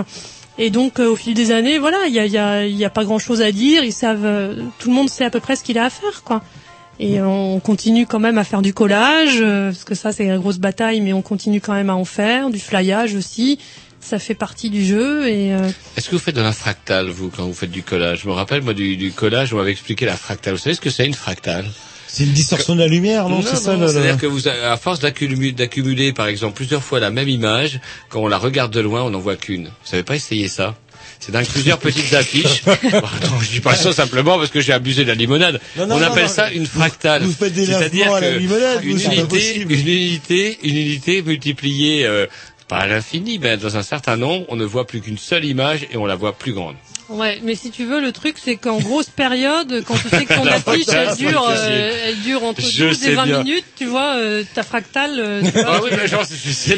[0.58, 2.90] Et donc euh, au fil des années, voilà, il y a, y a, y a
[2.90, 3.84] pas grand-chose à dire.
[3.84, 6.22] Ils savent, euh, tout le monde sait à peu près ce qu'il a à faire,
[6.22, 6.42] quoi.
[6.98, 10.38] Et on continue quand même à faire du collage, euh, parce que ça c'est la
[10.38, 13.58] grosse bataille, mais on continue quand même à en faire, du flyage aussi.
[14.00, 17.28] Ça fait partie du jeu et euh, Est-ce que vous faites de la fractale, vous,
[17.28, 18.20] quand vous faites du collage?
[18.22, 20.54] Je me rappelle, moi, du, du collage, on m'avait expliqué la fractale.
[20.54, 21.66] Vous savez ce que c'est une fractale?
[22.16, 25.00] C'est une distorsion de la lumière, non, C'est ça, le- C'est-à-dire que vous, à force
[25.00, 27.78] d'accumuler, d'accumuler, par exemple, plusieurs fois la même image,
[28.08, 29.66] quand on la regarde de loin, on n'en voit qu'une.
[29.66, 30.76] Vous savez pas essayer ça?
[31.20, 32.62] C'est dans plusieurs petites affiches.
[32.64, 35.60] Pardon, je dis pas ça simplement parce que j'ai abusé de la limonade.
[35.76, 37.22] Non, non, on non, appelle non, ça une fractale.
[37.22, 40.76] vous faites des C'est-à-dire lavements à la que limonade, une vous, unité, une unité, une
[40.76, 42.26] unité multipliée euh,
[42.68, 45.86] pas à l'infini, mais dans un certain nombre, on ne voit plus qu'une seule image
[45.92, 46.76] et on la voit plus grande.
[47.08, 47.40] Ouais.
[47.42, 50.46] Mais si tu veux, le truc c'est qu'en grosse période, quand tu sais que ton
[50.46, 53.38] affiche elle dure, c'est euh, elle dure entre Je 12 et sais 20 bien.
[53.42, 55.14] minutes, tu vois, euh, ta fractale.
[55.18, 56.22] euh, tu vois, Ah oui, mais genre,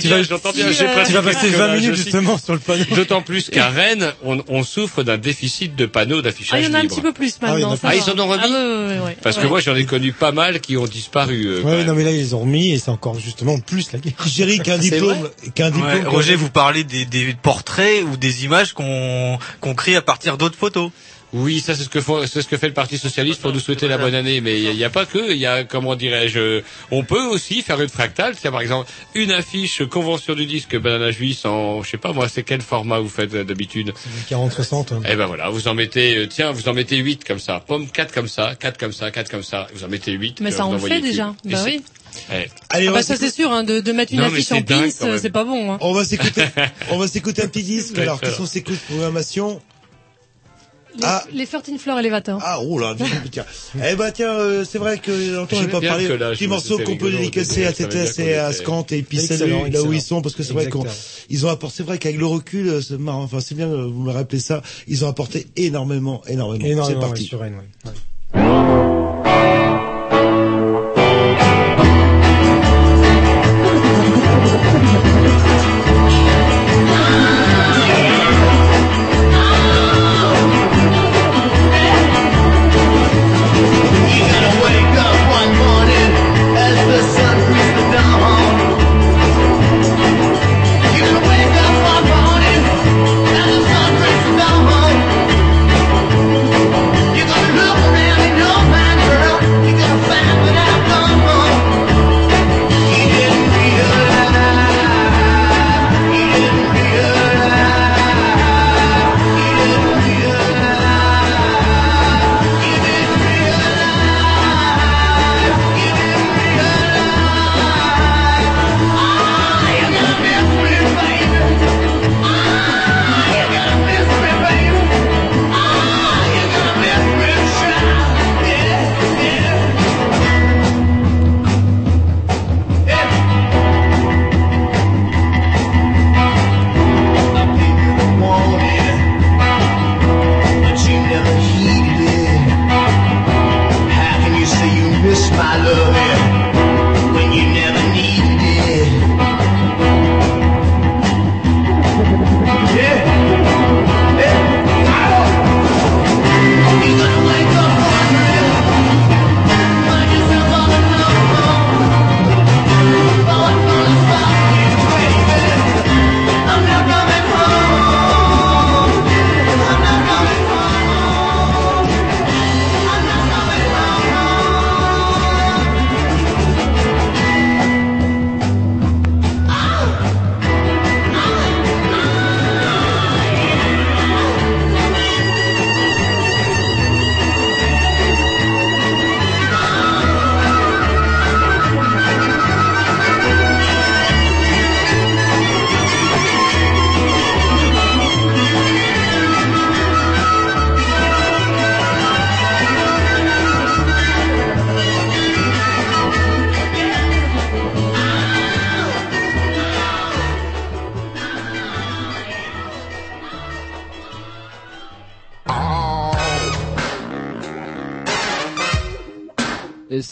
[0.01, 0.71] bien, vas- j'entends bien.
[0.73, 2.85] j'ai pratiqué Tu vas passer le 20 collage minutes justement sur le panneau.
[2.95, 6.71] D'autant plus qu'à Rennes, on, on souffre d'un déficit de panneaux Ah, d'affichage il y
[6.71, 7.79] en a un petit peu plus Ah oui, maintenant.
[7.83, 9.49] Ah, ils en ont remis Ah, ouais, ouais, ouais, Parce que ouais.
[9.49, 11.45] moi, j'en ai connu pas mal qui ont disparu.
[11.47, 14.13] euh, Ouais, non mais là ils ont remis et c'est encore justement plus la guerre.
[14.27, 16.07] Jerry qui a un C'est diplôme, vrai qui a un diplôme.
[16.09, 20.57] Roger, vous parlez des, des portraits ou des images qu'on qu'on crée à partir d'autres
[20.59, 20.91] photos.
[21.35, 23.61] Oui, ça c'est ce que font- c'est ce que fait le Parti socialiste pour nous
[23.61, 24.41] souhaiter la bonne année.
[24.41, 27.79] Mais il n'y a, pas que, il y a comment dirais-je, on peut aussi faire
[27.83, 28.35] une fractale.
[28.41, 32.31] C'est par exemple une affiche convention du disque Banana Juice en, je sais pas moi,
[32.31, 33.93] c'est quel format vous faites euh, d'habitude
[34.31, 34.95] 40-60.
[34.95, 35.01] hein.
[35.07, 37.91] Eh ben voilà, vous en mettez, euh, tiens, vous en mettez 8 comme ça, pomme
[37.91, 40.41] 4 comme ça, 4 comme ça, 4 comme ça, vous en mettez 8.
[40.41, 41.35] Mais ça on le fait déjà.
[41.45, 41.83] Bah oui.
[42.33, 44.51] Eh, Allez, Ah on bah ça c'est sûr, hein, de, de mettre une Non, affiche
[44.53, 45.73] en pins, euh, c'est pas bon.
[45.75, 45.79] Hein.
[45.83, 46.45] On va s'écouter,
[46.91, 47.97] on va s'écouter un petit disque.
[47.97, 48.21] Ouais, Alors, alors.
[48.23, 49.61] qu'est-ce qu'on s'écoute Programmation.
[50.97, 51.25] Les, Ah.
[51.33, 52.41] les 13 Floor Elevator.
[52.43, 52.95] Ah, oh là,
[53.31, 53.45] tiens.
[53.85, 56.09] eh ben tiens, euh, c'est vrai que longtemps j'ai pas parlé.
[56.09, 59.19] Petit morceau qu'on peut dédicacer à TTS et à Scant et puis
[59.71, 61.27] là où ils sont parce que c'est vrai qu'on Exactement.
[61.31, 61.77] ils ont apporté.
[61.79, 63.23] C'est vrai qu'avec le recul, euh, c'est marrant.
[63.23, 64.63] Enfin, c'est bien, euh, vous me rappelez ça.
[64.89, 66.85] Ils ont apporté énormément, énormément.
[66.85, 67.25] C'est ouais, parti.
[67.25, 67.91] sur Rennes, ouais.
[67.91, 67.97] Ouais.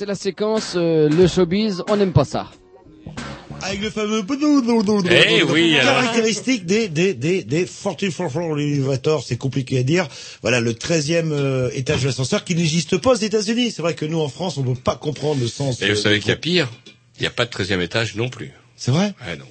[0.06, 2.48] C'est la séquence euh, le showbiz, on n'aime pas ça.
[3.62, 4.22] Avec le fameux
[5.10, 5.94] Eh oui, alors.
[5.94, 10.06] caractéristique des des des des 44 floor elevator, c'est compliqué à dire.
[10.42, 13.72] Voilà le 13e euh, étage de l'ascenseur qui n'existe pas aux États-Unis.
[13.72, 15.80] C'est vrai que nous en France, on peut pas comprendre le sens.
[15.82, 16.68] Et euh, vous savez du qu'il y a pire
[17.18, 18.52] Il n'y a pas de 13e étage non plus.
[18.76, 19.14] C'est vrai?
[19.26, 19.45] Ouais, non.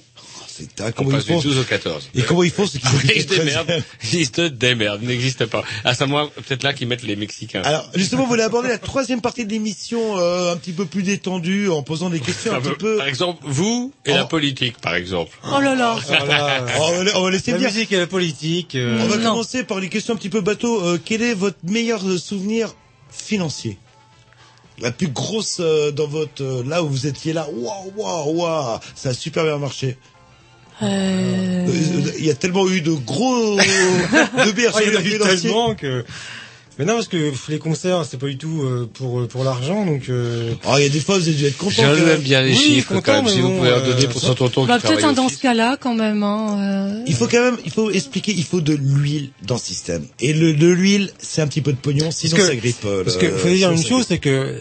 [0.96, 2.10] Comment ils font 12 au 14.
[2.14, 3.44] Et comment ils font c'est qu'ils habitent Ils se 13e.
[3.44, 3.84] démerdent.
[4.12, 5.02] Ils se démerdent.
[5.02, 5.62] N'existe pas.
[5.84, 7.62] Ah, ça, moi, peut-être là qu'ils mettent les Mexicains.
[7.62, 11.02] Alors justement, vous voulez aborder la troisième partie de l'émission euh, un petit peu plus
[11.02, 12.98] détendue en posant des questions un Ah, petit peu.
[12.98, 15.36] Par exemple, vous et la politique, par exemple.
[15.50, 15.96] Oh là là.
[15.98, 17.68] Oh, on va- on va laisser la dire.
[17.72, 18.74] musique et la politique.
[18.74, 19.30] euh, On va Non.
[19.30, 20.82] commencer par les questions un petit peu bateau.
[20.84, 22.74] Euh, quel est votre meilleur souvenir
[23.10, 23.78] financier?
[24.78, 27.46] La plus grosse euh, dans votre euh, là où vous étiez là.
[27.50, 29.96] Waouh waouh waouh, ça a super bien marché.
[30.82, 33.56] Euh, Euh, Il y a tellement eu de gros
[34.46, 35.40] de bières Ah, sur les eu financiers.
[35.42, 36.04] tellement que.
[36.78, 40.10] Mais non, parce que les concerts, c'est pas du tout euh, pour pour l'argent, donc.
[40.10, 41.70] euh, Oh, il y a des fois vous avez dû être content.
[41.96, 43.28] J'aime bien les Oui, chiffres, content, quand même.
[43.32, 45.78] Si vous bon, pouvez en euh, donner pour son tonton bah, peut-être dans ce cas-là
[45.80, 46.22] quand même.
[46.22, 46.58] Hein,
[47.00, 47.04] euh.
[47.06, 50.04] Il faut quand même, il faut expliquer, il faut de l'huile dans le système.
[50.20, 52.84] Et le, de l'huile, c'est un petit peu de pognon, sinon que- ça grippe.
[52.84, 54.06] euh, Parce que faut dire une chose, grippe.
[54.08, 54.58] c'est que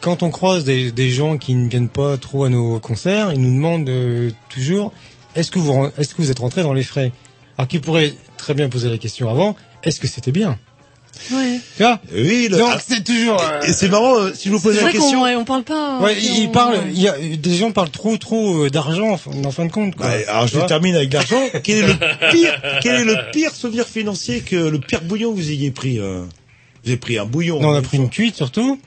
[0.00, 3.40] quand on croise des, des gens qui ne viennent pas trop à nos concerts, ils
[3.40, 4.92] nous demandent euh, toujours
[5.36, 7.12] est-ce que vous ren- est-ce que vous êtes rentré dans les frais?
[7.58, 10.58] Alors qu'ils pourraient très bien poser la question avant est-ce que c'était bien?
[11.32, 11.58] Ouais.
[11.78, 11.98] Tu vois?
[12.12, 13.40] Oui, le- Donc ah, c'est toujours.
[13.40, 15.22] euh, Et c'est marrant, euh, si je vous pose C'est la question.
[15.22, 15.98] ouais, on parle pas.
[16.00, 16.78] Ouais, hein, ils on- parlent.
[16.92, 19.72] Il y a des gens parlent trop trop euh, d'argent en fin- en fin de
[19.72, 19.94] compte.
[19.96, 20.06] Quoi.
[20.08, 21.40] Ouais, alors je termine avec l'argent.
[21.64, 21.94] quel est le
[22.32, 25.98] pire, quel est le pire souvenir financier que le pire bouillon que vous ayez pris
[25.98, 26.22] euh...
[26.84, 27.60] Vous avez pris un bouillon.
[27.60, 28.78] Non, on a pris une cuite surtout.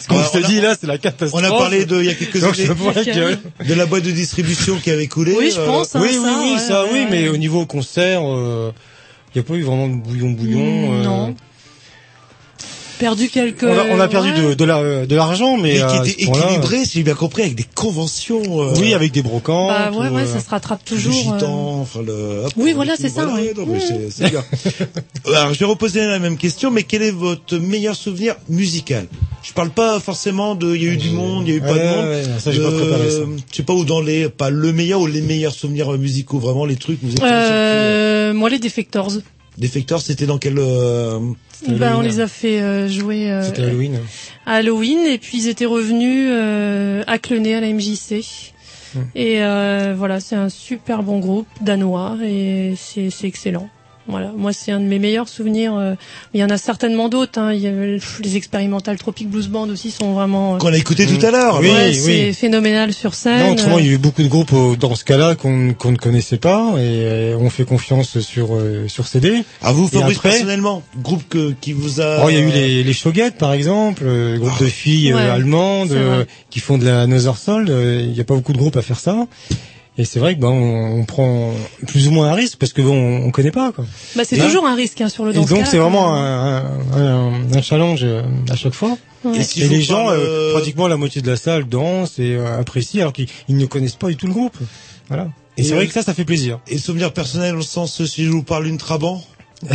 [0.00, 1.42] Ce qu'on se on a- dit là, c'est la catastrophe.
[1.42, 4.76] On a parlé de, il y a quelques années, que- de la boîte de distribution
[4.76, 5.34] qui avait coulé.
[5.38, 5.94] Oui, je euh, pense.
[5.94, 7.06] hein, oui, oui, ça, oui, ouais, ça, ouais, oui, ouais.
[7.10, 8.72] mais au niveau concert, il
[9.36, 10.58] n'y a pas eu vraiment de bouillon, bouillon.
[10.58, 11.34] Mm, euh, non.
[13.00, 13.64] Perdu quelques.
[13.64, 14.48] On a, on a perdu ouais.
[14.50, 17.54] de, de la- de l'argent, mais, qui ce était équilibré, si j'ai bien compris, avec
[17.56, 18.42] des conventions.
[18.62, 19.70] euh, Oui, avec des brocantes.
[19.70, 21.12] Bah ouais, ou, ouais, euh, ça se rattrape le toujours.
[21.12, 22.44] euh, gitan, enfin le.
[22.44, 23.52] hop, Oui, voilà, c'est ça, ouais.
[23.56, 24.44] non, mais c'est- c'est bien.
[25.26, 29.06] Alors, je vais reposer la même question, mais quel est votre meilleur souvenir musical?
[29.42, 31.60] Je parle pas forcément de, il y a eu du monde, il y a eu
[31.62, 32.04] pas Ouais, de monde.
[32.04, 33.18] ouais, ouais, ça, j'ai pas Euh, préparé ça.
[33.50, 36.66] Je sais pas où dans les, pas le meilleur ou les meilleurs souvenirs musicaux, vraiment
[36.66, 36.98] les trucs.
[37.02, 39.10] Vous êtes Euh, moi, les Defectors.
[39.60, 41.18] Defectors, c'était dans quel euh,
[41.68, 44.00] Ben, on les a fait euh, jouer euh, Halloween.
[44.46, 48.24] à Halloween et puis ils étaient revenus euh, à Clenay à la MJC.
[48.94, 49.00] Hmm.
[49.14, 53.68] Et euh, voilà, c'est un super bon groupe danois et c'est c'est excellent.
[54.08, 55.74] Voilà, moi c'est un de mes meilleurs souvenirs.
[55.76, 55.94] euh,
[56.34, 57.38] Il y en a certainement d'autres.
[57.38, 57.52] Hein.
[57.52, 60.54] Il y a, les expérimentales Tropic Blues Band aussi sont vraiment.
[60.54, 61.94] euh, qu'on a écouté tout à l'heure Oui, ouais, oui.
[61.94, 63.38] c'est phénoménal sur scène.
[63.46, 65.96] Non, autrement, il y a eu beaucoup de groupes euh, dans ce cas-là qu'on ne
[65.96, 69.44] connaissait pas et euh, on fait confiance sur euh, sur CD.
[69.62, 72.24] À vous, Fabrice, après- personnellement, groupe que, qui vous a.
[72.24, 75.16] Oh, il y a eu les, les Shoguettes, par exemple, euh, groupe de filles euh,
[75.16, 77.06] Ouais, allemandes euh, qui font de la
[77.36, 77.66] Soul.
[77.68, 79.26] euh, Il n'y a pas beaucoup de groupes à faire ça.
[79.98, 81.52] Et c'est vrai que ben on, on prend
[81.86, 83.84] plus ou moins un risque parce que bon, on, on connaît pas quoi.
[84.16, 86.14] Bah, c'est Et- toujours un risque hein, sur le Et dans ce donc c'est vraiment
[86.14, 86.64] un,
[86.94, 88.96] un, un- challenge euh, à chaque fois.
[89.24, 89.36] Ouais.
[89.36, 92.34] Et Et, si les gens, euh, euh, pratiquement la moitié de la salle danse et
[92.34, 94.56] euh, apprécie alors qu'ils ils ne connaissent pas du tout le groupe.
[95.08, 95.28] Voilà.
[95.58, 96.60] Et, Et c'est euh, vrai que ça, ça fait plaisir.
[96.68, 99.22] Et souvenir personnel au sens, si je vous parle d'une Trabant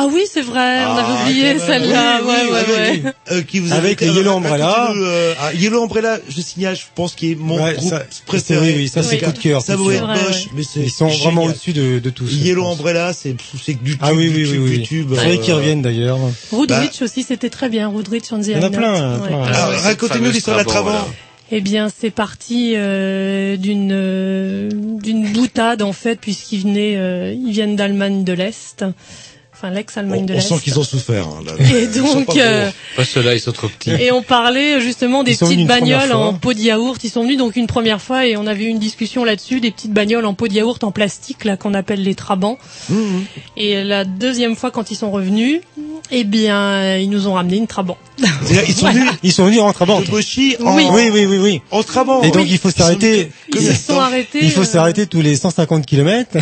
[0.00, 1.66] Ah oui, c'est vrai, on avait oublié quand même.
[1.66, 2.20] celle-là.
[2.22, 2.58] Oui, ouais, oui, ouais,
[2.88, 3.12] avec, ouais.
[3.32, 4.92] euh, qui vous Avec les Yellow euh, Umbrella.
[4.96, 8.66] euh, ah, Yellow Umbrella, je signale, je pense qu'il est mon Ouais, groupe ça- préféré.
[8.68, 10.50] c'est- oui, oui, ça, c'est coup de cœur, Ça être vrai, moche, ouais.
[10.54, 12.32] mais c'est Ils sont vraiment au-dessus de, de tous.
[12.32, 12.66] Yellow.
[12.68, 14.82] Umbrella, c'est c'est que du tube, Ah oui, du oui, tube, oui, du oui.
[14.84, 15.08] tube.
[15.10, 16.18] C'est vrai euh, qu'ils reviennent d'ailleurs.
[16.52, 17.88] Roodrich aussi, c'était très bien.
[17.88, 19.26] Roodrich on the Il y en a plein, Ouais.
[19.28, 19.42] plein.
[19.42, 21.06] Alors, Ouais, cette racontez-nous fameuse l'histoire de la là.
[21.50, 24.68] Eh bien, c'est parti euh, d'une euh,
[25.02, 28.84] d'une boutade en fait, puisqu'ils venaient, euh, ils viennent d'Allemagne de l'Est,
[29.60, 30.48] enfin l'ex-Allemagne On, de on l'Est.
[30.48, 31.26] sent qu'ils ont souffert.
[31.26, 31.52] hein, là.
[31.58, 33.90] Et Ils sont donc, euh, Pas ceux-là, ils sont trop petits.
[33.90, 37.02] et on parlait justement des sont petites bagnoles en pot de yaourt.
[37.02, 39.70] Ils sont venus donc une première fois et on avait eu une discussion là-dessus, des
[39.70, 42.58] petites bagnoles en pot de yaourt en plastique là qu'on appelle les trabants.
[42.88, 43.24] Mhm.
[43.56, 45.60] Et la deuxième fois quand ils sont revenus,
[46.10, 47.98] eh bien, ils nous ont ramené une trabant.
[48.66, 49.96] Ils sont venus Ils sont venus en trabant.
[49.98, 50.56] en, Oui.
[50.90, 51.60] Oui, oui, oui, oui.
[51.70, 52.22] en Trabant.
[52.22, 53.30] Et donc il faut s'arrêter.
[53.52, 54.38] Ils se sont arrêtés.
[54.42, 56.36] Il faut euh, s'arrêter tous les 150 kilomètres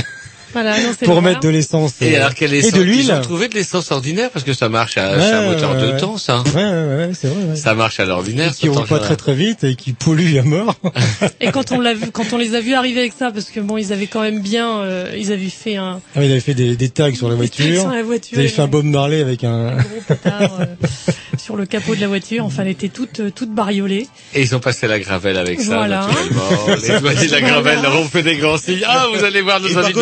[0.52, 3.12] Voilà, non, c'est pour mettre de l'essence Et euh, alors quelle et de Ils l'huile.
[3.12, 5.96] ont trouvé de l'essence ordinaire parce que ça marche à, Ouais, moteur ouais, de ouais.
[5.98, 6.42] temps, ça.
[6.54, 7.44] Ouais, ouais, ouais, c'est vrai.
[7.50, 7.56] Ouais.
[7.56, 8.52] Ça marche à l'ordinaire.
[8.54, 10.74] qui ça, roulent pas très très vite et qui polluent à mort.
[11.40, 13.60] Et quand on l'a vu, quand on les a vus arriver avec ça, parce que
[13.60, 16.54] bon, ils avaient quand même bien, euh, ils avaient fait un Ah, il avait fait
[16.54, 17.80] des, des tags sur la des tags voiture.
[17.82, 19.72] sur la voiture, Il avait et fait un Bob Marley avec un.
[19.72, 20.86] gros pétard euh,
[21.38, 22.44] sur le capot de la voiture.
[22.44, 24.06] Enfin, elle était toute euh, toute bariolée.
[24.34, 26.06] Et ils ont passé la gravelle avec ça, Voilà.
[26.06, 26.76] naturellement.
[26.82, 28.82] Les douaniers de la gravelle leur ont fait des grands signes.
[28.86, 29.92] Ah, vous allez voir nos amis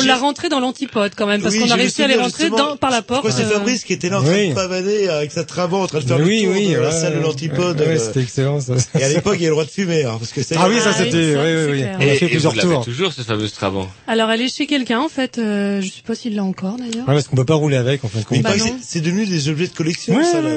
[0.00, 2.50] on l'a rentré dans l'antipode quand même, parce Oui, qu'on a réussi à les rentrer
[2.50, 3.30] dans, par la porte.
[3.30, 4.48] c'est euh, Fabrice qui était là en train Oui.
[4.50, 6.90] de pavaner avec sa Trabant en train de faire oui, le tour oui, de la
[6.92, 7.80] salle de l'antipode.
[7.80, 8.74] Ouais, euh, c'était excellent ça.
[8.98, 10.58] Et à l'époque, il y avait le droit de fumer, hein, parce que ça y
[10.58, 11.36] est, Ah oui, ça oui, c'était.
[11.36, 11.84] Oui, oui, oui.
[11.92, 12.84] On a fait et plusieurs tours.
[12.84, 13.88] toujours, cette fameuse Trabant.
[14.06, 15.38] Alors, elle est chez quelqu'un en fait.
[15.38, 17.06] euh, je sais pas s'il l'a encore d'ailleurs.
[17.08, 18.42] Ouais, parce qu'on peut pas rouler avec en compte.
[18.42, 18.50] Bah
[18.82, 20.50] c'est- devenu des objets de collection, ça, là.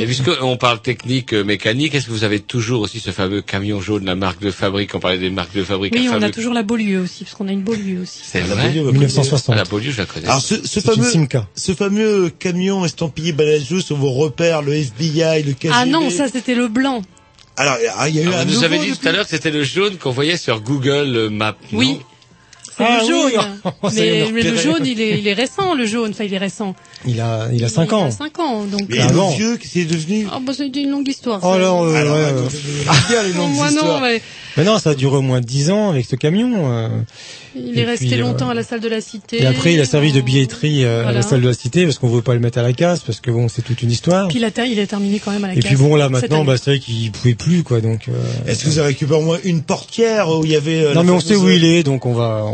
[0.00, 3.82] Et puisqu'on parle technique, euh, mécanique, est-ce que vous avez toujours aussi ce fameux camion
[3.82, 5.94] jaune, la marque de fabrique, on parlait des marques de fabrique.
[5.94, 8.20] Oui, on a toujours la Beaulieu aussi, parce qu'on a une Beaulieu aussi.
[8.22, 8.68] C'est La vrai.
[8.68, 9.54] Beaulieu, bah, 1960.
[9.54, 10.26] Ah, la Beaulieu, je la connais.
[10.26, 11.46] Alors, ce, fameux, Simca.
[11.54, 15.74] ce fameux camion estampillé Banajou sur vos repères, le FBI, le KGB.
[15.74, 17.02] Ah non, ça c'était le blanc.
[17.58, 19.30] Alors, ah, il y a eu un vous avez dit depuis- tout à l'heure que
[19.30, 21.56] c'était le jaune qu'on voyait sur Google euh, Maps.
[21.74, 21.98] Oui.
[22.80, 23.32] Ah le jaune.
[23.82, 23.98] oui.
[23.98, 26.10] Est, mais, le jaune, il est, il est récent, le jaune.
[26.10, 26.74] Enfin, il est récent.
[27.06, 28.06] Il a, il a 5 Il ans.
[28.06, 28.82] a 5 ans, donc.
[28.88, 30.26] Mais Ah, le vieux, qu'est-ce qu'il est devenu?
[30.32, 31.40] Ah bah c'est une longue histoire.
[31.42, 31.58] Oh ça.
[31.58, 32.32] là, euh, Alors, euh,
[33.08, 34.00] dire les longues moi histoires.
[34.00, 34.20] non, mais
[34.56, 36.50] Mais non, ça a duré au moins 10 ans avec ce camion.
[36.72, 36.88] euh.
[37.56, 39.42] il Et est resté puis, euh, longtemps à la salle de la cité.
[39.42, 41.98] Et après, il a servi de billetterie euh, à la salle de la cité parce
[41.98, 44.28] qu'on veut pas le mettre à la casse parce que bon, c'est toute une histoire.
[44.28, 45.96] Puis il a, ter- il a terminé quand même à la Et puis case bon,
[45.96, 47.80] là maintenant, bah, c'est vrai qu'il pouvait plus quoi.
[47.80, 48.08] Donc.
[48.08, 48.12] euh,
[48.46, 50.80] Est-ce que vous avez récupéré au moins une portière où il y avait...
[50.82, 52.44] euh, Non, la mais on sait où il est, donc on va.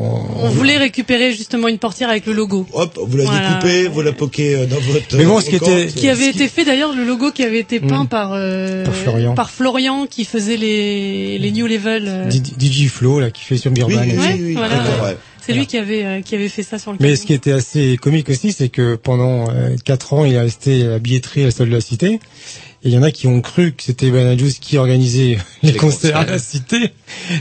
[0.43, 2.67] On, voulait récupérer justement une portière avec le logo.
[2.73, 3.49] Hop, vous la Voilà.
[3.49, 5.17] découpez, vous la poquez euh, dans votre...
[5.17, 7.81] Mais bon, ce qui était- Qui avait été fait d'ailleurs, le logo qui avait été
[7.81, 8.09] peint Mm.
[8.09, 9.35] par, euh, Par Florian.
[9.35, 12.05] par Florian qui faisait les, les New Level.
[12.07, 14.09] euh, DJ Flo là qui fait sur Oui, Birman.
[14.09, 15.15] oui, oui, oui, voilà.
[15.41, 17.21] C'est lui qui avait, euh, qui avait fait ça sur le Mais camion.
[17.21, 20.83] ce qui était assez comique aussi, c'est que pendant euh, quatre ans, il est resté
[20.83, 22.19] à la billetterie à la salle de la cité.
[22.87, 25.77] Et il y en a qui ont cru que c'était Banajous qui organisait les, Les
[25.77, 26.93] concerts à la cité.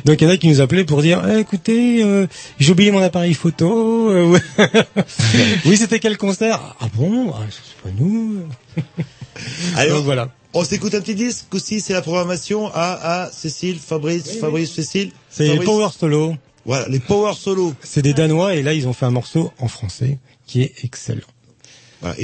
[0.03, 2.25] Donc il y en a qui nous appelaient pour dire Eh, écoutez, euh,
[2.57, 4.09] j'ai oublié mon appareil photo.
[4.09, 4.39] euh,
[5.65, 6.75] oui, c'était quel concert?
[6.79, 7.31] Ah bon?
[7.35, 8.39] Ah, C'est pas nous.
[9.75, 10.29] Alors, Donc voilà.
[10.55, 15.11] on s'écoute un petit disque aussi, c'est la programmation à, à Cécile, Fabrice, Fabrice, Cécile.
[15.29, 15.65] C'est Fabrice.
[15.65, 16.35] Power Solo.
[16.65, 17.75] Voilà, les Power Solo.
[17.83, 20.17] C'est des Danois et là ils ont fait un morceau en français
[20.47, 21.21] qui est excellent.
[22.01, 22.15] Voilà,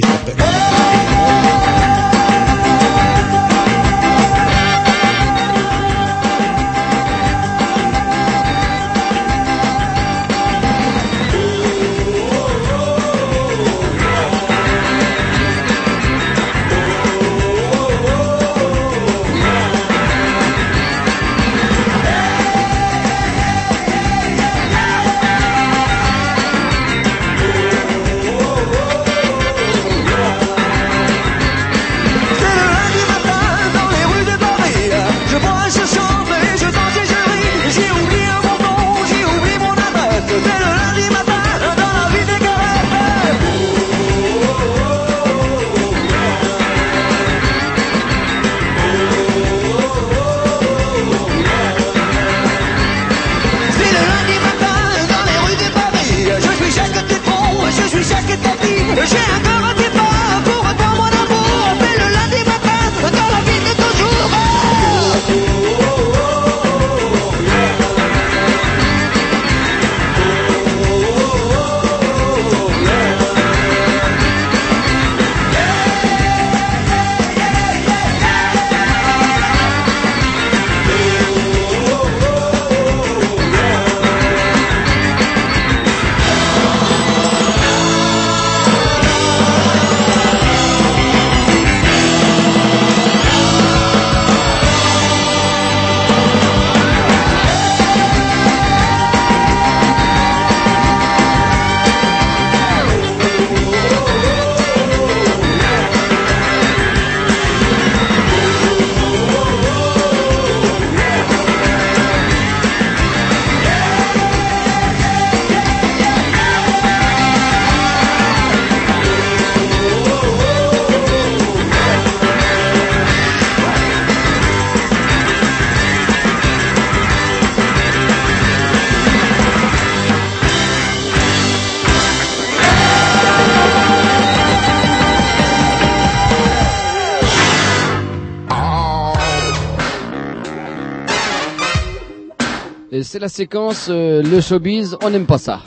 [143.12, 145.60] c'est la séquence euh, le showbiz, on n'aime pas ça.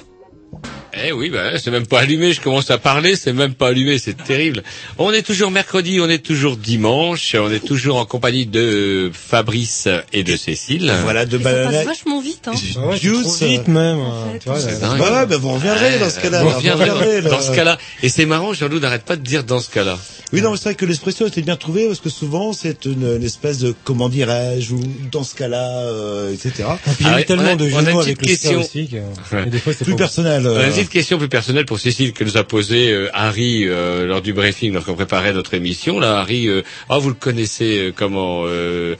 [1.03, 3.99] Eh oui, bah, c'est même pas allumé, je commence à parler, c'est même pas allumé,
[3.99, 4.63] c'est terrible.
[4.97, 9.89] On est toujours mercredi, on est toujours dimanche, on est toujours en compagnie de Fabrice
[10.13, 10.93] et de Cécile.
[11.03, 11.83] Voilà, de Ça passe banana.
[11.83, 12.53] vachement vite, hein.
[12.95, 13.43] Juice.
[13.43, 13.99] vite même.
[14.41, 14.97] tu vois, dingue.
[14.99, 16.43] Bah ouais, bah vous reviendrez dans ce cas-là.
[16.43, 17.77] Vous reviendrez dans, ce cas-là.
[18.01, 19.97] Et c'est marrant, Jean-Loup n'arrête pas de dire dans ce cas-là.
[20.33, 23.15] Oui, non, mais c'est vrai que l'expression était bien trouvée parce que souvent c'est une,
[23.17, 24.81] une espèce de comment dirais-je ou
[25.11, 26.67] dans ce cas-là, euh, etc.
[26.87, 28.95] Et puis il y Ah a ouais, eu tellement de jeux avec le aussi que
[29.35, 29.43] Ouais.
[29.47, 30.45] et des fois c'est Plus pas- personnel.
[30.47, 30.67] Euh.
[30.85, 34.21] Une petite question plus personnelle pour Cécile que nous a posée euh, Harry euh, lors
[34.21, 35.99] du briefing, lorsqu'on préparait notre émission.
[35.99, 38.95] Là, Harry, euh, ah, vous le connaissez euh, comment euh,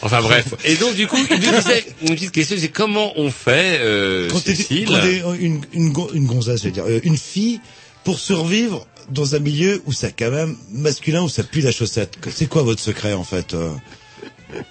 [0.00, 0.46] Enfin bref.
[0.64, 4.28] Et donc du coup, il nous disait une petite question, c'est comment on fait, euh,
[4.32, 7.60] quand Cécile quand une, une, une gonzasse, je veux dire, euh, une fille
[8.02, 12.18] pour survivre dans un milieu où ça quand même masculin où ça pue la chaussette.
[12.32, 13.54] C'est quoi votre secret en fait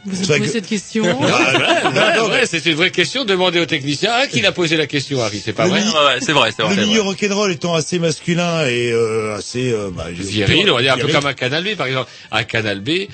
[0.05, 1.19] Vous C'est avez posé que- cette question.
[1.23, 3.25] Ah, c'est une vraie question.
[3.25, 5.41] Demandez au technicien ah, qui l'a posé la question, Harry.
[5.43, 6.75] C'est pas Le vrai mi- Ouais, ouais, c'est vrai, c'est vrai.
[6.75, 10.93] Le milieu rock'n'roll étant assez masculin et euh, assez euh, bah, Viril, on va dire
[10.93, 12.09] un peu comme un Canal B, par exemple.
[12.31, 13.07] Un Canal B,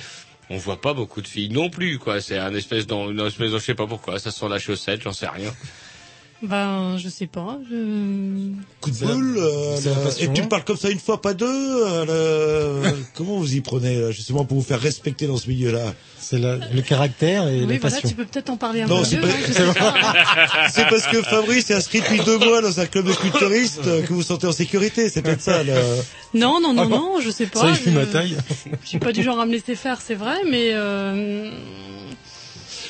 [0.50, 2.22] on voit pas beaucoup de filles non plus, quoi.
[2.22, 4.20] C'est un espèce d'en, une espèce je sais pas pourquoi.
[4.20, 5.54] Ça sent la chaussette, j'en sais rien.
[6.44, 7.58] Ben, je sais pas.
[7.68, 8.52] Je...
[8.80, 9.38] Coup de boule.
[9.40, 11.48] euh, la et tu me parles comme ça une fois, pas deux.
[11.48, 15.96] euh, le- Comment vous y prenez là, justement pour vous faire respecter dans ce milieu-là?
[16.20, 18.10] C'est la- le caractère et Oui, la voilà, passion.
[18.10, 20.68] tu peux peut-être en parler un Non, peu c'est pas- hein.
[20.72, 24.04] C'est parce que Fabrice est inscrit depuis deux mois dans un club de culturistes euh,
[24.04, 25.10] que vous vous sentez en sécurité.
[25.10, 25.64] C'est peut-être ça.
[25.64, 25.74] Là.
[26.36, 27.62] Non, non, non, Ah non, je sais pas.
[27.62, 27.98] Ça, il je...
[27.98, 28.38] ma taille.
[28.84, 31.50] Je suis pas du genre à me laisser faire, c'est vrai, mais euh...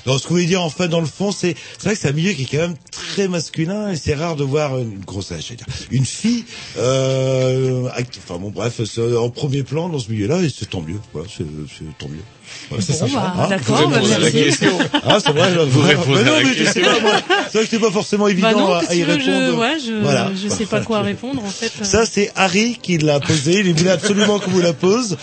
[0.08, 2.02] Non, ce que vous voulez dire en fait dans le fond, c'est c'est vrai que
[2.02, 5.00] c'est un milieu qui est quand même très masculin et c'est rare de voir une
[5.06, 6.46] grosse, je veux dire, une fille.
[6.78, 10.82] Euh, act- enfin bon, bref, c'est en premier plan dans ce milieu-là et c'est tant
[10.82, 11.00] mieux.
[11.14, 11.44] Voilà, c'est
[11.78, 12.24] c'est tant mieux.
[12.72, 14.78] Ouais, c'est bon, bah, Hein d'accord, Vous bah, à la question.
[15.04, 15.54] Ah, c'est vrai.
[15.66, 16.84] Vous répondez Mais non, à la mais je sais question.
[16.84, 17.12] pas, moi.
[17.52, 19.26] C'est vrai que c'est pas forcément évident Bah non, à, y répondre.
[19.26, 20.32] je, ouais, je, Voilà.
[20.42, 21.72] je sais pas quoi répondre en fait.
[21.84, 23.60] Ça, c'est Harry qui l'a posé.
[23.66, 25.18] Il voulait absolument qu'on vous la pose.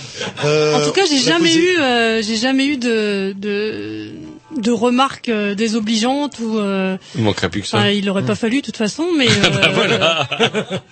[0.44, 4.11] Euh, En tout cas, j'ai l'a jamais posé- eu, euh, j'ai jamais eu de de,
[4.56, 6.59] de remarques euh, désobligeantes ou.
[6.59, 7.78] Euh, Il manquerait plus que ça.
[7.78, 9.26] enfin, il aurait pas fallu de toute façon, mais.
[9.43, 10.28] Bah euh, voilà.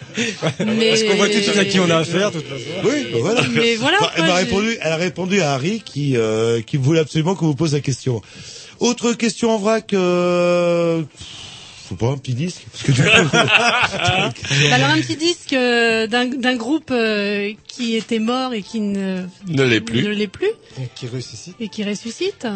[0.67, 2.65] mais Parce qu'on voit tout de suite à qui on a affaire, de toute façon?
[2.85, 3.43] Oui, bah voilà.
[3.53, 6.77] Mais voilà, Bah, elle quoi, j'ai- répondu, elle a répondu à Harry qui, euh, qui
[6.77, 8.21] voulait absolument qu'on vous pose la question.
[8.81, 11.03] Autre question en vrac, euh,
[11.89, 12.93] faut pas un petit disque, parce que
[13.33, 14.33] Bah,
[14.73, 19.23] alors un petit disque euh, d'un d'un groupe euh, qui était mort et qui ne
[19.49, 20.03] Ne l'est plus.
[20.03, 20.51] ne l'est plus
[20.97, 21.55] Qui ressuscite.
[21.61, 22.47] et qui ressuscite.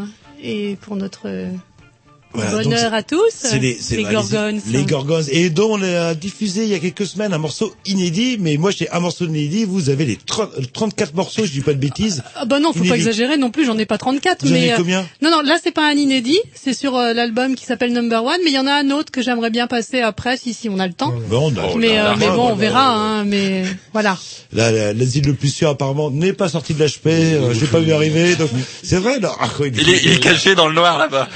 [0.41, 1.49] Et pour notre
[2.37, 4.61] Voilà, bonheur à tous, c'est les, c'est- les bah, Gorgones.
[4.71, 5.25] Les Gorgones.
[5.31, 8.71] Et dont on a diffusé il y a quelques semaines un morceau inédit, mais moi
[8.71, 12.23] j'ai un morceau inédit, vous avez les 30 34 morceaux, je dis pas de bêtises.
[12.37, 14.43] Ah bah non, faut pas exagérer non plus, j'en ai pas 34.
[14.45, 15.07] Vous en mais avez euh, combien?
[15.23, 18.39] Non, non, là c'est pas un inédit, c'est sur euh, l'album qui s'appelle Number One,
[18.45, 20.79] mais il y en a un autre que j'aimerais bien passer après, si si on
[20.79, 21.13] a le temps.
[21.29, 24.19] Bon, on a- mais euh, mais bon, on verra, hein, mais voilà.
[24.53, 27.81] Là, la- l'asile le plus sûr apparemment n'est pas sorti de l'HP, euh, j'ai pas
[27.81, 28.51] vu arriver, donc
[28.83, 29.31] c'est vrai, non.
[29.41, 31.29] Ah, oui, Il est, il est caché dans le noir là-bas.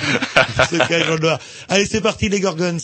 [1.69, 2.79] Allez, c'est parti les Gorgons.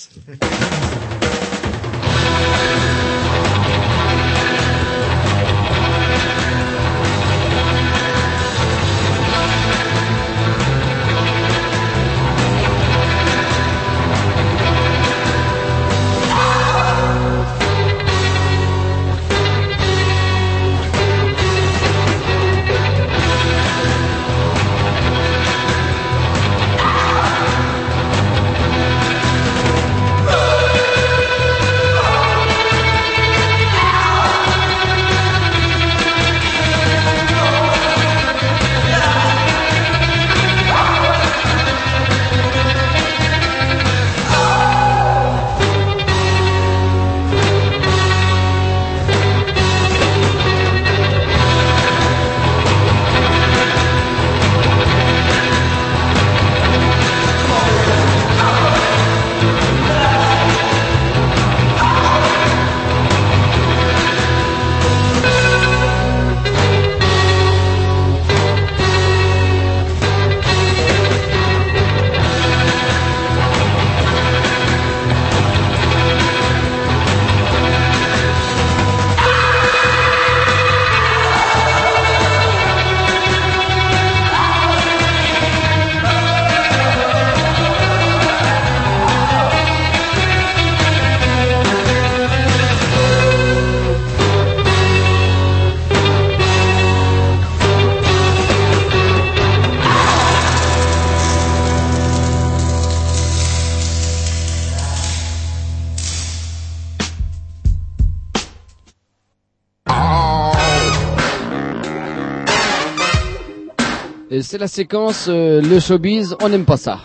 [114.57, 117.03] C'est la séquence euh, le showbiz, on n'aime pas ça.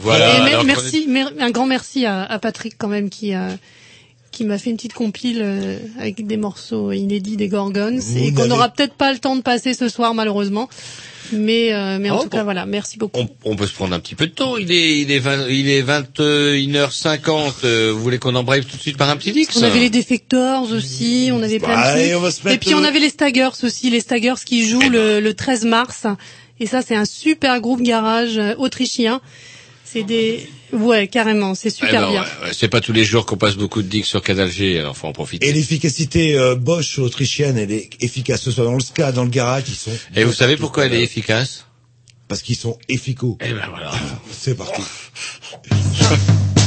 [0.00, 0.60] Voilà.
[0.60, 3.48] Et merci, mer- un grand merci à, à Patrick quand même qui a
[4.30, 8.34] qui m'a fait une petite compile euh, avec des morceaux inédits des Gorgons Vous et
[8.34, 10.68] qu'on n'aura peut-être pas le temps de passer ce soir malheureusement.
[11.32, 13.20] Mais euh, mais en Oh, tout cas voilà, merci beaucoup.
[13.20, 14.56] On, on peut se prendre un petit peu de temps.
[14.56, 17.52] Il est, il est, 20, il est 21h50.
[17.64, 19.90] Euh, vous voulez qu'on embraye tout de suite par un petit Dix On avait les
[19.90, 22.16] Defectors aussi, on avait plein de Allez, trucs.
[22.16, 25.20] on va se Et puis on avait les Staggers aussi, les Staggers qui jouent le,
[25.20, 26.06] le 13 mars.
[26.60, 29.20] Et ça c'est un super groupe garage euh, autrichien.
[29.84, 32.22] C'est des ouais carrément, c'est super Eh ben, bien.
[32.22, 34.78] ouais, ouais, C'est pas tous les jours qu'on passe beaucoup de Dix sur Canal G,
[34.78, 35.46] alors faut en profiter.
[35.48, 39.24] Et l'efficacité euh, Bosch autrichienne, elle est efficace, que ce soit dans le ska, dans
[39.24, 39.92] le garage, ils sont...
[40.16, 41.64] Et vous savez pourquoi elle est efficace?
[42.28, 43.36] Parce qu'ils sont efficaces.
[43.40, 43.90] Eh ben voilà.
[44.30, 44.82] C'est parti.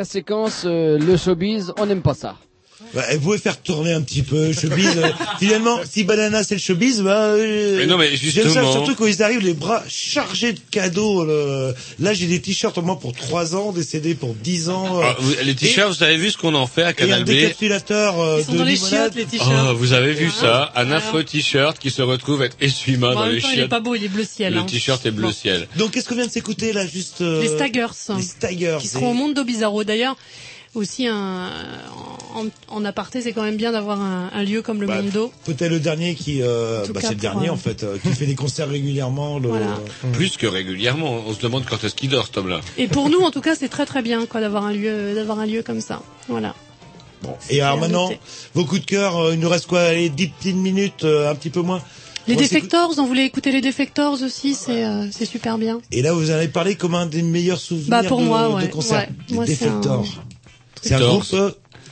[0.00, 2.36] la séquence euh, le showbiz, on n'aime pas ça.
[2.94, 4.96] Bah, vous pouvez faire tourner un petit peu, showbiz.
[4.96, 5.08] euh,
[5.38, 8.94] finalement, si Banana c'est le showbiz, bah, euh, Mais non, mais j'aime ça, justement- surtout
[8.96, 11.24] quand ils arrivent les bras chargés de cadeaux.
[11.24, 14.98] le- Là, j'ai des t-shirts au moins pour 3 ans, des CD pour 10 ans.
[15.00, 16.90] euh, Ah, vous- les t-shirts, vous avez vu ce qu'on en fait à et, et
[16.90, 17.26] un Canal B?
[17.28, 19.68] décapsulateur euh, Ils sont de dans les chiottes les t-shirts.
[19.70, 20.72] Oh, vous avez vu ça?
[20.74, 23.56] Un affreux t-shirt qui se retrouve être essuie-main Bon, dans même les temps, il est
[23.58, 23.70] chiottes.
[23.70, 24.54] pas beau, il est bleu ciel.
[24.54, 24.64] Le hein.
[24.68, 25.32] t-shirt est bleu Bon.
[25.32, 25.68] ciel.
[25.76, 27.86] Donc, qu'est-ce qu'on vient de s'écouter là, juste euh, Les Staggers.
[28.16, 28.78] Les Staggers.
[28.80, 29.84] Qui seront au Mondo Bizarro.
[29.84, 30.16] D'ailleurs,
[30.74, 31.50] aussi un,
[32.36, 35.32] en, en aparté, c'est quand même bien d'avoir un, un lieu comme le Bah, Mondo.
[35.44, 38.26] Peut-être le dernier qui, euh, bah, c'est le dernier euh, en fait, euh, qui fait
[38.26, 39.38] des concerts régulièrement.
[39.38, 39.48] Le...
[39.48, 39.78] Voilà.
[40.12, 41.22] Plus que régulièrement.
[41.26, 42.60] On se demande quand est-ce qu'il dort, cet homme-là.
[42.78, 45.38] Et pour nous, en tout cas, c'est très très bien quoi d'avoir un lieu, d'avoir
[45.40, 46.02] un lieu comme ça.
[46.28, 46.54] Voilà.
[47.50, 48.10] Et alors maintenant,
[48.54, 51.34] vos coups de cœur, euh, il nous reste quoi, allez, 10 petites minutes, euh, un
[51.34, 51.82] petit peu moins.
[52.26, 55.80] Les On Defectors, on voulait écouter les Defectors aussi, c'est euh, c'est super bien.
[55.90, 58.48] Et là, vous en avez parlé comme un des meilleurs souvenirs Bah, pour de, moi,
[58.48, 59.00] de ouais, concert.
[59.00, 59.08] ouais.
[59.28, 60.00] Les Moi, c'est Defectors.
[60.04, 60.22] un-
[60.82, 61.18] C'est un Defectors.
[61.18, 61.50] groupe euh,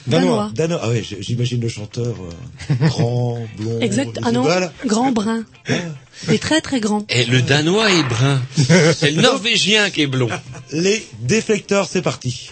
[0.08, 0.50] Danois.
[0.54, 0.80] Danois.
[0.82, 2.14] Ah ouais, j- j'imagine le chanteur
[2.70, 3.80] euh, grand, blond.
[3.80, 4.18] Exact.
[4.24, 4.72] Ah non, Voilà.
[4.86, 5.44] grand brun.
[6.30, 7.04] Et très très grand.
[7.10, 8.40] Et le danois est brun.
[8.96, 10.28] C'est le norvégien qui est blond.
[10.72, 12.50] Les Defectors, c'est parti.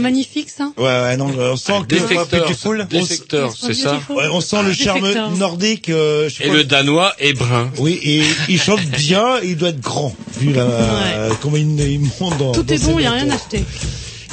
[0.00, 4.40] Magnifique ça Ouais, ouais, non, on sent que Défecteur, Beautiful, défecteur, c'est ça Ouais, on
[4.40, 5.30] sent le charme Défecteur.
[5.32, 5.88] nordique.
[5.88, 7.70] euh, je Et le danois est brun.
[7.78, 12.00] Oui, et il chante bien, il doit être grand, vu la, euh, comment il, il
[12.20, 13.64] monte dans Tout dans est bon, il n'y a rien à acheter.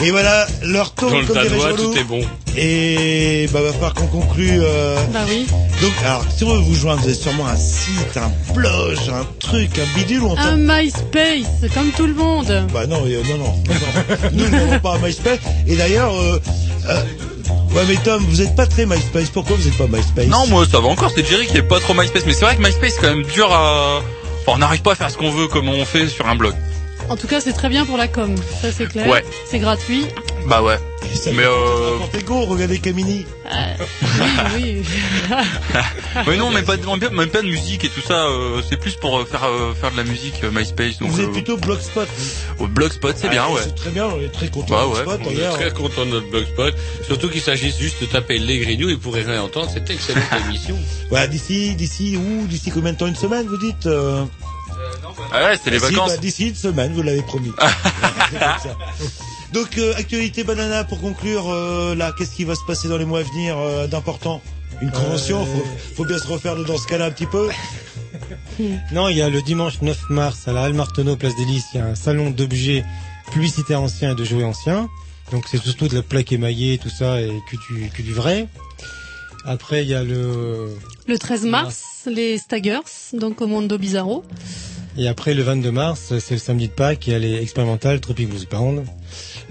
[0.03, 2.21] Et voilà, leur tour Dans le comme dirait danois, tout est bon.
[2.57, 4.59] Et bah va falloir qu'on conclue.
[4.61, 4.97] Euh...
[5.13, 5.45] Bah oui.
[5.85, 9.23] Donc, alors, si on veut vous joindre, vous avez sûrement un site, un blog, un
[9.39, 12.65] truc, un bidule on Un MySpace, comme tout le monde.
[12.73, 13.63] Bah non, euh, non, non, non.
[14.33, 15.37] Nous, nous n'avons pas un MySpace.
[15.67, 16.41] Et d'ailleurs, euh,
[16.89, 17.03] euh,
[17.75, 19.29] ouais, mais Tom, vous êtes pas très MySpace.
[19.29, 20.25] Pourquoi vous êtes pas MySpace?
[20.25, 22.55] Non, moi ça va encore, c'est Jerry qui est pas trop MySpace, mais c'est vrai
[22.55, 24.01] que MySpace c'est quand même dur à...
[24.41, 26.55] Enfin, on n'arrive pas à faire ce qu'on veut comme on fait sur un blog.
[27.09, 28.33] En tout cas, c'est très bien pour la com.
[28.59, 29.07] Ça, c'est clair.
[29.07, 29.23] Ouais.
[29.45, 30.05] C'est gratuit.
[30.47, 30.79] Bah ouais.
[31.33, 31.97] Mais euh...
[32.25, 33.25] Go, regardez Camini.
[34.55, 34.83] oui.
[36.27, 38.95] mais non, mais pas, de- même pas de musique et tout ça, euh, c'est plus
[38.95, 40.97] pour euh, faire, euh, faire de la musique euh, MySpace.
[40.99, 42.07] Donc, Vous êtes euh, plutôt Blogspot.
[42.59, 43.61] au Blogspot, c'est bien, Ah, ouais.
[43.63, 45.03] C'est très bien, on est très content Bah de ouais.
[45.17, 46.73] Blogspot On est très content de notre blogspot.
[47.05, 50.77] Surtout qu'il s'agisse juste de taper les grignoux, ils pourraient rien entendre cette excellente émission.
[51.09, 54.23] Voilà, d'ici, d'ici, où, d'ici combien de temps Une semaine, vous dites euh...
[55.31, 56.09] Ah ouais, c'est les Si, vacances.
[56.11, 57.51] bah, D'ici une semaine, vous l'avez promis.
[59.53, 61.49] Donc, euh, actualité banana pour conclure.
[61.49, 64.41] euh, là, qu'est-ce qui va se passer dans les mois à venir euh, d'important?
[64.81, 65.63] Une convention faut,
[65.95, 67.49] faut bien se refaire dans ce cas-là un petit peu.
[68.93, 71.63] Non, il y a le dimanche 9 mars à la Halle Marteneau, place des Lys,
[71.73, 72.85] il y a un salon d'objets
[73.31, 74.87] publicitaires anciens et de jouets anciens.
[75.31, 78.47] Donc c'est surtout de la plaque émaillée, tout ça, et que du, que du vrai.
[79.45, 80.69] Après, il y a le...
[81.07, 82.79] Le 13 mars, les Staggers,
[83.13, 84.23] donc au Mondo Bizarro.
[84.97, 87.99] Et après, le 22 mars, c'est le samedi de Pâques, il y a les expérimentales
[87.99, 88.83] Tropic Blues Band.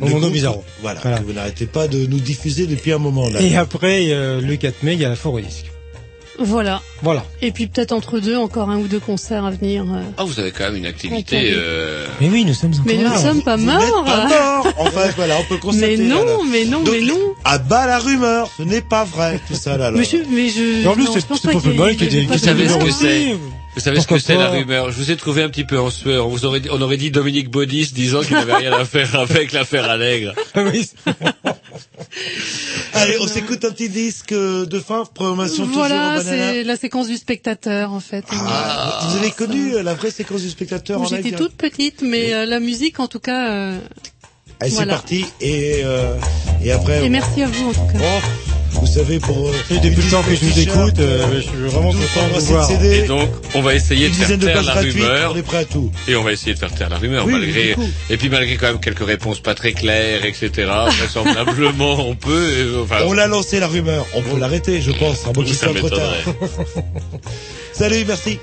[0.01, 0.65] Au Mondo Bizarro.
[0.81, 3.41] Voilà, que vous n'arrêtez pas de nous diffuser depuis un moment là.
[3.43, 5.67] Et après, euh, le 4 mai, il y a la Fort au disque.
[6.41, 6.83] Voilà.
[7.03, 7.25] Voilà.
[7.43, 9.85] Et puis peut-être entre deux, encore un ou deux concerts à venir.
[9.85, 10.03] euh.
[10.17, 11.53] Ah, vous avez quand même une activité...
[11.55, 12.07] Euh...
[12.21, 13.79] Mais oui, nous sommes encore Mais nous ne sommes pas Vous morts.
[13.79, 15.97] n'êtes pas mort Enfin, voilà, on peut constater.
[15.99, 16.39] Mais non, là, là.
[16.51, 17.21] mais non, Donc, mais non.
[17.45, 19.93] À bas la rumeur, ce n'est pas vrai, tout ça là.
[19.93, 19.97] là.
[19.99, 20.89] Mais je, mais je.
[20.89, 23.37] En plus, c'est- pas qu'il plus mal y ait- qu'il y ait des-
[23.75, 25.91] Vous savez ce que c'est la rumeur Je vous ai trouvé un petit peu en
[25.91, 26.27] sueur.
[26.27, 29.15] On vous aurait dit, on aurait dit Dominique Baudis disant qu'il n'avait rien à faire
[29.17, 30.33] avec l'affaire Allègre.
[30.57, 30.89] oui.
[32.95, 36.23] Allez, on s'écoute un petit disque de fin, programmation toujours Voilà, banana.
[36.23, 38.25] c'est la séquence du spectateur en fait.
[38.31, 42.33] Ah, vous avez connu euh, la vraie séquence du spectateur en J'étais toute petite, mais
[42.33, 43.51] euh, la musique en tout cas.
[43.51, 43.79] euh,
[44.61, 46.15] Allez, c'est parti et euh,
[46.65, 47.05] et après.
[47.05, 47.99] Et merci à vous en tout cas.
[48.01, 48.21] Oh,
[48.81, 49.49] vous savez pour.
[49.49, 52.41] euh, depuis le temps que je vous écoute, t-shirts, euh, je suis vraiment content de
[52.41, 52.67] vous voir.
[52.67, 55.33] CD, Et donc, on va essayer de faire de taire la rumeur.
[55.33, 55.91] on est prêt à tout.
[56.09, 57.77] Et on va essayer de faire taire la rumeur, Oui, malgré,
[58.11, 60.51] et puis malgré quand même quelques réponses pas très claires, etc.
[60.99, 65.25] Vraisemblablement, on peut, et, enfin, On l'a lancé la rumeur, on peut l'arrêter, je pense,
[65.27, 66.13] à moins qu'il soit trop tard.
[67.73, 68.39] Salut, merci.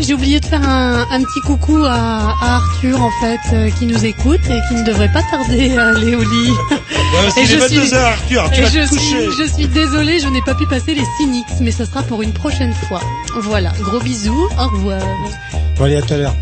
[0.00, 3.86] J'ai oublié de faire un, un petit coucou à, à Arthur en fait euh, qui
[3.86, 6.52] nous écoute et qui ne devrait pas tarder à aller au lit.
[7.34, 9.30] c'est Et les je suis- 22 heures, Arthur, tu et vas te je coucher.
[9.30, 12.22] suis, je suis désolée, je n'ai pas pu passer les cynics, mais ça sera pour
[12.22, 13.00] une prochaine fois.
[13.42, 15.00] Voilà, gros bisous, au revoir.
[15.76, 16.34] Bon, allez, à tout à l'heure.